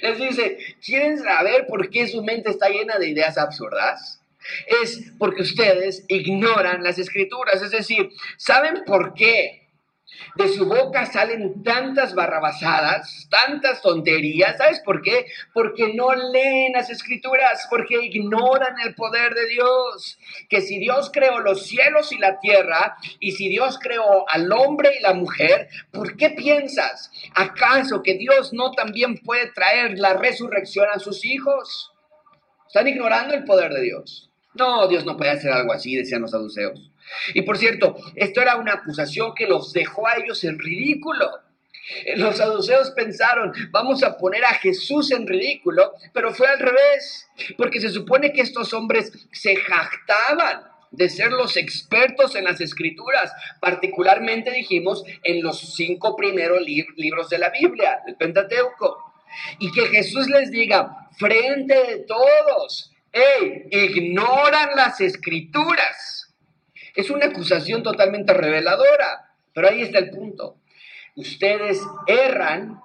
Les 0.01 0.17
dice, 0.17 0.57
¿quieren 0.83 1.17
saber 1.17 1.67
por 1.67 1.89
qué 1.89 2.07
su 2.07 2.23
mente 2.23 2.49
está 2.49 2.69
llena 2.69 2.97
de 2.97 3.09
ideas 3.09 3.37
absurdas? 3.37 4.21
Es 4.81 5.11
porque 5.17 5.41
ustedes 5.41 6.05
ignoran 6.07 6.83
las 6.83 6.99
escrituras, 6.99 7.61
es 7.61 7.71
decir, 7.71 8.09
¿saben 8.37 8.83
por 8.85 9.13
qué 9.13 9.64
de 10.35 10.47
su 10.49 10.65
boca 10.65 11.05
salen 11.05 11.63
tantas 11.63 12.13
barrabasadas, 12.13 13.27
tantas 13.29 13.81
tonterías. 13.81 14.57
¿Sabes 14.57 14.81
por 14.81 15.01
qué? 15.01 15.27
Porque 15.53 15.93
no 15.93 16.13
leen 16.13 16.73
las 16.73 16.89
escrituras, 16.89 17.67
porque 17.69 18.03
ignoran 18.03 18.75
el 18.85 18.95
poder 18.95 19.33
de 19.33 19.47
Dios. 19.47 20.17
Que 20.49 20.61
si 20.61 20.79
Dios 20.79 21.09
creó 21.11 21.39
los 21.39 21.65
cielos 21.65 22.11
y 22.11 22.17
la 22.17 22.39
tierra, 22.39 22.97
y 23.19 23.31
si 23.33 23.49
Dios 23.49 23.79
creó 23.79 24.25
al 24.29 24.51
hombre 24.51 24.91
y 24.99 25.01
la 25.01 25.13
mujer, 25.13 25.69
¿por 25.91 26.15
qué 26.17 26.31
piensas 26.31 27.11
acaso 27.33 28.03
que 28.03 28.15
Dios 28.15 28.53
no 28.53 28.71
también 28.71 29.17
puede 29.19 29.51
traer 29.51 29.97
la 29.99 30.13
resurrección 30.13 30.87
a 30.93 30.99
sus 30.99 31.25
hijos? 31.25 31.91
Están 32.67 32.87
ignorando 32.87 33.33
el 33.33 33.45
poder 33.45 33.71
de 33.73 33.81
Dios. 33.81 34.29
No, 34.55 34.87
Dios 34.87 35.05
no 35.05 35.17
puede 35.17 35.31
hacer 35.31 35.51
algo 35.51 35.73
así, 35.73 35.95
decían 35.95 36.21
los 36.21 36.31
saduceos. 36.31 36.91
Y 37.33 37.41
por 37.43 37.57
cierto, 37.57 37.95
esto 38.15 38.41
era 38.41 38.55
una 38.55 38.73
acusación 38.73 39.33
que 39.35 39.47
los 39.47 39.73
dejó 39.73 40.07
a 40.07 40.15
ellos 40.15 40.43
en 40.43 40.59
ridículo. 40.59 41.29
Los 42.15 42.37
saduceos 42.37 42.91
pensaron, 42.91 43.53
vamos 43.69 44.03
a 44.03 44.17
poner 44.17 44.43
a 44.43 44.55
Jesús 44.55 45.11
en 45.11 45.27
ridículo, 45.27 45.93
pero 46.13 46.33
fue 46.33 46.47
al 46.47 46.59
revés, 46.59 47.27
porque 47.57 47.79
se 47.79 47.89
supone 47.89 48.33
que 48.33 48.41
estos 48.41 48.73
hombres 48.73 49.11
se 49.31 49.55
jactaban 49.55 50.63
de 50.91 51.09
ser 51.09 51.31
los 51.31 51.57
expertos 51.57 52.35
en 52.35 52.45
las 52.45 52.59
escrituras, 52.61 53.31
particularmente 53.59 54.51
dijimos 54.51 55.03
en 55.23 55.43
los 55.43 55.75
cinco 55.75 56.15
primeros 56.15 56.61
libros 56.95 57.29
de 57.29 57.37
la 57.37 57.49
Biblia, 57.49 57.99
el 58.07 58.15
Pentateuco. 58.15 59.13
Y 59.59 59.71
que 59.71 59.87
Jesús 59.87 60.27
les 60.27 60.49
diga, 60.49 61.09
frente 61.17 61.75
de 61.75 61.97
todos, 62.07 62.91
hey, 63.11 63.67
ignoran 63.69 64.69
las 64.75 65.01
escrituras 65.01 66.24
es 66.95 67.09
una 67.09 67.27
acusación 67.27 67.83
totalmente 67.83 68.33
reveladora, 68.33 69.35
pero 69.53 69.67
ahí 69.67 69.81
está 69.81 69.99
el 69.99 70.09
punto. 70.09 70.57
Ustedes 71.15 71.81
erran, 72.07 72.79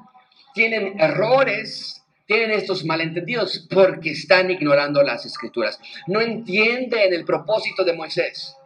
tienen 0.54 1.00
errores, 1.00 2.04
tienen 2.26 2.50
estos 2.50 2.84
malentendidos 2.84 3.66
porque 3.70 4.10
están 4.10 4.50
ignorando 4.50 5.02
las 5.02 5.24
escrituras. 5.26 5.80
No 6.06 6.20
entienden 6.20 7.12
el 7.12 7.24
propósito 7.24 7.84
de 7.84 7.92
Moisés. 7.92 8.56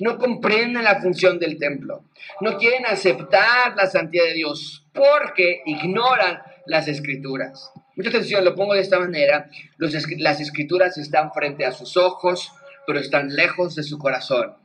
No 0.00 0.18
comprenden 0.18 0.84
la 0.84 1.00
función 1.00 1.38
del 1.38 1.58
templo. 1.58 2.04
No 2.40 2.56
quieren 2.56 2.86
aceptar 2.86 3.76
la 3.76 3.86
santidad 3.86 4.24
de 4.24 4.34
Dios 4.34 4.86
porque 4.94 5.62
ignoran 5.66 6.40
las 6.66 6.88
escrituras. 6.88 7.70
Mucha 7.96 8.08
atención, 8.08 8.44
lo 8.44 8.54
pongo 8.54 8.72
de 8.72 8.80
esta 8.80 8.98
manera. 8.98 9.50
las 9.78 10.40
escrituras 10.40 10.96
están 10.96 11.32
frente 11.32 11.66
a 11.66 11.72
sus 11.72 11.98
ojos, 11.98 12.50
pero 12.86 12.98
están 12.98 13.34
lejos 13.34 13.74
de 13.74 13.82
su 13.82 13.98
corazón 13.98 14.59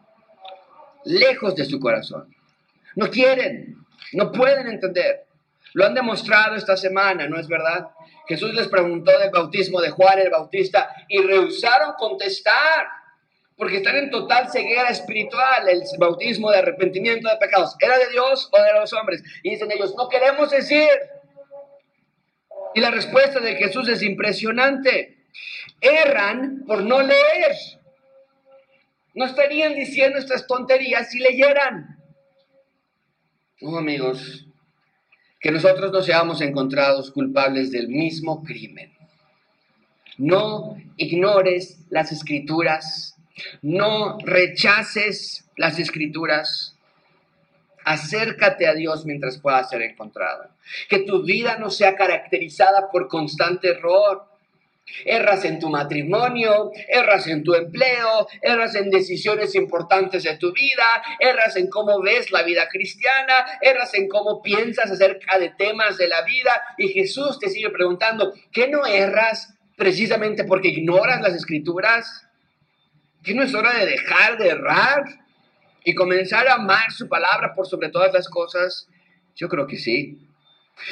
lejos 1.05 1.55
de 1.55 1.65
su 1.65 1.79
corazón. 1.79 2.35
No 2.95 3.09
quieren, 3.09 3.77
no 4.13 4.31
pueden 4.31 4.67
entender. 4.67 5.25
Lo 5.73 5.85
han 5.85 5.93
demostrado 5.93 6.55
esta 6.55 6.77
semana, 6.77 7.27
¿no 7.27 7.39
es 7.39 7.47
verdad? 7.47 7.87
Jesús 8.27 8.53
les 8.53 8.67
preguntó 8.67 9.17
del 9.19 9.29
bautismo 9.29 9.81
de 9.81 9.89
Juan 9.89 10.19
el 10.19 10.29
Bautista 10.29 10.89
y 11.07 11.21
rehusaron 11.21 11.93
contestar 11.97 12.87
porque 13.57 13.77
están 13.77 13.95
en 13.95 14.09
total 14.09 14.49
ceguera 14.51 14.89
espiritual. 14.89 15.67
El 15.67 15.83
bautismo 15.97 16.51
de 16.51 16.59
arrepentimiento 16.59 17.29
de 17.29 17.37
pecados, 17.37 17.75
¿era 17.79 17.97
de 17.97 18.09
Dios 18.09 18.49
o 18.51 18.61
de 18.61 18.73
los 18.79 18.91
hombres? 18.93 19.23
Y 19.43 19.51
dicen 19.51 19.71
ellos, 19.71 19.93
no 19.97 20.09
queremos 20.09 20.49
decir. 20.49 20.89
Y 22.73 22.81
la 22.81 22.91
respuesta 22.91 23.39
de 23.39 23.55
Jesús 23.55 23.87
es 23.87 24.01
impresionante. 24.01 25.25
Erran 25.79 26.63
por 26.67 26.83
no 26.83 27.01
leer. 27.01 27.55
No 29.15 29.25
estarían 29.25 29.73
diciendo 29.73 30.19
estas 30.19 30.45
tonterías 30.45 31.09
si 31.09 31.19
leyeran. 31.19 31.97
No, 33.61 33.77
amigos, 33.77 34.45
que 35.39 35.51
nosotros 35.51 35.91
no 35.93 36.01
seamos 36.01 36.41
encontrados 36.41 37.11
culpables 37.11 37.71
del 37.71 37.87
mismo 37.87 38.43
crimen. 38.43 38.91
No 40.17 40.77
ignores 40.97 41.79
las 41.89 42.11
escrituras, 42.11 43.15
no 43.61 44.17
rechaces 44.19 45.49
las 45.55 45.79
escrituras. 45.79 46.77
Acércate 47.85 48.67
a 48.67 48.73
Dios 48.73 49.05
mientras 49.05 49.37
pueda 49.37 49.63
ser 49.63 49.81
encontrado. 49.81 50.49
Que 50.89 50.99
tu 50.99 51.23
vida 51.23 51.57
no 51.57 51.69
sea 51.69 51.95
caracterizada 51.95 52.89
por 52.91 53.07
constante 53.07 53.69
error, 53.69 54.25
Erras 55.03 55.43
en 55.45 55.59
tu 55.59 55.69
matrimonio, 55.69 56.71
erras 56.87 57.27
en 57.27 57.43
tu 57.43 57.55
empleo, 57.55 58.27
erras 58.41 58.75
en 58.75 58.91
decisiones 58.91 59.55
importantes 59.55 60.23
de 60.23 60.37
tu 60.37 60.53
vida, 60.53 61.01
erras 61.19 61.55
en 61.55 61.69
cómo 61.69 62.01
ves 62.01 62.31
la 62.31 62.43
vida 62.43 62.67
cristiana, 62.69 63.45
erras 63.61 63.93
en 63.95 64.07
cómo 64.07 64.41
piensas 64.43 64.91
acerca 64.91 65.39
de 65.39 65.49
temas 65.49 65.97
de 65.97 66.07
la 66.07 66.21
vida. 66.21 66.61
Y 66.77 66.89
Jesús 66.89 67.39
te 67.39 67.49
sigue 67.49 67.71
preguntando, 67.71 68.33
¿qué 68.51 68.67
no 68.67 68.85
erras 68.85 69.55
precisamente 69.75 70.43
porque 70.43 70.69
ignoras 70.69 71.19
las 71.21 71.33
escrituras? 71.33 72.27
¿Que 73.23 73.33
no 73.33 73.41
es 73.41 73.55
hora 73.55 73.73
de 73.73 73.87
dejar 73.87 74.37
de 74.37 74.49
errar 74.49 75.03
y 75.83 75.95
comenzar 75.95 76.47
a 76.47 76.55
amar 76.55 76.91
su 76.91 77.09
palabra 77.09 77.53
por 77.55 77.65
sobre 77.65 77.89
todas 77.89 78.13
las 78.13 78.29
cosas? 78.29 78.87
Yo 79.35 79.49
creo 79.49 79.65
que 79.65 79.77
sí. 79.77 80.24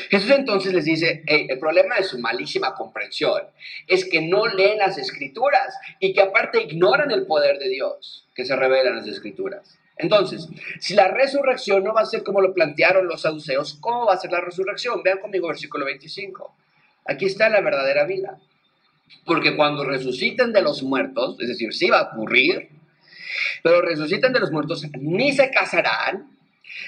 Jesús 0.10 0.32
entonces 0.32 0.74
les 0.74 0.86
dice, 0.86 1.24
el 1.28 1.60
problema 1.60 1.96
de 1.96 2.04
su 2.04 2.18
malísima 2.20 2.74
comprensión 2.74 3.44
es 3.88 4.06
que 4.06 4.22
no 4.22 4.48
leen 4.48 4.78
las 4.78 4.98
escrituras 4.98 5.76
y 6.00 6.14
que 6.14 6.22
aparte 6.22 6.62
ignoran 6.62 7.12
el 7.12 7.26
poder 7.26 7.60
de 7.60 7.70
Dios 7.70 8.28
que 8.34 8.46
se 8.46 8.56
revela 8.56 8.90
en 8.90 8.98
las 8.98 9.08
escrituras. 9.08 9.78
Entonces, 9.98 10.48
si 10.80 10.96
la 10.96 11.10
resurrección 11.10 11.84
no 11.84 11.94
va 11.94 12.02
a 12.02 12.06
ser 12.06 12.24
como 12.24 12.42
lo 12.42 12.54
plantearon 12.54 13.08
los 13.08 13.22
saduceos, 13.22 13.78
¿cómo 13.80 14.06
va 14.06 14.14
a 14.14 14.18
ser 14.18 14.32
la 14.32 14.42
resurrección? 14.42 15.04
Vean 15.04 15.20
conmigo 15.20 15.48
versículo 15.48 15.86
25. 15.86 16.56
Aquí 17.06 17.26
está 17.26 17.50
la 17.50 17.62
verdadera 17.62 18.06
vida. 18.06 18.40
Porque 19.26 19.56
cuando 19.56 19.84
resuciten 19.84 20.54
de 20.54 20.62
los 20.62 20.82
muertos, 20.82 21.38
es 21.40 21.48
decir, 21.50 21.74
sí 21.74 21.90
va 21.90 22.00
a 22.00 22.14
ocurrir, 22.14 22.70
pero 23.62 23.82
resuciten 23.82 24.34
de 24.34 24.40
los 24.40 24.52
muertos, 24.52 24.86
ni 25.00 25.32
se 25.34 25.52
casarán, 25.52 26.36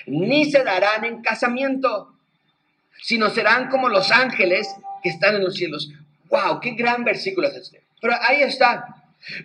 ni 0.07 0.49
se 0.49 0.63
darán 0.63 1.05
en 1.05 1.21
casamiento 1.21 2.14
sino 3.01 3.29
serán 3.29 3.69
como 3.69 3.89
los 3.89 4.11
ángeles 4.11 4.67
que 5.03 5.09
están 5.09 5.35
en 5.35 5.43
los 5.43 5.55
cielos. 5.55 5.89
¡Wow! 6.29 6.59
¡Qué 6.59 6.71
gran 6.71 7.03
versículo 7.03 7.47
es 7.47 7.55
este! 7.55 7.83
Pero 8.01 8.15
ahí 8.21 8.41
está. 8.41 8.85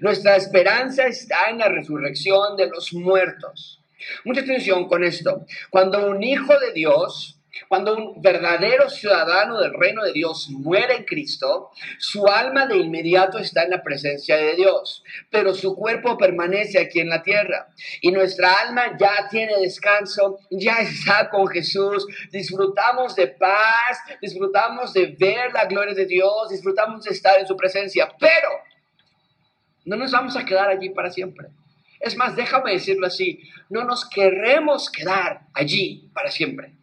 Nuestra 0.00 0.36
esperanza 0.36 1.06
está 1.06 1.48
en 1.50 1.58
la 1.58 1.68
resurrección 1.68 2.56
de 2.56 2.68
los 2.68 2.92
muertos. 2.92 3.80
Mucha 4.24 4.40
atención 4.40 4.88
con 4.88 5.04
esto. 5.04 5.46
Cuando 5.70 6.10
un 6.10 6.22
hijo 6.22 6.58
de 6.58 6.72
Dios 6.72 7.39
cuando 7.68 7.96
un 7.96 8.22
verdadero 8.22 8.88
ciudadano 8.88 9.58
del 9.60 9.74
reino 9.74 10.04
de 10.04 10.12
Dios 10.12 10.48
muere 10.50 10.96
en 10.96 11.04
Cristo, 11.04 11.70
su 11.98 12.26
alma 12.26 12.66
de 12.66 12.76
inmediato 12.76 13.38
está 13.38 13.64
en 13.64 13.70
la 13.70 13.82
presencia 13.82 14.36
de 14.36 14.54
Dios, 14.54 15.02
pero 15.30 15.54
su 15.54 15.74
cuerpo 15.74 16.16
permanece 16.16 16.78
aquí 16.78 17.00
en 17.00 17.08
la 17.08 17.22
tierra. 17.22 17.68
Y 18.00 18.12
nuestra 18.12 18.52
alma 18.52 18.96
ya 18.98 19.28
tiene 19.30 19.58
descanso, 19.58 20.38
ya 20.50 20.80
está 20.80 21.28
con 21.30 21.46
Jesús, 21.48 22.06
disfrutamos 22.30 23.14
de 23.16 23.28
paz, 23.28 23.98
disfrutamos 24.20 24.92
de 24.92 25.16
ver 25.18 25.52
la 25.52 25.64
gloria 25.64 25.94
de 25.94 26.06
Dios, 26.06 26.50
disfrutamos 26.50 27.04
de 27.04 27.10
estar 27.10 27.38
en 27.38 27.46
su 27.46 27.56
presencia, 27.56 28.12
pero 28.18 28.50
no 29.84 29.96
nos 29.96 30.12
vamos 30.12 30.36
a 30.36 30.44
quedar 30.44 30.68
allí 30.68 30.90
para 30.90 31.10
siempre. 31.10 31.48
Es 31.98 32.16
más, 32.16 32.34
déjame 32.34 32.72
decirlo 32.72 33.06
así, 33.06 33.40
no 33.68 33.84
nos 33.84 34.08
queremos 34.08 34.90
quedar 34.90 35.42
allí 35.52 36.10
para 36.14 36.30
siempre. 36.30 36.79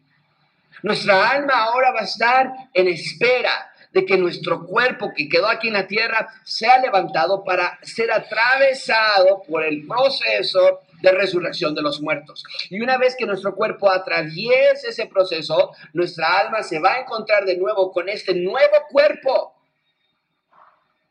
Nuestra 0.82 1.30
alma 1.30 1.54
ahora 1.64 1.92
va 1.92 2.00
a 2.00 2.04
estar 2.04 2.52
en 2.74 2.88
espera 2.88 3.72
de 3.92 4.04
que 4.04 4.16
nuestro 4.16 4.66
cuerpo 4.66 5.12
que 5.14 5.28
quedó 5.28 5.48
aquí 5.48 5.68
en 5.68 5.74
la 5.74 5.86
tierra 5.86 6.28
sea 6.44 6.78
levantado 6.78 7.42
para 7.44 7.78
ser 7.82 8.12
atravesado 8.12 9.42
por 9.48 9.64
el 9.64 9.86
proceso 9.86 10.80
de 11.00 11.12
resurrección 11.12 11.74
de 11.74 11.82
los 11.82 12.00
muertos. 12.00 12.44
Y 12.70 12.80
una 12.80 12.98
vez 12.98 13.16
que 13.16 13.26
nuestro 13.26 13.54
cuerpo 13.54 13.90
atraviese 13.90 14.88
ese 14.88 15.06
proceso, 15.06 15.72
nuestra 15.92 16.38
alma 16.38 16.62
se 16.62 16.80
va 16.80 16.94
a 16.94 17.00
encontrar 17.00 17.44
de 17.44 17.56
nuevo 17.56 17.92
con 17.92 18.08
este 18.08 18.34
nuevo 18.34 18.74
cuerpo. 18.90 19.54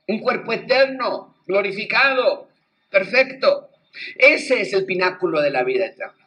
Un 0.08 0.20
cuerpo 0.20 0.54
eterno, 0.54 1.36
glorificado, 1.46 2.50
perfecto. 2.90 3.70
Ese 4.18 4.62
es 4.62 4.74
el 4.74 4.86
pináculo 4.86 5.42
de 5.42 5.52
la 5.52 5.64
vida 5.64 5.86
eterna. 5.86 6.27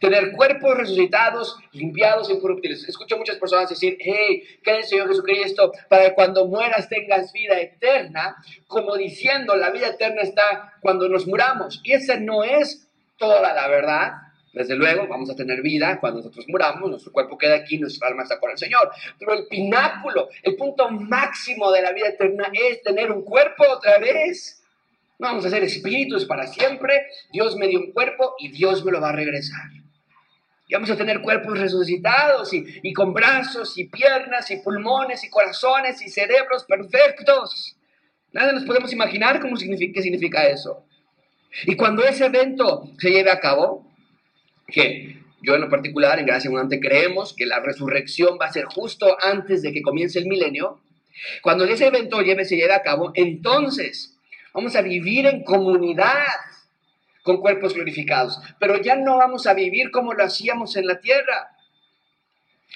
Tener 0.00 0.32
cuerpos 0.32 0.76
resucitados, 0.76 1.58
limpiados, 1.72 2.30
incorruptibles. 2.30 2.88
Escucho 2.88 3.16
muchas 3.16 3.36
personas 3.36 3.68
decir, 3.68 3.96
hey, 4.00 4.42
¿qué 4.62 4.76
el 4.76 4.84
Señor 4.84 5.08
Jesucristo 5.08 5.72
para 5.88 6.06
que 6.06 6.14
cuando 6.14 6.46
mueras 6.46 6.88
tengas 6.88 7.32
vida 7.32 7.58
eterna? 7.60 8.36
Como 8.66 8.96
diciendo, 8.96 9.56
la 9.56 9.70
vida 9.70 9.88
eterna 9.88 10.22
está 10.22 10.74
cuando 10.80 11.08
nos 11.08 11.26
muramos. 11.26 11.80
Y 11.84 11.92
esa 11.92 12.18
no 12.18 12.44
es 12.44 12.88
toda 13.16 13.52
la 13.54 13.68
verdad. 13.68 14.12
Desde 14.52 14.74
luego, 14.74 15.06
vamos 15.06 15.30
a 15.30 15.36
tener 15.36 15.60
vida 15.62 15.98
cuando 16.00 16.18
nosotros 16.18 16.46
muramos, 16.48 16.90
nuestro 16.90 17.12
cuerpo 17.12 17.36
queda 17.36 17.56
aquí, 17.56 17.78
nuestra 17.78 18.08
alma 18.08 18.22
está 18.22 18.40
con 18.40 18.50
el 18.50 18.58
Señor. 18.58 18.90
Pero 19.18 19.34
el 19.34 19.46
pináculo, 19.46 20.28
el 20.42 20.56
punto 20.56 20.88
máximo 20.90 21.70
de 21.70 21.82
la 21.82 21.92
vida 21.92 22.08
eterna 22.08 22.50
es 22.52 22.82
tener 22.82 23.12
un 23.12 23.22
cuerpo 23.22 23.64
otra 23.68 23.98
vez. 23.98 24.64
Vamos 25.18 25.44
a 25.44 25.50
ser 25.50 25.64
espíritus 25.64 26.24
para 26.26 26.46
siempre. 26.46 27.06
Dios 27.32 27.56
me 27.56 27.66
dio 27.66 27.80
un 27.80 27.92
cuerpo 27.92 28.34
y 28.38 28.50
Dios 28.50 28.84
me 28.84 28.92
lo 28.92 29.00
va 29.00 29.08
a 29.08 29.12
regresar. 29.12 29.68
Y 30.68 30.74
vamos 30.74 30.90
a 30.90 30.96
tener 30.96 31.22
cuerpos 31.22 31.58
resucitados 31.58 32.52
y, 32.52 32.92
con 32.92 33.12
brazos 33.12 33.76
y 33.78 33.86
piernas 33.86 34.50
y 34.50 34.58
pulmones 34.58 35.24
y 35.24 35.30
corazones 35.30 36.00
y 36.02 36.08
cerebros 36.08 36.64
perfectos. 36.64 37.76
Nada 38.32 38.52
nos 38.52 38.64
podemos 38.64 38.92
imaginar 38.92 39.40
cómo 39.40 39.56
significa, 39.56 39.94
qué 39.94 40.02
significa 40.02 40.46
eso. 40.46 40.84
Y 41.64 41.74
cuando 41.74 42.04
ese 42.04 42.26
evento 42.26 42.90
se 42.98 43.10
lleve 43.10 43.30
a 43.30 43.40
cabo, 43.40 43.90
que 44.66 45.22
yo 45.42 45.54
en 45.54 45.62
lo 45.62 45.70
particular, 45.70 46.18
en 46.18 46.26
Gracia 46.26 46.48
Abundante, 46.48 46.78
creemos 46.78 47.34
que 47.34 47.46
la 47.46 47.60
resurrección 47.60 48.38
va 48.40 48.46
a 48.46 48.52
ser 48.52 48.66
justo 48.66 49.16
antes 49.20 49.62
de 49.62 49.72
que 49.72 49.82
comience 49.82 50.18
el 50.18 50.26
milenio, 50.26 50.80
cuando 51.42 51.64
ese 51.64 51.86
evento 51.86 52.20
lleve, 52.20 52.44
se 52.44 52.56
lleve 52.56 52.74
a 52.74 52.82
cabo, 52.82 53.10
entonces 53.14 54.17
vamos 54.52 54.76
a 54.76 54.82
vivir 54.82 55.26
en 55.26 55.44
comunidad 55.44 56.24
con 57.22 57.38
cuerpos 57.38 57.74
glorificados, 57.74 58.40
pero 58.58 58.80
ya 58.80 58.96
no 58.96 59.18
vamos 59.18 59.46
a 59.46 59.54
vivir 59.54 59.90
como 59.90 60.14
lo 60.14 60.24
hacíamos 60.24 60.76
en 60.76 60.86
la 60.86 61.00
tierra. 61.00 61.50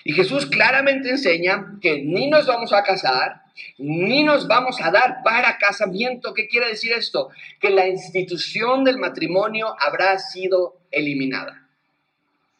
Y 0.04 0.12
Jesús 0.12 0.46
claramente 0.46 1.10
enseña 1.10 1.78
que 1.80 2.02
ni 2.02 2.28
nos 2.28 2.46
vamos 2.46 2.72
a 2.72 2.82
casar, 2.82 3.42
ni 3.78 4.24
nos 4.24 4.48
vamos 4.48 4.80
a 4.80 4.90
dar 4.90 5.22
para 5.24 5.58
casamiento. 5.58 6.34
¿Qué 6.34 6.48
quiere 6.48 6.68
decir 6.68 6.92
esto? 6.92 7.30
Que 7.60 7.70
la 7.70 7.86
institución 7.86 8.84
del 8.84 8.98
matrimonio 8.98 9.74
habrá 9.78 10.18
sido 10.18 10.80
eliminada, 10.90 11.66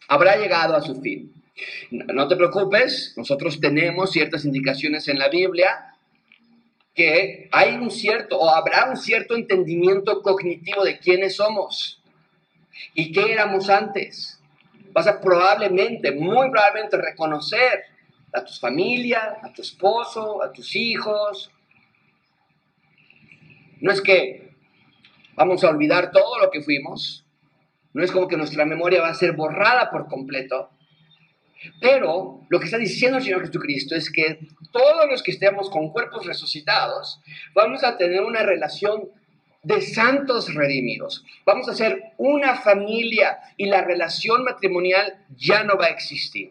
habrá 0.09 0.37
llegado 0.37 0.77
a 0.77 0.83
su 0.83 1.01
fin. 1.01 1.33
No 1.91 2.29
te 2.29 2.37
preocupes, 2.37 3.13
nosotros 3.17 3.61
tenemos 3.61 4.13
ciertas 4.13 4.45
indicaciones 4.45 5.09
en 5.09 5.19
la 5.19 5.29
Biblia 5.29 5.92
que 6.95 7.49
hay 7.53 7.75
un 7.75 7.91
cierto 7.91 8.39
o 8.39 8.51
habrá 8.51 8.89
un 8.91 8.97
cierto 8.97 9.35
entendimiento 9.35 10.23
cognitivo 10.23 10.85
de 10.85 10.99
quiénes 10.99 11.37
somos 11.37 12.03
y 12.95 13.13
qué 13.13 13.33
éramos 13.33 13.71
antes. 13.71 14.41
Vas 14.93 15.07
a 15.07 15.21
probablemente, 15.21 16.13
muy 16.13 16.51
probablemente 16.51 16.99
reconocer 16.99 17.85
a 18.33 18.45
tu 18.45 18.53
familia, 18.55 19.39
a 19.43 19.53
tu 19.53 19.63
esposo, 19.63 20.43
a 20.43 20.53
tus 20.53 20.77
hijos. 20.77 21.51
No 23.81 23.91
es 23.91 24.01
que 24.01 24.53
vamos 25.35 25.65
a 25.65 25.71
olvidar 25.71 26.11
todo 26.11 26.39
lo 26.39 26.51
que 26.51 26.63
fuimos, 26.63 27.25
no 27.95 28.03
es 28.03 28.11
como 28.11 28.29
que 28.29 28.37
nuestra 28.37 28.65
memoria 28.65 29.03
va 29.03 29.09
a 29.09 29.15
ser 29.15 29.33
borrada 29.33 29.91
por 29.91 30.09
completo, 30.09 30.71
pero 31.81 32.41
lo 32.49 32.59
que 32.59 32.67
está 32.67 32.79
diciendo 32.79 33.19
el 33.19 33.25
Señor 33.25 33.47
Jesucristo 33.47 33.95
es 33.95 34.11
que 34.11 34.39
todos 34.73 35.09
los 35.11 35.23
que 35.23 35.33
estemos 35.33 35.71
con 35.71 35.91
cuerpos 35.91 36.27
resucitados 36.27 37.21
vamos 37.55 37.85
a 37.85 37.97
tener 37.97 38.23
una 38.23 38.43
relación 38.43 39.11
de 39.63 39.81
santos 39.81 40.53
redimidos. 40.55 41.25
Vamos 41.47 41.69
a 41.69 41.75
ser 41.75 42.03
una 42.19 42.57
familia 42.57 43.39
y 43.57 43.67
la 43.67 43.83
relación 43.83 44.45
matrimonial 44.45 45.25
ya 45.37 45.63
no 45.63 45.77
va 45.77 45.87
a 45.87 45.91
existir. 45.91 46.51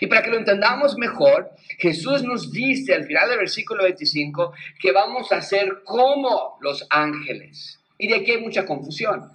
Y 0.00 0.06
para 0.06 0.22
que 0.22 0.30
lo 0.30 0.36
entendamos 0.36 0.98
mejor, 0.98 1.50
Jesús 1.78 2.22
nos 2.22 2.52
dice 2.52 2.94
al 2.94 3.04
final 3.04 3.30
del 3.30 3.38
versículo 3.38 3.84
25 3.84 4.52
que 4.78 4.92
vamos 4.92 5.32
a 5.32 5.40
ser 5.40 5.82
como 5.84 6.58
los 6.60 6.86
ángeles. 6.90 7.80
Y 7.96 8.08
de 8.08 8.16
aquí 8.16 8.32
hay 8.32 8.40
mucha 8.40 8.66
confusión, 8.66 9.30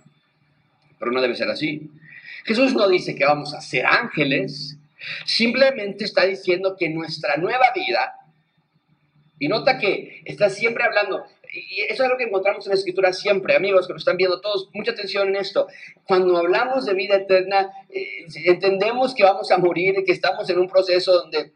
pero 0.99 1.11
no 1.11 1.21
debe 1.21 1.35
ser 1.35 1.49
así. 1.49 1.89
Jesús 2.45 2.75
no 2.75 2.87
dice 2.87 3.15
que 3.15 3.25
vamos 3.25 3.55
a 3.55 3.61
ser 3.61 3.87
ángeles, 3.87 4.77
simplemente 5.25 6.05
está 6.05 6.25
diciendo 6.25 6.75
que 6.77 6.89
nuestra 6.89 7.37
nueva 7.37 7.71
vida, 7.73 8.13
y 9.39 9.47
nota 9.47 9.79
que 9.79 10.21
está 10.25 10.49
siempre 10.49 10.83
hablando, 10.83 11.25
y 11.51 11.81
eso 11.89 12.03
es 12.03 12.09
lo 12.09 12.17
que 12.17 12.25
encontramos 12.25 12.65
en 12.65 12.69
la 12.69 12.75
escritura 12.75 13.13
siempre, 13.13 13.55
amigos 13.55 13.87
que 13.87 13.93
nos 13.93 14.03
están 14.03 14.17
viendo 14.17 14.41
todos, 14.41 14.69
mucha 14.73 14.91
atención 14.91 15.29
en 15.29 15.37
esto. 15.37 15.67
Cuando 16.05 16.37
hablamos 16.37 16.85
de 16.85 16.93
vida 16.93 17.15
eterna, 17.15 17.71
eh, 17.89 18.25
entendemos 18.45 19.15
que 19.15 19.23
vamos 19.23 19.49
a 19.51 19.57
morir 19.57 19.95
y 19.97 20.03
que 20.03 20.11
estamos 20.11 20.47
en 20.49 20.59
un 20.59 20.67
proceso 20.67 21.13
donde 21.13 21.51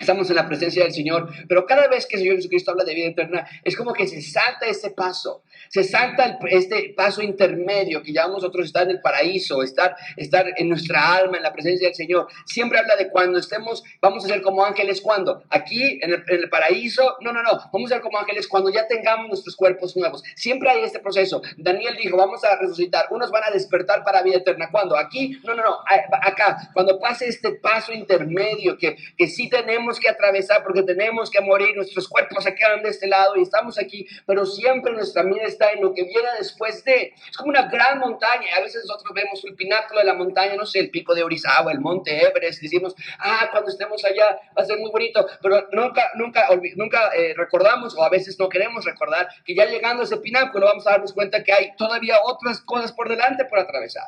estamos 0.00 0.28
en 0.30 0.36
la 0.36 0.48
presencia 0.48 0.82
del 0.82 0.92
Señor, 0.92 1.30
pero 1.46 1.66
cada 1.66 1.86
vez 1.86 2.06
que 2.06 2.16
el 2.16 2.22
Señor 2.22 2.36
Jesucristo 2.36 2.70
habla 2.72 2.84
de 2.84 2.94
vida 2.94 3.08
eterna, 3.08 3.46
es 3.62 3.76
como 3.76 3.92
que 3.92 4.08
se 4.08 4.22
salta 4.22 4.66
ese 4.66 4.90
paso 4.90 5.42
se 5.68 5.84
salta 5.84 6.38
este 6.48 6.94
paso 6.96 7.22
intermedio 7.22 8.02
que 8.02 8.12
llamamos 8.12 8.42
nosotros 8.42 8.66
estar 8.66 8.84
en 8.84 8.90
el 8.90 9.00
paraíso, 9.00 9.62
estar, 9.62 9.96
estar 10.16 10.46
en 10.56 10.68
nuestra 10.68 11.16
alma, 11.16 11.36
en 11.36 11.42
la 11.42 11.52
presencia 11.52 11.88
del 11.88 11.94
Señor. 11.94 12.26
Siempre 12.46 12.78
habla 12.78 12.96
de 12.96 13.08
cuando 13.08 13.38
estemos, 13.38 13.82
vamos 14.00 14.24
a 14.24 14.28
ser 14.28 14.42
como 14.42 14.64
ángeles, 14.64 15.00
cuando 15.00 15.42
Aquí, 15.50 16.00
en 16.02 16.12
el, 16.26 16.50
paraíso, 16.50 17.16
no, 17.20 17.32
no, 17.32 17.42
no, 17.42 17.50
vamos 17.72 17.90
a 17.90 17.94
ser 17.94 18.02
como 18.02 18.18
ángeles 18.18 18.48
cuando 18.48 18.70
ya 18.70 18.86
tengamos 18.86 19.28
nuestros 19.28 19.56
cuerpos 19.56 19.96
nuevos. 19.96 20.22
Siempre 20.34 20.70
hay 20.70 20.82
este 20.82 20.98
proceso. 20.98 21.42
Daniel 21.56 21.96
dijo, 22.00 22.16
vamos 22.16 22.42
a 22.44 22.56
resucitar, 22.56 23.06
unos 23.10 23.30
van 23.30 23.44
a 23.44 23.50
despertar 23.50 24.02
para 24.04 24.22
vida 24.22 24.38
eterna. 24.38 24.68
¿Cuándo? 24.70 24.96
Aquí, 24.96 25.40
no, 25.44 25.54
no, 25.54 25.62
no, 25.62 25.78
acá, 26.22 26.70
cuando 26.72 26.98
pase 26.98 27.28
este 27.28 27.52
paso 27.52 27.92
intermedio 27.92 28.76
que, 28.76 28.96
que 29.16 29.26
sí 29.26 29.48
tenemos 29.48 29.89
que 29.98 30.08
atravesar 30.08 30.62
porque 30.62 30.82
tenemos 30.82 31.30
que 31.30 31.40
morir, 31.40 31.74
nuestros 31.74 32.08
cuerpos 32.08 32.44
se 32.44 32.54
quedan 32.54 32.82
de 32.82 32.90
este 32.90 33.06
lado 33.06 33.36
y 33.36 33.42
estamos 33.42 33.78
aquí, 33.78 34.06
pero 34.26 34.46
siempre 34.46 34.92
nuestra 34.92 35.22
vida 35.22 35.42
está 35.44 35.72
en 35.72 35.80
lo 35.80 35.92
que 35.94 36.04
viene 36.04 36.28
después 36.38 36.84
de. 36.84 37.14
Es 37.28 37.36
como 37.36 37.50
una 37.50 37.68
gran 37.68 37.98
montaña. 37.98 38.56
A 38.56 38.60
veces 38.60 38.84
nosotros 38.86 39.12
vemos 39.14 39.44
el 39.44 39.54
pináculo 39.54 40.00
de 40.00 40.06
la 40.06 40.14
montaña, 40.14 40.54
no 40.56 40.66
sé, 40.66 40.80
el 40.80 40.90
pico 40.90 41.14
de 41.14 41.22
Orizaba, 41.22 41.72
el 41.72 41.80
monte 41.80 42.24
Everest. 42.24 42.60
Decimos, 42.60 42.94
ah, 43.18 43.48
cuando 43.50 43.70
estemos 43.70 44.04
allá 44.04 44.38
va 44.56 44.62
a 44.62 44.64
ser 44.64 44.78
muy 44.78 44.90
bonito. 44.90 45.26
Pero 45.42 45.68
nunca, 45.72 46.10
nunca, 46.14 46.48
nunca 46.76 47.10
eh, 47.14 47.34
recordamos, 47.36 47.96
o 47.96 48.04
a 48.04 48.10
veces 48.10 48.38
no 48.38 48.48
queremos 48.48 48.84
recordar, 48.84 49.28
que 49.44 49.54
ya 49.54 49.64
llegando 49.66 50.02
a 50.02 50.04
ese 50.04 50.18
pináculo 50.18 50.66
vamos 50.66 50.86
a 50.86 50.90
darnos 50.90 51.12
cuenta 51.12 51.42
que 51.42 51.52
hay 51.52 51.74
todavía 51.76 52.16
otras 52.24 52.60
cosas 52.60 52.92
por 52.92 53.08
delante 53.08 53.44
por 53.44 53.58
atravesar. 53.58 54.04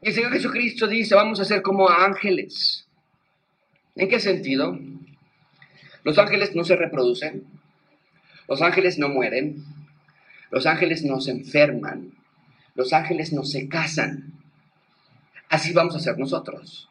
Y 0.00 0.08
el 0.08 0.14
Señor 0.14 0.32
Jesucristo 0.32 0.86
dice, 0.86 1.14
vamos 1.14 1.38
a 1.40 1.44
ser 1.44 1.62
como 1.62 1.88
ángeles. 1.88 2.88
¿En 3.94 4.08
qué 4.08 4.20
sentido? 4.20 4.78
Los 6.02 6.18
ángeles 6.18 6.54
no 6.54 6.64
se 6.64 6.76
reproducen, 6.76 7.44
los 8.48 8.62
ángeles 8.62 8.98
no 8.98 9.08
mueren, 9.08 9.64
los 10.50 10.66
ángeles 10.66 11.04
no 11.04 11.20
se 11.20 11.30
enferman, 11.30 12.12
los 12.74 12.92
ángeles 12.92 13.32
no 13.32 13.44
se 13.44 13.68
casan. 13.68 14.32
Así 15.48 15.72
vamos 15.72 15.94
a 15.94 16.00
ser 16.00 16.18
nosotros. 16.18 16.88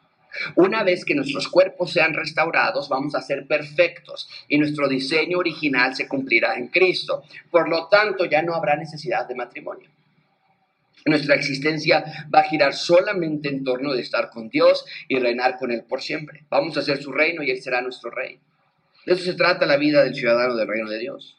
Una 0.54 0.82
vez 0.82 1.04
que 1.04 1.14
nuestros 1.14 1.48
cuerpos 1.48 1.92
sean 1.92 2.14
restaurados, 2.14 2.88
vamos 2.88 3.14
a 3.14 3.20
ser 3.20 3.46
perfectos 3.46 4.28
y 4.48 4.56
nuestro 4.56 4.88
diseño 4.88 5.38
original 5.38 5.94
se 5.94 6.08
cumplirá 6.08 6.54
en 6.54 6.68
Cristo. 6.68 7.22
Por 7.50 7.68
lo 7.68 7.88
tanto, 7.88 8.24
ya 8.24 8.42
no 8.42 8.54
habrá 8.54 8.76
necesidad 8.76 9.28
de 9.28 9.34
matrimonio. 9.34 9.91
Nuestra 11.04 11.34
existencia 11.34 12.26
va 12.32 12.40
a 12.40 12.44
girar 12.44 12.74
solamente 12.74 13.48
en 13.48 13.64
torno 13.64 13.92
de 13.92 14.02
estar 14.02 14.30
con 14.30 14.48
Dios 14.48 14.84
y 15.08 15.18
reinar 15.18 15.58
con 15.58 15.72
Él 15.72 15.84
por 15.88 16.00
siempre. 16.00 16.44
Vamos 16.48 16.76
a 16.76 16.80
hacer 16.80 17.02
su 17.02 17.12
reino 17.12 17.42
y 17.42 17.50
Él 17.50 17.60
será 17.60 17.82
nuestro 17.82 18.10
rey. 18.10 18.38
De 19.04 19.14
eso 19.14 19.24
se 19.24 19.34
trata 19.34 19.66
la 19.66 19.76
vida 19.76 20.04
del 20.04 20.14
ciudadano 20.14 20.54
del 20.54 20.68
reino 20.68 20.88
de 20.88 20.98
Dios. 20.98 21.36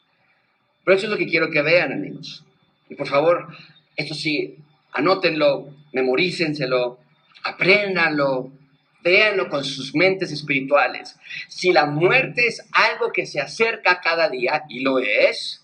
Pero 0.84 0.96
eso 0.96 1.06
es 1.06 1.10
lo 1.10 1.16
que 1.18 1.26
quiero 1.26 1.50
que 1.50 1.62
vean, 1.62 1.92
amigos. 1.92 2.44
Y 2.90 2.94
por 2.94 3.08
favor, 3.08 3.48
esto 3.96 4.14
sí, 4.14 4.56
anótenlo, 4.92 5.70
memorícenselo, 5.92 6.98
apréndanlo, 7.42 8.52
véanlo 9.02 9.48
con 9.48 9.64
sus 9.64 9.94
mentes 9.94 10.30
espirituales. 10.30 11.16
Si 11.48 11.72
la 11.72 11.86
muerte 11.86 12.46
es 12.46 12.66
algo 12.72 13.12
que 13.12 13.24
se 13.24 13.40
acerca 13.40 14.00
cada 14.02 14.28
día, 14.28 14.64
y 14.68 14.80
lo 14.80 14.98
es, 14.98 15.63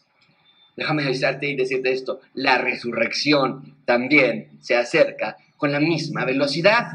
déjame 0.77 1.05
avisarte 1.05 1.49
y 1.49 1.57
decirte 1.57 1.93
esto, 1.93 2.21
la 2.35 2.59
resurrección 2.59 3.77
también 3.85 4.51
se 4.61 4.77
acerca 4.77 5.37
con 5.57 5.73
la 5.73 5.81
misma 5.81 6.25
velocidad. 6.25 6.87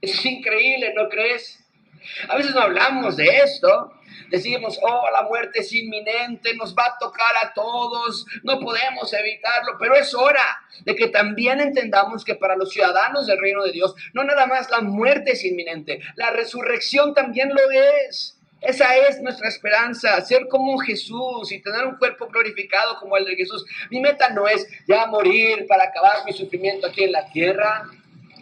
Es 0.00 0.24
increíble, 0.24 0.92
¿no 0.94 1.08
crees? 1.08 1.64
A 2.28 2.36
veces 2.36 2.54
no 2.54 2.60
hablamos 2.60 3.16
de 3.16 3.26
esto, 3.38 3.92
Decimos, 4.30 4.78
oh, 4.82 5.06
la 5.12 5.22
muerte 5.22 5.60
es 5.60 5.72
inminente, 5.72 6.54
nos 6.54 6.74
va 6.74 6.86
a 6.86 6.98
tocar 6.98 7.34
a 7.42 7.52
todos, 7.54 8.26
no 8.42 8.60
podemos 8.60 9.12
evitarlo, 9.12 9.76
pero 9.78 9.94
es 9.94 10.14
hora 10.14 10.60
de 10.84 10.94
que 10.94 11.08
también 11.08 11.60
entendamos 11.60 12.24
que 12.24 12.34
para 12.34 12.56
los 12.56 12.70
ciudadanos 12.70 13.26
del 13.26 13.38
reino 13.38 13.62
de 13.64 13.72
Dios, 13.72 13.94
no 14.12 14.24
nada 14.24 14.46
más 14.46 14.70
la 14.70 14.80
muerte 14.80 15.32
es 15.32 15.44
inminente, 15.44 16.00
la 16.16 16.30
resurrección 16.30 17.14
también 17.14 17.50
lo 17.50 17.70
es. 18.08 18.37
Esa 18.60 18.96
es 18.96 19.20
nuestra 19.22 19.48
esperanza, 19.48 20.20
ser 20.22 20.48
como 20.48 20.78
Jesús 20.78 21.52
y 21.52 21.60
tener 21.60 21.86
un 21.86 21.96
cuerpo 21.96 22.26
glorificado 22.26 22.98
como 22.98 23.16
el 23.16 23.24
de 23.24 23.36
Jesús. 23.36 23.64
Mi 23.90 24.00
meta 24.00 24.30
no 24.30 24.48
es 24.48 24.66
ya 24.86 25.06
morir 25.06 25.66
para 25.68 25.84
acabar 25.84 26.24
mi 26.26 26.32
sufrimiento 26.32 26.88
aquí 26.88 27.04
en 27.04 27.12
la 27.12 27.30
tierra. 27.30 27.84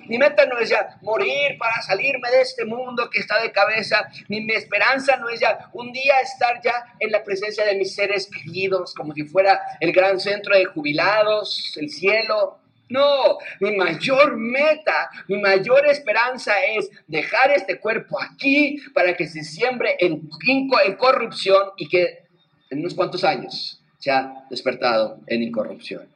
Mi 0.09 0.16
meta 0.16 0.46
no 0.46 0.59
es 0.59 0.70
ya 0.70 0.96
morir 1.02 1.59
para 1.59 1.83
salirme 1.83 2.31
de 2.31 2.40
este 2.40 2.64
mundo 2.64 3.11
que 3.11 3.18
está 3.18 3.42
de 3.42 3.52
cabeza. 3.52 4.09
Ni 4.29 4.40
mi 4.40 4.55
esperanza 4.55 5.16
no 5.16 5.29
es 5.29 5.40
ya 5.40 5.68
un 5.74 5.92
día 5.92 6.20
estar 6.20 6.62
ya 6.62 6.94
en 6.98 7.12
la 7.12 7.22
presencia 7.22 7.64
de 7.66 7.74
mis 7.74 7.94
seres 7.94 8.31
queridos, 8.31 8.94
como 8.94 9.12
si 9.12 9.24
fuera 9.24 9.61
el 9.81 9.92
gran 9.92 10.18
centro 10.18 10.57
de 10.57 10.64
jubilados, 10.64 11.76
el 11.76 11.90
cielo. 11.90 12.59
No, 12.88 13.38
mi 13.61 13.77
mayor 13.77 14.37
meta, 14.37 15.11
mi 15.29 15.40
mayor 15.40 15.87
esperanza 15.87 16.53
es 16.64 16.88
dejar 17.07 17.51
este 17.51 17.79
cuerpo 17.81 18.20
aquí 18.20 18.79
para 18.94 19.16
que 19.16 19.27
se 19.27 19.42
siembre 19.42 19.96
en, 19.99 20.29
en 20.46 20.96
corrupción 20.96 21.70
y 21.77 21.88
que 21.88 22.25
en 22.70 22.81
unos 22.81 22.94
cuantos 22.94 23.25
años 23.25 23.83
sea 23.99 24.46
despertado 24.51 25.20
en 25.27 25.42
incorrupción. 25.42 26.07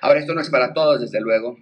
Ahora, 0.00 0.20
esto 0.20 0.34
no 0.34 0.40
es 0.40 0.50
para 0.50 0.74
todos, 0.74 1.00
desde 1.00 1.20
luego. 1.20 1.58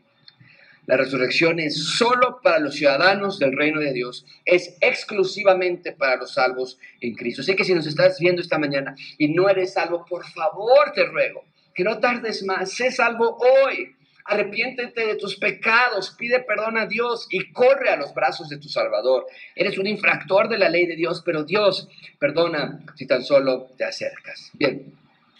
La 0.86 0.96
resurrección 0.96 1.60
es 1.60 1.82
solo 1.82 2.40
para 2.42 2.58
los 2.58 2.74
ciudadanos 2.74 3.38
del 3.38 3.56
reino 3.56 3.80
de 3.80 3.92
Dios, 3.92 4.26
es 4.44 4.76
exclusivamente 4.80 5.92
para 5.92 6.16
los 6.16 6.34
salvos 6.34 6.78
en 7.00 7.14
Cristo. 7.14 7.40
Así 7.40 7.56
que 7.56 7.64
si 7.64 7.72
nos 7.72 7.86
estás 7.86 8.18
viendo 8.18 8.42
esta 8.42 8.58
mañana 8.58 8.94
y 9.16 9.28
no 9.28 9.48
eres 9.48 9.72
salvo, 9.72 10.04
por 10.04 10.26
favor 10.26 10.92
te 10.94 11.06
ruego 11.06 11.44
que 11.74 11.84
no 11.84 11.98
tardes 11.98 12.42
más, 12.44 12.72
sé 12.72 12.90
salvo 12.90 13.36
hoy. 13.36 13.94
Arrepiéntete 14.26 15.06
de 15.06 15.16
tus 15.16 15.36
pecados, 15.36 16.14
pide 16.18 16.40
perdón 16.40 16.78
a 16.78 16.86
Dios 16.86 17.26
y 17.30 17.52
corre 17.52 17.90
a 17.90 17.96
los 17.96 18.14
brazos 18.14 18.48
de 18.48 18.58
tu 18.58 18.68
Salvador. 18.68 19.26
Eres 19.54 19.76
un 19.76 19.86
infractor 19.86 20.48
de 20.48 20.58
la 20.58 20.70
ley 20.70 20.86
de 20.86 20.96
Dios, 20.96 21.22
pero 21.24 21.44
Dios 21.44 21.88
perdona 22.18 22.80
si 22.94 23.06
tan 23.06 23.22
solo 23.22 23.68
te 23.76 23.84
acercas. 23.84 24.50
Bien, 24.54 24.94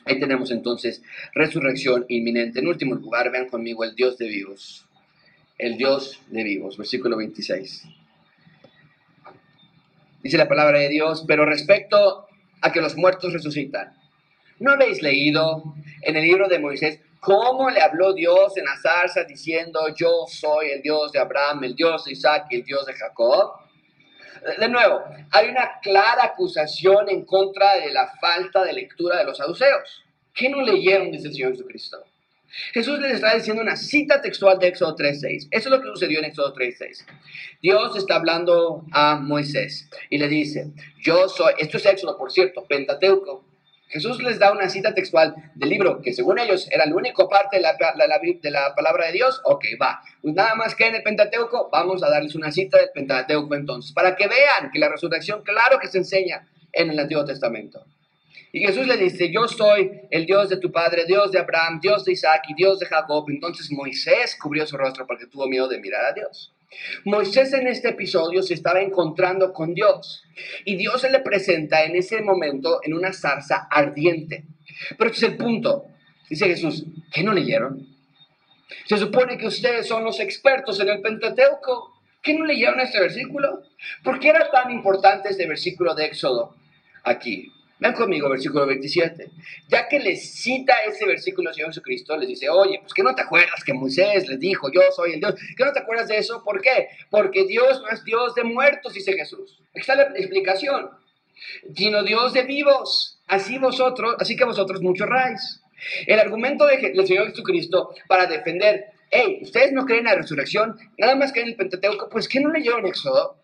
ahí 0.04 0.20
tenemos 0.20 0.50
entonces 0.50 1.02
resurrección 1.34 2.04
inminente. 2.08 2.60
En 2.60 2.68
último 2.68 2.94
lugar, 2.94 3.30
vean 3.30 3.48
conmigo 3.48 3.84
el 3.84 3.94
Dios 3.94 4.18
de 4.18 4.28
vivos 4.28 4.86
el 5.58 5.76
Dios 5.76 6.20
de 6.28 6.42
vivos. 6.42 6.76
Versículo 6.76 7.16
26. 7.16 7.84
Dice 10.22 10.38
la 10.38 10.48
palabra 10.48 10.78
de 10.78 10.88
Dios, 10.88 11.24
pero 11.26 11.44
respecto 11.44 12.26
a 12.60 12.72
que 12.72 12.80
los 12.80 12.96
muertos 12.96 13.32
resucitan, 13.32 13.94
¿no 14.58 14.72
habéis 14.72 15.02
leído 15.02 15.74
en 16.00 16.16
el 16.16 16.24
libro 16.24 16.48
de 16.48 16.58
Moisés 16.58 17.00
cómo 17.24 17.70
le 17.70 17.80
habló 17.80 18.12
Dios 18.12 18.56
en 18.56 18.66
la 18.66 18.76
zarza 18.76 19.24
diciendo, 19.24 19.80
yo 19.96 20.26
soy 20.28 20.70
el 20.70 20.82
Dios 20.82 21.10
de 21.10 21.18
Abraham, 21.18 21.64
el 21.64 21.74
Dios 21.74 22.04
de 22.04 22.12
Isaac 22.12 22.46
y 22.50 22.56
el 22.56 22.64
Dios 22.64 22.84
de 22.87 22.92
Jacob? 22.92 23.52
De 24.58 24.68
nuevo, 24.68 25.02
hay 25.30 25.48
una 25.48 25.80
clara 25.80 26.24
acusación 26.24 27.08
en 27.08 27.24
contra 27.24 27.76
de 27.76 27.90
la 27.90 28.12
falta 28.20 28.62
de 28.62 28.74
lectura 28.74 29.18
de 29.18 29.24
los 29.24 29.38
saduceos. 29.38 30.04
¿Qué 30.34 30.50
no 30.50 30.60
leyeron? 30.60 31.10
Dice 31.10 31.28
el 31.28 31.34
Señor 31.34 31.52
Jesucristo. 31.52 32.04
Jesús 32.72 33.00
les 33.00 33.14
está 33.14 33.34
diciendo 33.34 33.62
una 33.62 33.76
cita 33.76 34.20
textual 34.20 34.58
de 34.58 34.68
Éxodo 34.68 34.94
3.6. 34.94 35.48
Eso 35.50 35.50
es 35.50 35.66
lo 35.66 35.80
que 35.80 35.88
sucedió 35.88 36.18
en 36.18 36.26
Éxodo 36.26 36.54
3.6. 36.54 37.04
Dios 37.62 37.96
está 37.96 38.16
hablando 38.16 38.84
a 38.92 39.16
Moisés 39.16 39.88
y 40.10 40.18
le 40.18 40.28
dice, 40.28 40.70
yo 41.00 41.28
soy, 41.28 41.54
esto 41.58 41.78
es 41.78 41.87
Éxodo, 41.87 42.16
por 42.16 42.30
cierto, 42.30 42.64
Pentateuco. 42.64 43.43
Jesús 43.94 44.20
les 44.24 44.40
da 44.40 44.50
una 44.50 44.68
cita 44.68 44.92
textual 44.92 45.37
del 45.54 45.68
libro 45.68 46.02
que 46.02 46.12
según 46.12 46.40
ellos 46.40 46.66
era 46.72 46.85
la 46.85 46.96
única 46.96 47.28
parte 47.28 47.59
de 47.59 47.62
la, 47.62 47.76
de 47.76 48.50
la 48.50 48.74
palabra 48.74 49.07
de 49.07 49.12
Dios. 49.12 49.40
Ok, 49.44 49.66
va. 49.80 50.02
Pues 50.20 50.35
nada 50.35 50.57
más 50.57 50.74
que 50.74 50.88
en 50.88 50.96
el 50.96 51.04
Pentateuco, 51.04 51.68
vamos 51.70 52.02
a 52.02 52.11
darles 52.11 52.35
una 52.35 52.50
cita 52.50 52.76
del 52.78 52.88
Pentateuco 52.92 53.54
entonces, 53.54 53.92
para 53.92 54.16
que 54.16 54.26
vean 54.26 54.72
que 54.72 54.80
la 54.80 54.88
resurrección, 54.88 55.44
claro 55.44 55.78
que 55.78 55.87
se 55.87 55.98
enseña 55.98 56.44
en 56.72 56.90
el 56.90 56.98
Antiguo 56.98 57.24
Testamento. 57.24 57.87
Y 58.50 58.66
Jesús 58.66 58.85
le 58.88 58.96
dice, 58.96 59.30
yo 59.30 59.46
soy 59.46 59.92
el 60.11 60.26
Dios 60.26 60.48
de 60.48 60.57
tu 60.57 60.72
padre, 60.72 61.04
Dios 61.07 61.30
de 61.30 61.38
Abraham, 61.38 61.78
Dios 61.80 62.04
de 62.04 62.12
Isaac 62.14 62.46
y 62.48 62.54
Dios 62.54 62.80
de 62.80 62.87
Jacob. 62.87 63.26
Entonces 63.28 63.70
Moisés 63.70 64.37
cubrió 64.40 64.66
su 64.66 64.76
rostro 64.76 65.07
porque 65.07 65.26
tuvo 65.26 65.46
miedo 65.46 65.68
de 65.68 65.78
mirar 65.78 66.04
a 66.04 66.12
Dios. 66.12 66.53
Moisés 67.04 67.52
en 67.52 67.66
este 67.66 67.90
episodio 67.90 68.42
se 68.42 68.54
estaba 68.54 68.80
encontrando 68.80 69.52
con 69.52 69.74
Dios 69.74 70.24
y 70.64 70.76
Dios 70.76 71.00
se 71.00 71.10
le 71.10 71.20
presenta 71.20 71.84
en 71.84 71.96
ese 71.96 72.20
momento 72.22 72.80
en 72.82 72.94
una 72.94 73.12
zarza 73.12 73.68
ardiente. 73.70 74.44
Pero 74.96 75.10
este 75.10 75.26
es 75.26 75.32
el 75.32 75.38
punto. 75.38 75.87
Dice 76.28 76.46
Jesús, 76.46 76.84
¿qué 77.12 77.22
no 77.22 77.32
leyeron? 77.32 77.87
Se 78.87 78.98
supone 78.98 79.38
que 79.38 79.46
ustedes 79.46 79.87
son 79.87 80.04
los 80.04 80.20
expertos 80.20 80.80
en 80.80 80.88
el 80.88 81.00
Pentateuco. 81.00 81.92
¿Qué 82.22 82.34
no 82.34 82.44
leyeron 82.44 82.80
este 82.80 83.00
versículo? 83.00 83.62
¿Por 84.02 84.18
qué 84.18 84.30
era 84.30 84.50
tan 84.50 84.70
importante 84.70 85.28
este 85.28 85.46
versículo 85.46 85.94
de 85.94 86.06
Éxodo 86.06 86.56
aquí? 87.02 87.52
Ven 87.80 87.92
conmigo, 87.92 88.28
versículo 88.28 88.66
27. 88.66 89.30
Ya 89.68 89.88
que 89.88 89.98
les 89.98 90.34
cita 90.34 90.74
ese 90.87 91.06
versículo 91.06 91.50
el 91.50 91.54
Señor 91.54 91.70
Jesucristo, 91.70 92.16
les 92.16 92.28
dice, 92.28 92.48
oye, 92.48 92.78
pues 92.80 92.94
que 92.94 93.02
no 93.02 93.14
te 93.14 93.22
acuerdas 93.22 93.64
que 93.64 93.74
Moisés 93.74 94.28
les 94.28 94.38
dijo, 94.38 94.70
yo 94.70 94.80
soy 94.94 95.14
el 95.14 95.20
Dios. 95.20 95.34
¿Que 95.56 95.64
no 95.64 95.72
te 95.72 95.80
acuerdas 95.80 96.08
de 96.08 96.18
eso? 96.18 96.42
¿Por 96.44 96.60
qué? 96.60 96.88
Porque 97.10 97.44
Dios 97.44 97.82
no 97.82 97.88
es 97.88 98.04
Dios 98.04 98.34
de 98.34 98.44
muertos, 98.44 98.94
dice 98.94 99.12
Jesús. 99.14 99.60
Aquí 99.70 99.80
está 99.80 99.96
la 99.96 100.04
explicación. 100.04 100.90
Sino 101.74 102.04
Dios 102.04 102.32
de 102.32 102.42
vivos. 102.44 103.18
Así 103.26 103.58
vosotros, 103.58 104.16
así 104.20 104.37
que 104.37 104.44
vosotros 104.44 104.80
mucho 104.80 105.06
rais. 105.06 105.60
El 106.06 106.20
argumento 106.20 106.66
del 106.66 107.06
Señor 107.06 107.28
Jesucristo 107.28 107.90
para 108.06 108.26
defender, 108.26 108.87
hey, 109.10 109.40
ustedes 109.42 109.72
no 109.72 109.84
creen 109.84 110.00
en 110.00 110.06
la 110.06 110.14
resurrección, 110.14 110.76
nada 110.96 111.16
más 111.16 111.32
creen 111.32 111.48
en 111.48 111.52
el 111.52 111.56
Pentateuco, 111.56 112.08
pues 112.08 112.28
¿qué 112.28 112.40
no 112.40 112.50
leyeron 112.50 112.87
Éxodo? 112.87 113.37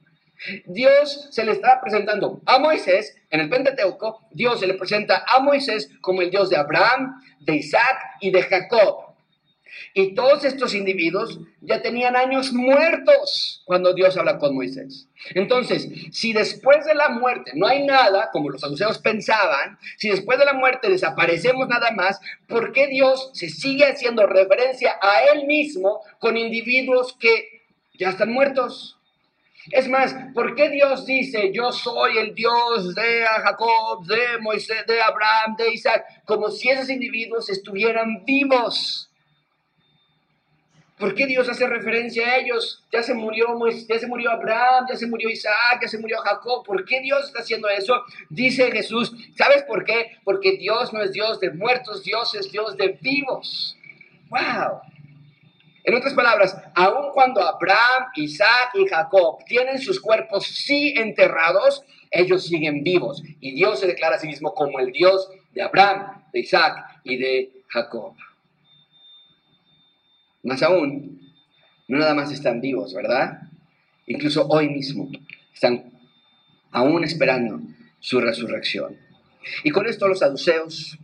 Dios 0.67 1.29
se 1.31 1.45
le 1.45 1.53
estaba 1.53 1.81
presentando 1.81 2.41
a 2.47 2.59
Moisés 2.59 3.17
en 3.31 3.41
el 3.41 3.49
Pentateuco, 3.49 4.27
Dios 4.31 4.61
se 4.61 4.67
le 4.67 4.75
presenta 4.75 5.25
a 5.27 5.41
Moisés 5.41 5.91
como 6.01 6.23
el 6.23 6.31
Dios 6.31 6.51
de 6.51 6.57
Abraham, 6.57 7.21
de 7.41 7.57
Isaac 7.57 7.99
y 8.21 8.31
de 8.31 8.43
Jacob. 8.43 9.11
Y 9.95 10.15
todos 10.15 10.45
estos 10.45 10.75
individuos 10.75 11.41
ya 11.61 11.83
tenían 11.83 12.17
años 12.17 12.53
muertos 12.53 13.63
cuando 13.65 13.95
Dios 13.95 14.17
habla 14.17 14.39
con 14.39 14.55
Moisés. 14.55 15.09
Entonces, 15.35 15.89
si 16.13 16.33
después 16.33 16.85
de 16.85 16.95
la 16.95 17.09
muerte 17.09 17.53
no 17.55 17.67
hay 17.67 17.85
nada, 17.85 18.31
como 18.33 18.51
los 18.51 18.61
saduceos 18.61 18.99
pensaban, 18.99 19.79
si 19.97 20.09
después 20.09 20.39
de 20.39 20.45
la 20.45 20.55
muerte 20.55 20.89
desaparecemos 20.89 21.69
nada 21.69 21.93
más, 21.93 22.21
¿por 22.47 22.73
qué 22.73 22.89
Dios 22.89 23.31
se 23.33 23.49
sigue 23.49 23.85
haciendo 23.85 24.27
referencia 24.27 24.99
a 25.01 25.33
Él 25.33 25.47
mismo 25.47 26.01
con 26.19 26.37
individuos 26.37 27.17
que 27.19 27.63
ya 27.95 28.11
están 28.11 28.33
muertos? 28.33 29.00
Es 29.71 29.89
más, 29.89 30.15
¿por 30.35 30.55
qué 30.55 30.71
Dios 30.71 31.05
dice, 31.05 31.51
yo 31.53 31.71
soy 31.71 32.19
el 32.19 32.35
Dios 32.35 32.95
de 32.95 33.25
Jacob, 33.25 34.05
de 34.07 34.39
Moisés, 34.41 34.87
de 34.87 35.03
Abraham, 35.03 35.55
de 35.57 35.73
Isaac, 35.73 36.05
como 36.25 36.51
si 36.51 36.71
esos 36.71 36.89
individuos 36.89 37.51
estuvieran 37.51 38.25
vivos? 38.25 39.11
¿Por 41.01 41.15
qué 41.15 41.27
Dios 41.27 41.49
hace 41.49 41.67
referencia 41.67 42.27
a 42.27 42.37
ellos? 42.37 42.85
Ya 42.93 43.03
se 43.03 43.15
murió 43.15 43.55
Moisés, 43.55 43.87
ya 43.89 43.99
se 43.99 44.07
murió 44.07 44.31
Abraham, 44.31 44.85
ya 44.89 44.97
se 44.97 45.07
murió 45.07 45.31
Isaac, 45.31 45.79
ya 45.81 45.89
se 45.89 45.99
murió 45.99 46.19
Jacob. 46.19 46.63
¿Por 46.63 46.85
qué 46.85 47.01
Dios 47.01 47.25
está 47.25 47.41
haciendo 47.41 47.71
eso? 47.71 48.03
Dice 48.29 48.71
Jesús. 48.71 49.11
¿Sabes 49.35 49.63
por 49.63 49.85
qué? 49.85 50.19
Porque 50.25 50.59
Dios 50.59 50.93
no 50.93 51.03
es 51.03 51.13
Dios 51.13 51.41
de 51.41 51.53
muertos, 51.53 52.05
Dios 52.05 52.35
es 52.35 52.53
Dios 52.53 52.77
de 52.77 52.99
vivos. 53.01 53.79
¡Wow! 54.29 54.90
En 55.85 55.95
otras 55.95 56.15
palabras, 56.15 56.57
aun 56.75 57.13
cuando 57.13 57.43
Abraham, 57.43 58.11
Isaac 58.17 58.73
y 58.75 58.87
Jacob 58.87 59.39
tienen 59.47 59.79
sus 59.79 60.01
cuerpos 60.01 60.47
sí 60.47 60.95
enterrados, 60.97 61.83
ellos 62.11 62.47
siguen 62.47 62.83
vivos. 62.83 63.23
Y 63.41 63.53
Dios 63.53 63.81
se 63.81 63.87
declara 63.87 64.17
a 64.17 64.19
sí 64.19 64.27
mismo 64.27 64.53
como 64.55 64.79
el 64.79 64.93
Dios 64.93 65.31
de 65.53 65.63
Abraham, 65.63 66.25
de 66.33 66.41
Isaac 66.41 67.01
y 67.05 67.17
de 67.17 67.63
Jacob. 67.69 68.15
Más 70.43 70.63
aún, 70.63 71.21
no 71.89 71.99
nada 71.99 72.15
más 72.15 72.31
están 72.31 72.61
vivos, 72.61 72.95
¿verdad? 72.95 73.41
Incluso 74.07 74.47
hoy 74.49 74.69
mismo 74.69 75.09
están 75.53 75.93
aún 76.71 77.05
esperando 77.05 77.61
su 78.01 78.21
resurrección. 78.21 78.97
Y 79.65 79.71
con 79.71 79.87
esto 79.87 80.09
los 80.09 80.19
saduceos 80.19 80.99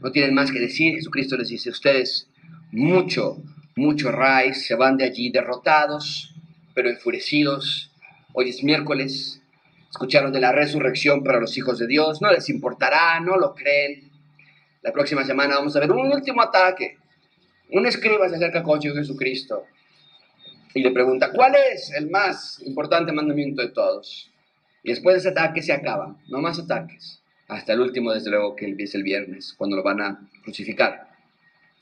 no 0.00 0.10
tienen 0.12 0.34
más 0.34 0.50
que 0.50 0.60
decir. 0.60 0.94
Jesucristo 0.94 1.36
les 1.36 1.48
dice, 1.48 1.70
ustedes 1.70 2.28
mucho 2.70 3.42
Muchos 3.76 4.12
raíz 4.12 4.66
se 4.66 4.76
van 4.76 4.96
de 4.96 5.04
allí 5.04 5.30
derrotados, 5.30 6.32
pero 6.74 6.88
enfurecidos. 6.88 7.90
Hoy 8.32 8.50
es 8.50 8.62
miércoles. 8.62 9.42
Escucharon 9.90 10.32
de 10.32 10.40
la 10.40 10.52
resurrección 10.52 11.24
para 11.24 11.40
los 11.40 11.56
hijos 11.58 11.80
de 11.80 11.88
Dios. 11.88 12.22
No 12.22 12.30
les 12.30 12.48
importará, 12.50 13.18
no 13.18 13.36
lo 13.36 13.54
creen. 13.54 14.10
La 14.82 14.92
próxima 14.92 15.24
semana 15.24 15.56
vamos 15.56 15.74
a 15.74 15.80
ver 15.80 15.90
un 15.90 16.12
último 16.12 16.40
ataque. 16.40 16.98
Un 17.72 17.86
escriba 17.86 18.28
se 18.28 18.36
acerca 18.36 18.62
con 18.62 18.80
Jesucristo 18.80 19.64
y 20.74 20.82
le 20.82 20.90
pregunta, 20.90 21.32
¿cuál 21.32 21.54
es 21.72 21.92
el 21.92 22.10
más 22.10 22.60
importante 22.64 23.12
mandamiento 23.12 23.62
de 23.62 23.68
todos? 23.68 24.30
Y 24.82 24.90
después 24.90 25.14
de 25.14 25.20
ese 25.20 25.28
ataque 25.30 25.62
se 25.62 25.72
acaba, 25.72 26.16
no 26.28 26.40
más 26.40 26.58
ataques. 26.58 27.20
Hasta 27.48 27.72
el 27.72 27.80
último, 27.80 28.12
desde 28.12 28.30
luego, 28.30 28.54
que 28.54 28.74
es 28.78 28.94
el 28.94 29.02
viernes, 29.02 29.54
cuando 29.56 29.76
lo 29.76 29.82
van 29.82 30.00
a 30.00 30.28
crucificar. 30.42 31.08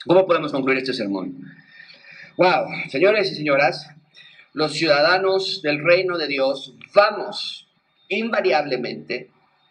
¿Cómo 0.06 0.26
podemos 0.26 0.52
concluir 0.52 0.78
este 0.78 0.92
sermón? 0.92 1.52
Wow, 2.38 2.66
señores 2.88 3.30
y 3.30 3.34
señoras, 3.34 3.90
los 4.54 4.72
ciudadanos 4.72 5.60
del 5.60 5.84
reino 5.84 6.16
de 6.16 6.28
Dios 6.28 6.72
vamos 6.94 7.68
invariablemente, 8.08 9.28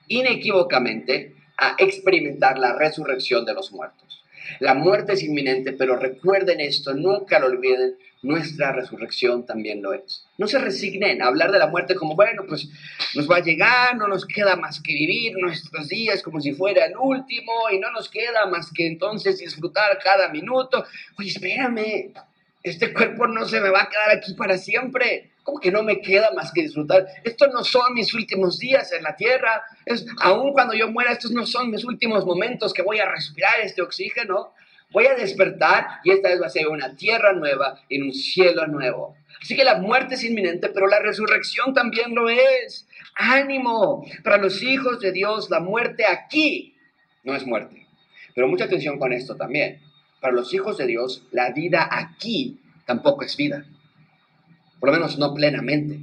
inequívocamente, 0.08 1.34
a 1.58 1.74
experimentar 1.80 2.60
la 2.60 2.74
resurrección 2.78 3.46
de 3.46 3.56
los 3.56 3.72
muertos. 3.72 4.24
La 4.60 4.76
muerte 4.76 5.14
es 5.14 5.24
inminente, 5.24 5.74
pero 5.74 5.96
recuerden 5.96 6.60
esto, 6.60 6.94
nunca 6.94 7.40
lo 7.40 7.48
olviden, 7.48 7.96
nuestra 8.22 8.72
resurrección 8.72 9.44
también 9.44 9.82
lo 9.82 9.94
es. 9.94 10.28
No 10.38 10.46
se 10.46 10.60
resignen 10.60 11.24
a 11.24 11.28
hablar 11.28 11.52
de 11.52 11.58
la 11.58 11.66
muerte 11.66 11.96
como, 11.96 12.16
bueno, 12.16 12.44
pues 12.48 12.70
nos 13.16 13.28
va 13.28 13.38
a 13.38 13.44
llegar, 13.44 13.98
no 13.98 14.08
nos 14.08 14.28
queda 14.28 14.56
más 14.56 14.80
que 14.82 14.94
vivir 14.94 15.34
nuestros 15.40 15.88
días 15.88 16.22
como 16.22 16.40
si 16.40 16.52
fuera 16.54 16.86
el 16.86 16.96
último 16.96 17.54
y 17.72 17.80
no 17.80 17.92
nos 17.92 18.08
queda 18.08 18.46
más 18.46 18.72
que 18.72 18.86
entonces 18.86 19.40
disfrutar 19.40 19.98
cada 20.04 20.30
minuto. 20.30 20.86
Oye, 21.18 21.30
espérame, 21.30 22.14
este 22.64 22.94
cuerpo 22.94 23.28
no 23.28 23.46
se 23.46 23.60
me 23.60 23.70
va 23.70 23.84
a 23.84 23.90
quedar 23.90 24.12
aquí 24.12 24.34
para 24.34 24.58
siempre. 24.58 25.32
¿Cómo 25.44 25.60
que 25.60 25.72
no 25.72 25.82
me 25.82 26.02
queda 26.02 26.32
más 26.34 26.52
que 26.54 26.62
disfrutar? 26.62 27.08
Estos 27.24 27.52
no 27.52 27.64
son 27.64 27.94
mis 27.94 28.14
últimos 28.14 28.60
días 28.60 28.92
en 28.94 29.04
la 29.04 29.16
tierra. 29.16 29.64
Es, 29.86 30.06
aun 30.20 30.54
cuando 30.54 30.74
yo 30.76 30.92
muera, 30.92 31.12
estos 31.12 31.32
no 31.32 31.46
son 31.48 31.72
mis 31.72 31.84
últimos 31.84 32.26
momentos 32.26 32.74
que 32.74 32.84
voy 32.84 33.00
a 33.00 33.10
respirar 33.10 33.60
este 33.62 33.82
oxígeno. 33.82 34.54
Voy 34.92 35.08
a 35.08 35.16
despertar 35.16 36.02
y 36.04 36.12
esta 36.12 36.30
vez 36.30 36.42
va 36.42 36.48
a 36.48 36.50
ser 36.50 36.68
una 36.68 36.96
tierra 36.96 37.34
nueva 37.34 37.80
en 37.90 38.04
un 38.04 38.14
cielo 38.14 38.68
nuevo. 38.68 39.16
Así 39.42 39.56
que 39.56 39.64
la 39.64 39.80
muerte 39.80 40.16
es 40.16 40.24
inminente, 40.24 40.70
pero 40.70 40.88
la 40.88 41.00
resurrección 41.00 41.74
también 41.74 42.14
lo 42.14 42.30
es. 42.30 42.88
Ánimo. 43.16 44.06
Para 44.24 44.38
los 44.38 44.62
hijos 44.62 45.00
de 45.00 45.12
Dios, 45.12 45.50
la 45.50 45.60
muerte 45.60 46.06
aquí 46.06 46.76
no 47.24 47.36
es 47.36 47.46
muerte. 47.46 47.88
Pero 48.36 48.48
mucha 48.48 48.66
atención 48.66 49.00
con 49.00 49.14
esto 49.14 49.36
también. 49.36 49.82
Para 50.22 50.34
los 50.34 50.54
hijos 50.54 50.78
de 50.78 50.86
Dios, 50.86 51.24
la 51.32 51.52
vida 51.52 51.90
aquí 51.92 52.60
tampoco 52.86 53.24
es 53.24 53.36
vida. 53.36 53.66
Por 54.80 54.90
lo 54.90 54.94
menos 54.94 55.18
no 55.18 55.34
plenamente. 55.34 56.00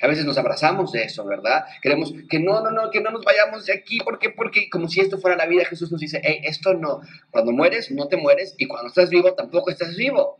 A 0.00 0.06
veces 0.06 0.24
nos 0.24 0.38
abrazamos 0.38 0.92
de 0.92 1.02
eso, 1.02 1.24
¿verdad? 1.24 1.64
Queremos 1.82 2.14
que 2.30 2.38
no, 2.38 2.62
no, 2.62 2.70
no, 2.70 2.90
que 2.90 3.00
no 3.00 3.10
nos 3.10 3.24
vayamos 3.24 3.66
de 3.66 3.72
aquí, 3.72 3.98
porque, 4.04 4.30
porque 4.30 4.70
como 4.70 4.88
si 4.88 5.00
esto 5.00 5.18
fuera 5.18 5.36
la 5.36 5.46
vida, 5.46 5.64
Jesús 5.64 5.90
nos 5.90 6.00
dice, 6.00 6.20
hey, 6.22 6.40
esto 6.44 6.74
no, 6.74 7.00
cuando 7.32 7.50
mueres 7.50 7.90
no 7.90 8.06
te 8.06 8.16
mueres 8.16 8.54
y 8.58 8.66
cuando 8.66 8.88
estás 8.88 9.10
vivo 9.10 9.34
tampoco 9.34 9.70
estás 9.70 9.96
vivo, 9.96 10.38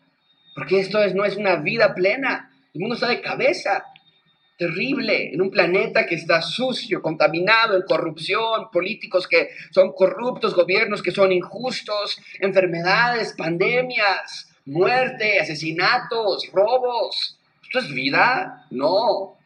porque 0.54 0.78
esto 0.78 1.02
es, 1.02 1.14
no 1.14 1.24
es 1.24 1.36
una 1.36 1.56
vida 1.56 1.92
plena, 1.92 2.52
el 2.72 2.80
mundo 2.80 2.94
está 2.94 3.08
de 3.08 3.20
cabeza, 3.20 3.84
terrible, 4.59 5.32
en 5.32 5.40
un 5.40 5.50
planeta 5.50 6.04
que 6.04 6.16
está 6.16 6.42
sucio, 6.42 7.00
contaminado, 7.00 7.76
en 7.76 7.82
corrupción, 7.82 8.70
políticos 8.72 9.28
que 9.28 9.50
son 9.70 9.92
corruptos, 9.92 10.54
gobiernos 10.54 11.00
que 11.00 11.12
son 11.12 11.30
injustos, 11.30 12.20
enfermedades, 12.40 13.34
pandemias, 13.38 14.50
muerte, 14.66 15.38
asesinatos, 15.38 16.50
robos. 16.52 17.38
¿Esto 17.62 17.78
es 17.78 17.94
vida? 17.94 18.66
No. 18.70 19.38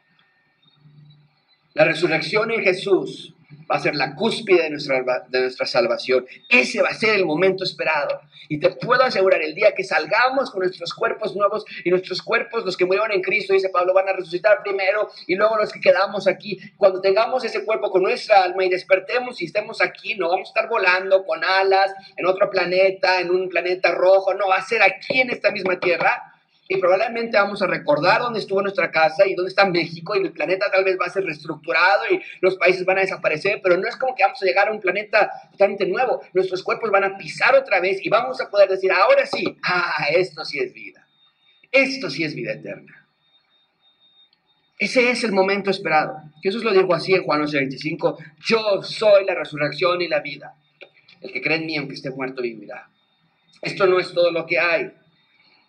La 1.75 1.85
resurrección 1.85 2.51
en 2.51 2.63
Jesús 2.63 3.35
va 3.71 3.77
a 3.77 3.81
ser 3.81 3.95
la 3.95 4.15
cúspide 4.15 4.63
de 4.63 4.71
nuestra, 4.71 5.03
de 5.29 5.41
nuestra 5.41 5.67
salvación. 5.67 6.27
Ese 6.49 6.83
va 6.83 6.89
a 6.89 6.95
ser 6.95 7.17
el 7.17 7.25
momento 7.25 7.65
esperado. 7.65 8.21
Y 8.49 8.59
te 8.59 8.71
puedo 8.71 9.03
asegurar, 9.03 9.41
el 9.43 9.55
día 9.55 9.75
que 9.75 9.85
salgamos 9.85 10.51
con 10.51 10.61
nuestros 10.61 10.93
cuerpos 10.93 11.35
nuevos 11.35 11.65
y 11.85 11.91
nuestros 11.91 12.23
cuerpos, 12.23 12.65
los 12.65 12.77
que 12.77 12.85
murieron 12.85 13.13
en 13.13 13.23
Cristo, 13.23 13.55
dice 13.55 13.71
Pablo, 13.71 13.95
van 13.95 14.09
a 14.09 14.13
resucitar 14.13 14.63
primero 14.63 15.09
y 15.27 15.37
luego 15.37 15.57
los 15.57 15.73
que 15.73 15.81
quedamos 15.81 16.27
aquí. 16.27 16.59
Cuando 16.77 17.01
tengamos 17.01 17.45
ese 17.45 17.65
cuerpo 17.65 17.91
con 17.91 18.03
nuestra 18.03 18.43
alma 18.43 18.65
y 18.65 18.69
despertemos 18.69 19.41
y 19.41 19.47
estemos 19.47 19.81
aquí, 19.81 20.17
no 20.17 20.29
vamos 20.29 20.49
a 20.49 20.51
estar 20.51 20.69
volando 20.69 21.25
con 21.25 21.43
alas 21.45 21.93
en 22.17 22.27
otro 22.27 22.51
planeta, 22.51 23.21
en 23.21 23.31
un 23.31 23.49
planeta 23.49 23.93
rojo, 23.93 24.35
no, 24.35 24.49
va 24.49 24.57
a 24.57 24.63
ser 24.63 24.83
aquí 24.83 25.21
en 25.21 25.31
esta 25.31 25.51
misma 25.51 25.79
tierra 25.79 26.32
y 26.73 26.79
probablemente 26.79 27.37
vamos 27.37 27.61
a 27.61 27.67
recordar 27.67 28.23
dónde 28.23 28.39
estuvo 28.39 28.63
nuestra 28.63 28.91
casa 28.91 29.27
y 29.27 29.35
dónde 29.35 29.51
está 29.51 29.67
México 29.67 30.17
y 30.17 30.23
el 30.23 30.33
planeta 30.33 30.71
tal 30.71 30.85
vez 30.85 30.97
va 30.99 31.07
a 31.07 31.11
ser 31.11 31.25
reestructurado 31.25 32.05
y 32.11 32.21
los 32.41 32.57
países 32.57 32.85
van 32.87 32.99
a 32.99 33.03
desaparecer, 33.03 33.61
pero 33.63 33.77
no 33.77 33.87
es 33.87 33.97
como 33.97 34.15
que 34.15 34.23
vamos 34.23 34.43
a 34.43 34.47
llegar 34.47 34.69
a 34.69 34.73
un 34.73 34.81
planeta 34.81 35.31
totalmente 35.51 35.87
nuevo. 35.87 36.23
Nuestros 36.33 36.63
cuerpos 36.63 36.91
van 36.91 37.05
a 37.05 37.19
pisar 37.19 37.55
otra 37.55 37.81
vez 37.81 38.05
y 38.05 38.09
vamos 38.09 38.41
a 38.41 38.49
poder 38.49 38.71
decir, 38.71 38.91
ahora 38.91 39.27
sí, 39.27 39.45
ah, 39.65 40.07
esto 40.15 40.45
sí 40.45 40.61
es 40.61 40.73
vida. 40.73 41.07
Esto 41.71 42.09
sí 42.09 42.25
es 42.25 42.35
vida 42.35 42.53
eterna. 42.53 43.07
Ese 44.79 45.11
es 45.11 45.25
el 45.25 45.33
momento 45.33 45.71
esperado. 45.71 46.23
Jesús 46.43 46.65
lo 46.65 46.73
dijo 46.73 46.95
así 46.95 47.13
en 47.15 47.23
Juan 47.23 47.43
11:25, 47.43 48.17
yo 48.47 48.83
soy 48.83 49.27
la 49.27 49.35
resurrección 49.35 50.01
y 50.01 50.09
la 50.09 50.21
vida. 50.21 50.55
El 51.21 51.33
que 51.33 51.43
cree 51.43 51.59
en 51.59 51.67
mí, 51.67 51.77
aunque 51.77 51.95
esté 51.95 52.11
muerto, 52.11 52.43
vivirá. 52.43 52.89
Esto 53.61 53.87
no 53.87 54.01
es 54.01 54.13
todo 54.13 54.33
lo 54.33 54.45
que 54.47 54.59
hay. 54.59 54.91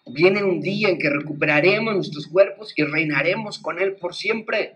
Viene 0.06 0.44
un 0.44 0.60
día 0.60 0.90
en 0.90 1.00
que 1.00 1.10
recuperaremos 1.10 1.96
nuestros 1.96 2.28
cuerpos 2.28 2.74
y 2.76 2.84
reinaremos 2.84 3.58
con 3.60 3.80
Él 3.80 3.96
por 3.96 4.14
siempre. 4.14 4.76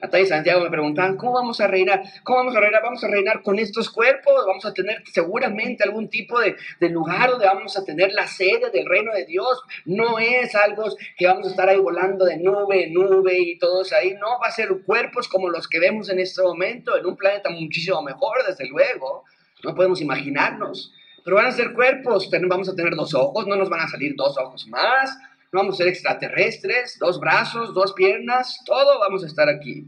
Natalia 0.00 0.24
y 0.24 0.28
Santiago 0.28 0.60
me 0.62 0.70
preguntaban, 0.70 1.16
¿cómo 1.16 1.32
vamos 1.32 1.60
a 1.60 1.66
reinar? 1.66 2.02
¿Cómo 2.24 2.38
vamos 2.38 2.56
a 2.56 2.60
reinar? 2.60 2.82
Vamos 2.82 3.04
a 3.04 3.08
reinar 3.08 3.42
con 3.42 3.58
estos 3.58 3.90
cuerpos, 3.90 4.34
vamos 4.46 4.64
a 4.64 4.72
tener 4.72 5.02
seguramente 5.12 5.84
algún 5.84 6.08
tipo 6.08 6.40
de, 6.40 6.56
de, 6.80 6.88
lugar 6.88 7.30
donde 7.30 7.46
vamos 7.46 7.76
a 7.76 7.84
tener 7.84 8.12
la 8.12 8.26
sede 8.26 8.70
del 8.72 8.86
reino 8.86 9.12
de 9.12 9.26
Dios. 9.26 9.62
No 9.84 10.18
es 10.18 10.54
algo 10.54 10.84
que 11.16 11.26
vamos 11.26 11.46
a 11.46 11.50
estar 11.50 11.68
ahí 11.68 11.78
volando 11.78 12.24
de 12.24 12.38
nube 12.38 12.84
en 12.84 12.94
nube 12.94 13.38
y 13.38 13.58
todos 13.58 13.92
ahí. 13.92 14.14
No, 14.14 14.38
va 14.42 14.48
a 14.48 14.50
ser 14.50 14.70
cuerpos 14.84 15.28
como 15.28 15.50
los 15.50 15.68
que 15.68 15.78
vemos 15.78 16.08
en 16.08 16.20
este 16.20 16.42
momento, 16.42 16.96
en 16.96 17.06
un 17.06 17.16
planeta 17.16 17.50
muchísimo 17.50 18.02
mejor, 18.02 18.44
desde 18.46 18.66
luego. 18.68 19.24
No 19.62 19.74
podemos 19.74 20.00
imaginarnos 20.00 20.92
pero 21.24 21.36
van 21.36 21.46
a 21.46 21.52
ser 21.52 21.72
cuerpos, 21.72 22.28
vamos 22.48 22.68
a 22.68 22.76
tener 22.76 22.94
dos 22.94 23.14
ojos, 23.14 23.46
no 23.46 23.56
nos 23.56 23.70
van 23.70 23.80
a 23.80 23.88
salir 23.88 24.14
dos 24.14 24.36
ojos 24.36 24.68
más, 24.68 25.16
no 25.50 25.60
vamos 25.60 25.76
a 25.76 25.78
ser 25.78 25.88
extraterrestres, 25.88 26.98
dos 26.98 27.18
brazos, 27.18 27.72
dos 27.72 27.94
piernas, 27.94 28.60
todo 28.66 29.00
vamos 29.00 29.24
a 29.24 29.26
estar 29.26 29.48
aquí. 29.48 29.86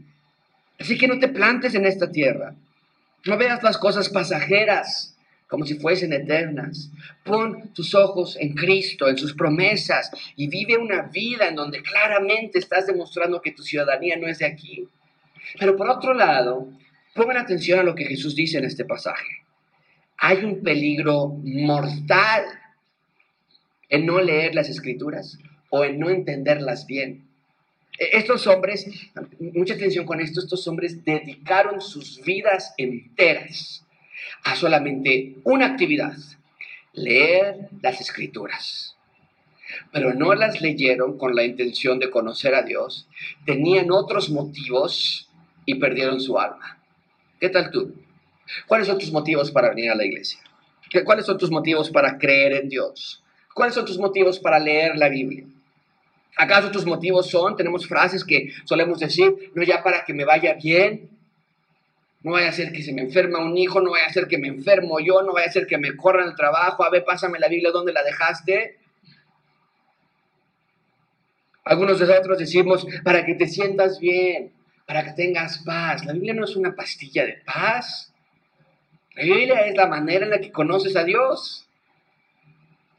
Así 0.79 0.97
que 0.97 1.07
no 1.07 1.19
te 1.19 1.27
plantes 1.27 1.75
en 1.75 1.85
esta 1.85 2.11
tierra, 2.11 2.55
no 3.25 3.37
veas 3.37 3.61
las 3.61 3.77
cosas 3.77 4.09
pasajeras 4.09 5.13
como 5.47 5.65
si 5.65 5.75
fuesen 5.75 6.11
eternas. 6.11 6.89
Pon 7.23 7.71
tus 7.73 7.95
ojos 7.95 8.35
en 8.37 8.53
Cristo, 8.53 9.07
en 9.07 9.17
sus 9.17 9.33
promesas, 9.33 10.11
y 10.35 10.47
vive 10.47 10.77
una 10.77 11.03
vida 11.03 11.47
en 11.47 11.55
donde 11.55 11.81
claramente 11.81 12.59
estás 12.59 12.87
demostrando 12.87 13.41
que 13.41 13.53
tu 13.53 13.63
ciudadanía 13.63 14.17
no 14.17 14.27
es 14.27 14.39
de 14.39 14.45
aquí. 14.45 14.87
Pero 15.57 15.77
por 15.77 15.89
otro 15.89 16.13
lado, 16.13 16.67
pongan 17.13 17.37
atención 17.37 17.79
a 17.79 17.83
lo 17.83 17.95
que 17.95 18.05
Jesús 18.05 18.35
dice 18.35 18.57
en 18.57 18.65
este 18.65 18.83
pasaje 18.83 19.46
hay 20.17 20.43
un 20.43 20.63
peligro 20.63 21.27
mortal 21.43 22.45
en 23.89 24.05
no 24.05 24.19
leer 24.19 24.55
las 24.55 24.69
escrituras 24.69 25.37
o 25.69 25.83
en 25.85 25.99
no 25.99 26.09
entenderlas 26.09 26.87
bien. 26.87 27.27
E, 27.97 28.17
estos 28.17 28.47
hombres, 28.47 28.87
mucha 29.39 29.75
atención 29.75 30.05
con 30.05 30.19
esto, 30.19 30.39
estos 30.39 30.67
hombres 30.67 31.03
dedicaron 31.03 31.81
sus 31.81 32.21
vidas 32.23 32.73
enteras 32.77 33.85
a 34.43 34.55
solamente 34.55 35.35
una 35.43 35.67
actividad, 35.67 36.15
leer 36.93 37.69
las 37.81 38.01
escrituras. 38.01 38.95
Pero 39.91 40.13
no 40.13 40.33
las 40.33 40.61
leyeron 40.61 41.17
con 41.17 41.35
la 41.35 41.43
intención 41.43 41.99
de 41.99 42.09
conocer 42.09 42.55
a 42.55 42.63
Dios, 42.63 43.07
tenían 43.45 43.91
otros 43.91 44.29
motivos 44.29 45.29
y 45.65 45.75
perdieron 45.75 46.19
su 46.21 46.39
alma. 46.39 46.79
¿Qué 47.39 47.49
tal 47.49 47.69
tú? 47.69 47.93
¿Cuáles 48.65 48.87
son 48.87 48.97
tus 48.97 49.11
motivos 49.11 49.51
para 49.51 49.69
venir 49.69 49.91
a 49.91 49.95
la 49.95 50.05
iglesia? 50.05 50.39
¿Cuáles 51.05 51.25
son 51.25 51.37
tus 51.37 51.51
motivos 51.51 51.89
para 51.89 52.17
creer 52.17 52.53
en 52.53 52.69
Dios? 52.69 53.23
¿Cuáles 53.53 53.75
son 53.75 53.85
tus 53.85 53.97
motivos 53.97 54.39
para 54.39 54.59
leer 54.59 54.95
la 54.97 55.09
Biblia? 55.09 55.45
¿Acaso 56.37 56.69
tus 56.69 56.85
motivos 56.85 57.29
son, 57.29 57.55
tenemos 57.55 57.87
frases 57.87 58.23
que 58.23 58.51
solemos 58.63 58.99
decir, 58.99 59.51
no 59.55 59.63
ya 59.63 59.81
para 59.81 60.05
que 60.05 60.13
me 60.13 60.23
vaya 60.23 60.53
bien, 60.53 61.09
no 62.21 62.33
vaya 62.33 62.49
a 62.49 62.51
ser 62.51 62.71
que 62.71 62.83
se 62.83 62.93
me 62.93 63.01
enferma 63.01 63.39
un 63.39 63.57
hijo, 63.57 63.81
no 63.81 63.91
vaya 63.91 64.05
a 64.05 64.13
ser 64.13 64.27
que 64.27 64.37
me 64.37 64.47
enfermo 64.47 64.99
yo, 64.99 65.23
no 65.23 65.33
vaya 65.33 65.47
a 65.47 65.51
ser 65.51 65.65
que 65.65 65.77
me 65.77 65.95
corran 65.95 66.27
el 66.27 66.35
trabajo, 66.35 66.83
a 66.83 66.89
ver, 66.89 67.03
pásame 67.03 67.39
la 67.39 67.47
Biblia, 67.47 67.71
¿dónde 67.71 67.91
la 67.91 68.03
dejaste? 68.03 68.77
Algunos 71.63 71.99
de 71.99 72.05
nosotros 72.05 72.37
decimos, 72.37 72.87
para 73.03 73.25
que 73.25 73.33
te 73.33 73.47
sientas 73.47 73.99
bien, 73.99 74.53
para 74.85 75.03
que 75.03 75.11
tengas 75.11 75.59
paz. 75.59 76.05
La 76.05 76.13
Biblia 76.13 76.33
no 76.33 76.45
es 76.45 76.55
una 76.55 76.73
pastilla 76.73 77.25
de 77.25 77.41
paz. 77.45 78.13
La 79.17 79.23
Biblia 79.23 79.61
es 79.61 79.75
la 79.75 79.87
manera 79.87 80.25
en 80.25 80.29
la 80.29 80.39
que 80.39 80.51
conoces 80.51 80.95
a 80.95 81.03
Dios. 81.03 81.67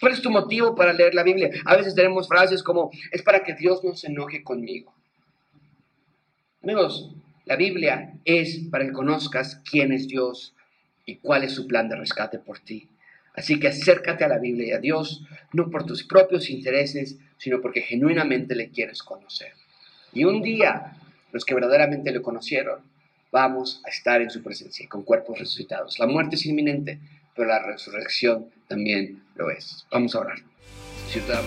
¿Cuál 0.01 0.13
es 0.13 0.21
tu 0.21 0.31
motivo 0.31 0.75
para 0.75 0.93
leer 0.93 1.15
la 1.15 1.23
Biblia? 1.23 1.51
A 1.65 1.77
veces 1.77 1.95
tenemos 1.95 2.27
frases 2.27 2.65
como, 2.65 2.91
es 3.13 3.23
para 3.23 3.45
que 3.45 3.55
Dios 3.55 3.85
no 3.85 3.95
se 3.95 4.09
enoje 4.09 4.43
conmigo. 4.43 4.93
Amigos, 6.61 7.15
la 7.45 7.55
Biblia 7.55 8.15
es 8.25 8.63
para 8.69 8.85
que 8.85 8.93
conozcas 8.93 9.63
quién 9.71 9.93
es 9.93 10.09
Dios 10.09 10.55
y 11.07 11.17
cuál 11.17 11.45
es 11.45 11.53
su 11.53 11.69
plan 11.69 11.89
de 11.89 11.95
rescate 11.95 12.41
por 12.41 12.59
ti. 12.59 12.89
Así 13.35 13.61
que 13.61 13.69
acércate 13.69 14.25
a 14.25 14.29
la 14.29 14.39
Biblia 14.39 14.67
y 14.67 14.73
a 14.73 14.79
Dios, 14.81 15.25
no 15.53 15.71
por 15.71 15.87
tus 15.87 16.03
propios 16.03 16.51
intereses, 16.51 17.17
sino 17.37 17.61
porque 17.61 17.83
genuinamente 17.83 18.57
le 18.57 18.71
quieres 18.71 19.05
conocer. 19.05 19.53
Y 20.13 20.25
un 20.25 20.43
día 20.43 20.97
los 21.31 21.45
que 21.45 21.55
verdaderamente 21.55 22.11
lo 22.11 22.23
conocieron, 22.23 22.81
vamos 23.31 23.83
a 23.85 23.91
estar 23.91 24.21
en 24.21 24.31
su 24.31 24.43
presencia 24.43 24.89
con 24.89 25.03
cuerpos 25.03 25.39
resucitados. 25.39 25.99
La 25.99 26.07
muerte 26.07 26.37
es 26.37 26.47
inminente, 26.47 26.99
pero 27.35 27.49
la 27.49 27.63
resurrección 27.63 28.51
también 28.67 29.23
lo 29.37 29.51
es. 29.51 29.87
Vamos 29.91 30.15
a 30.15 30.21
orar. 30.21 30.39
Ciudad. 31.09 31.43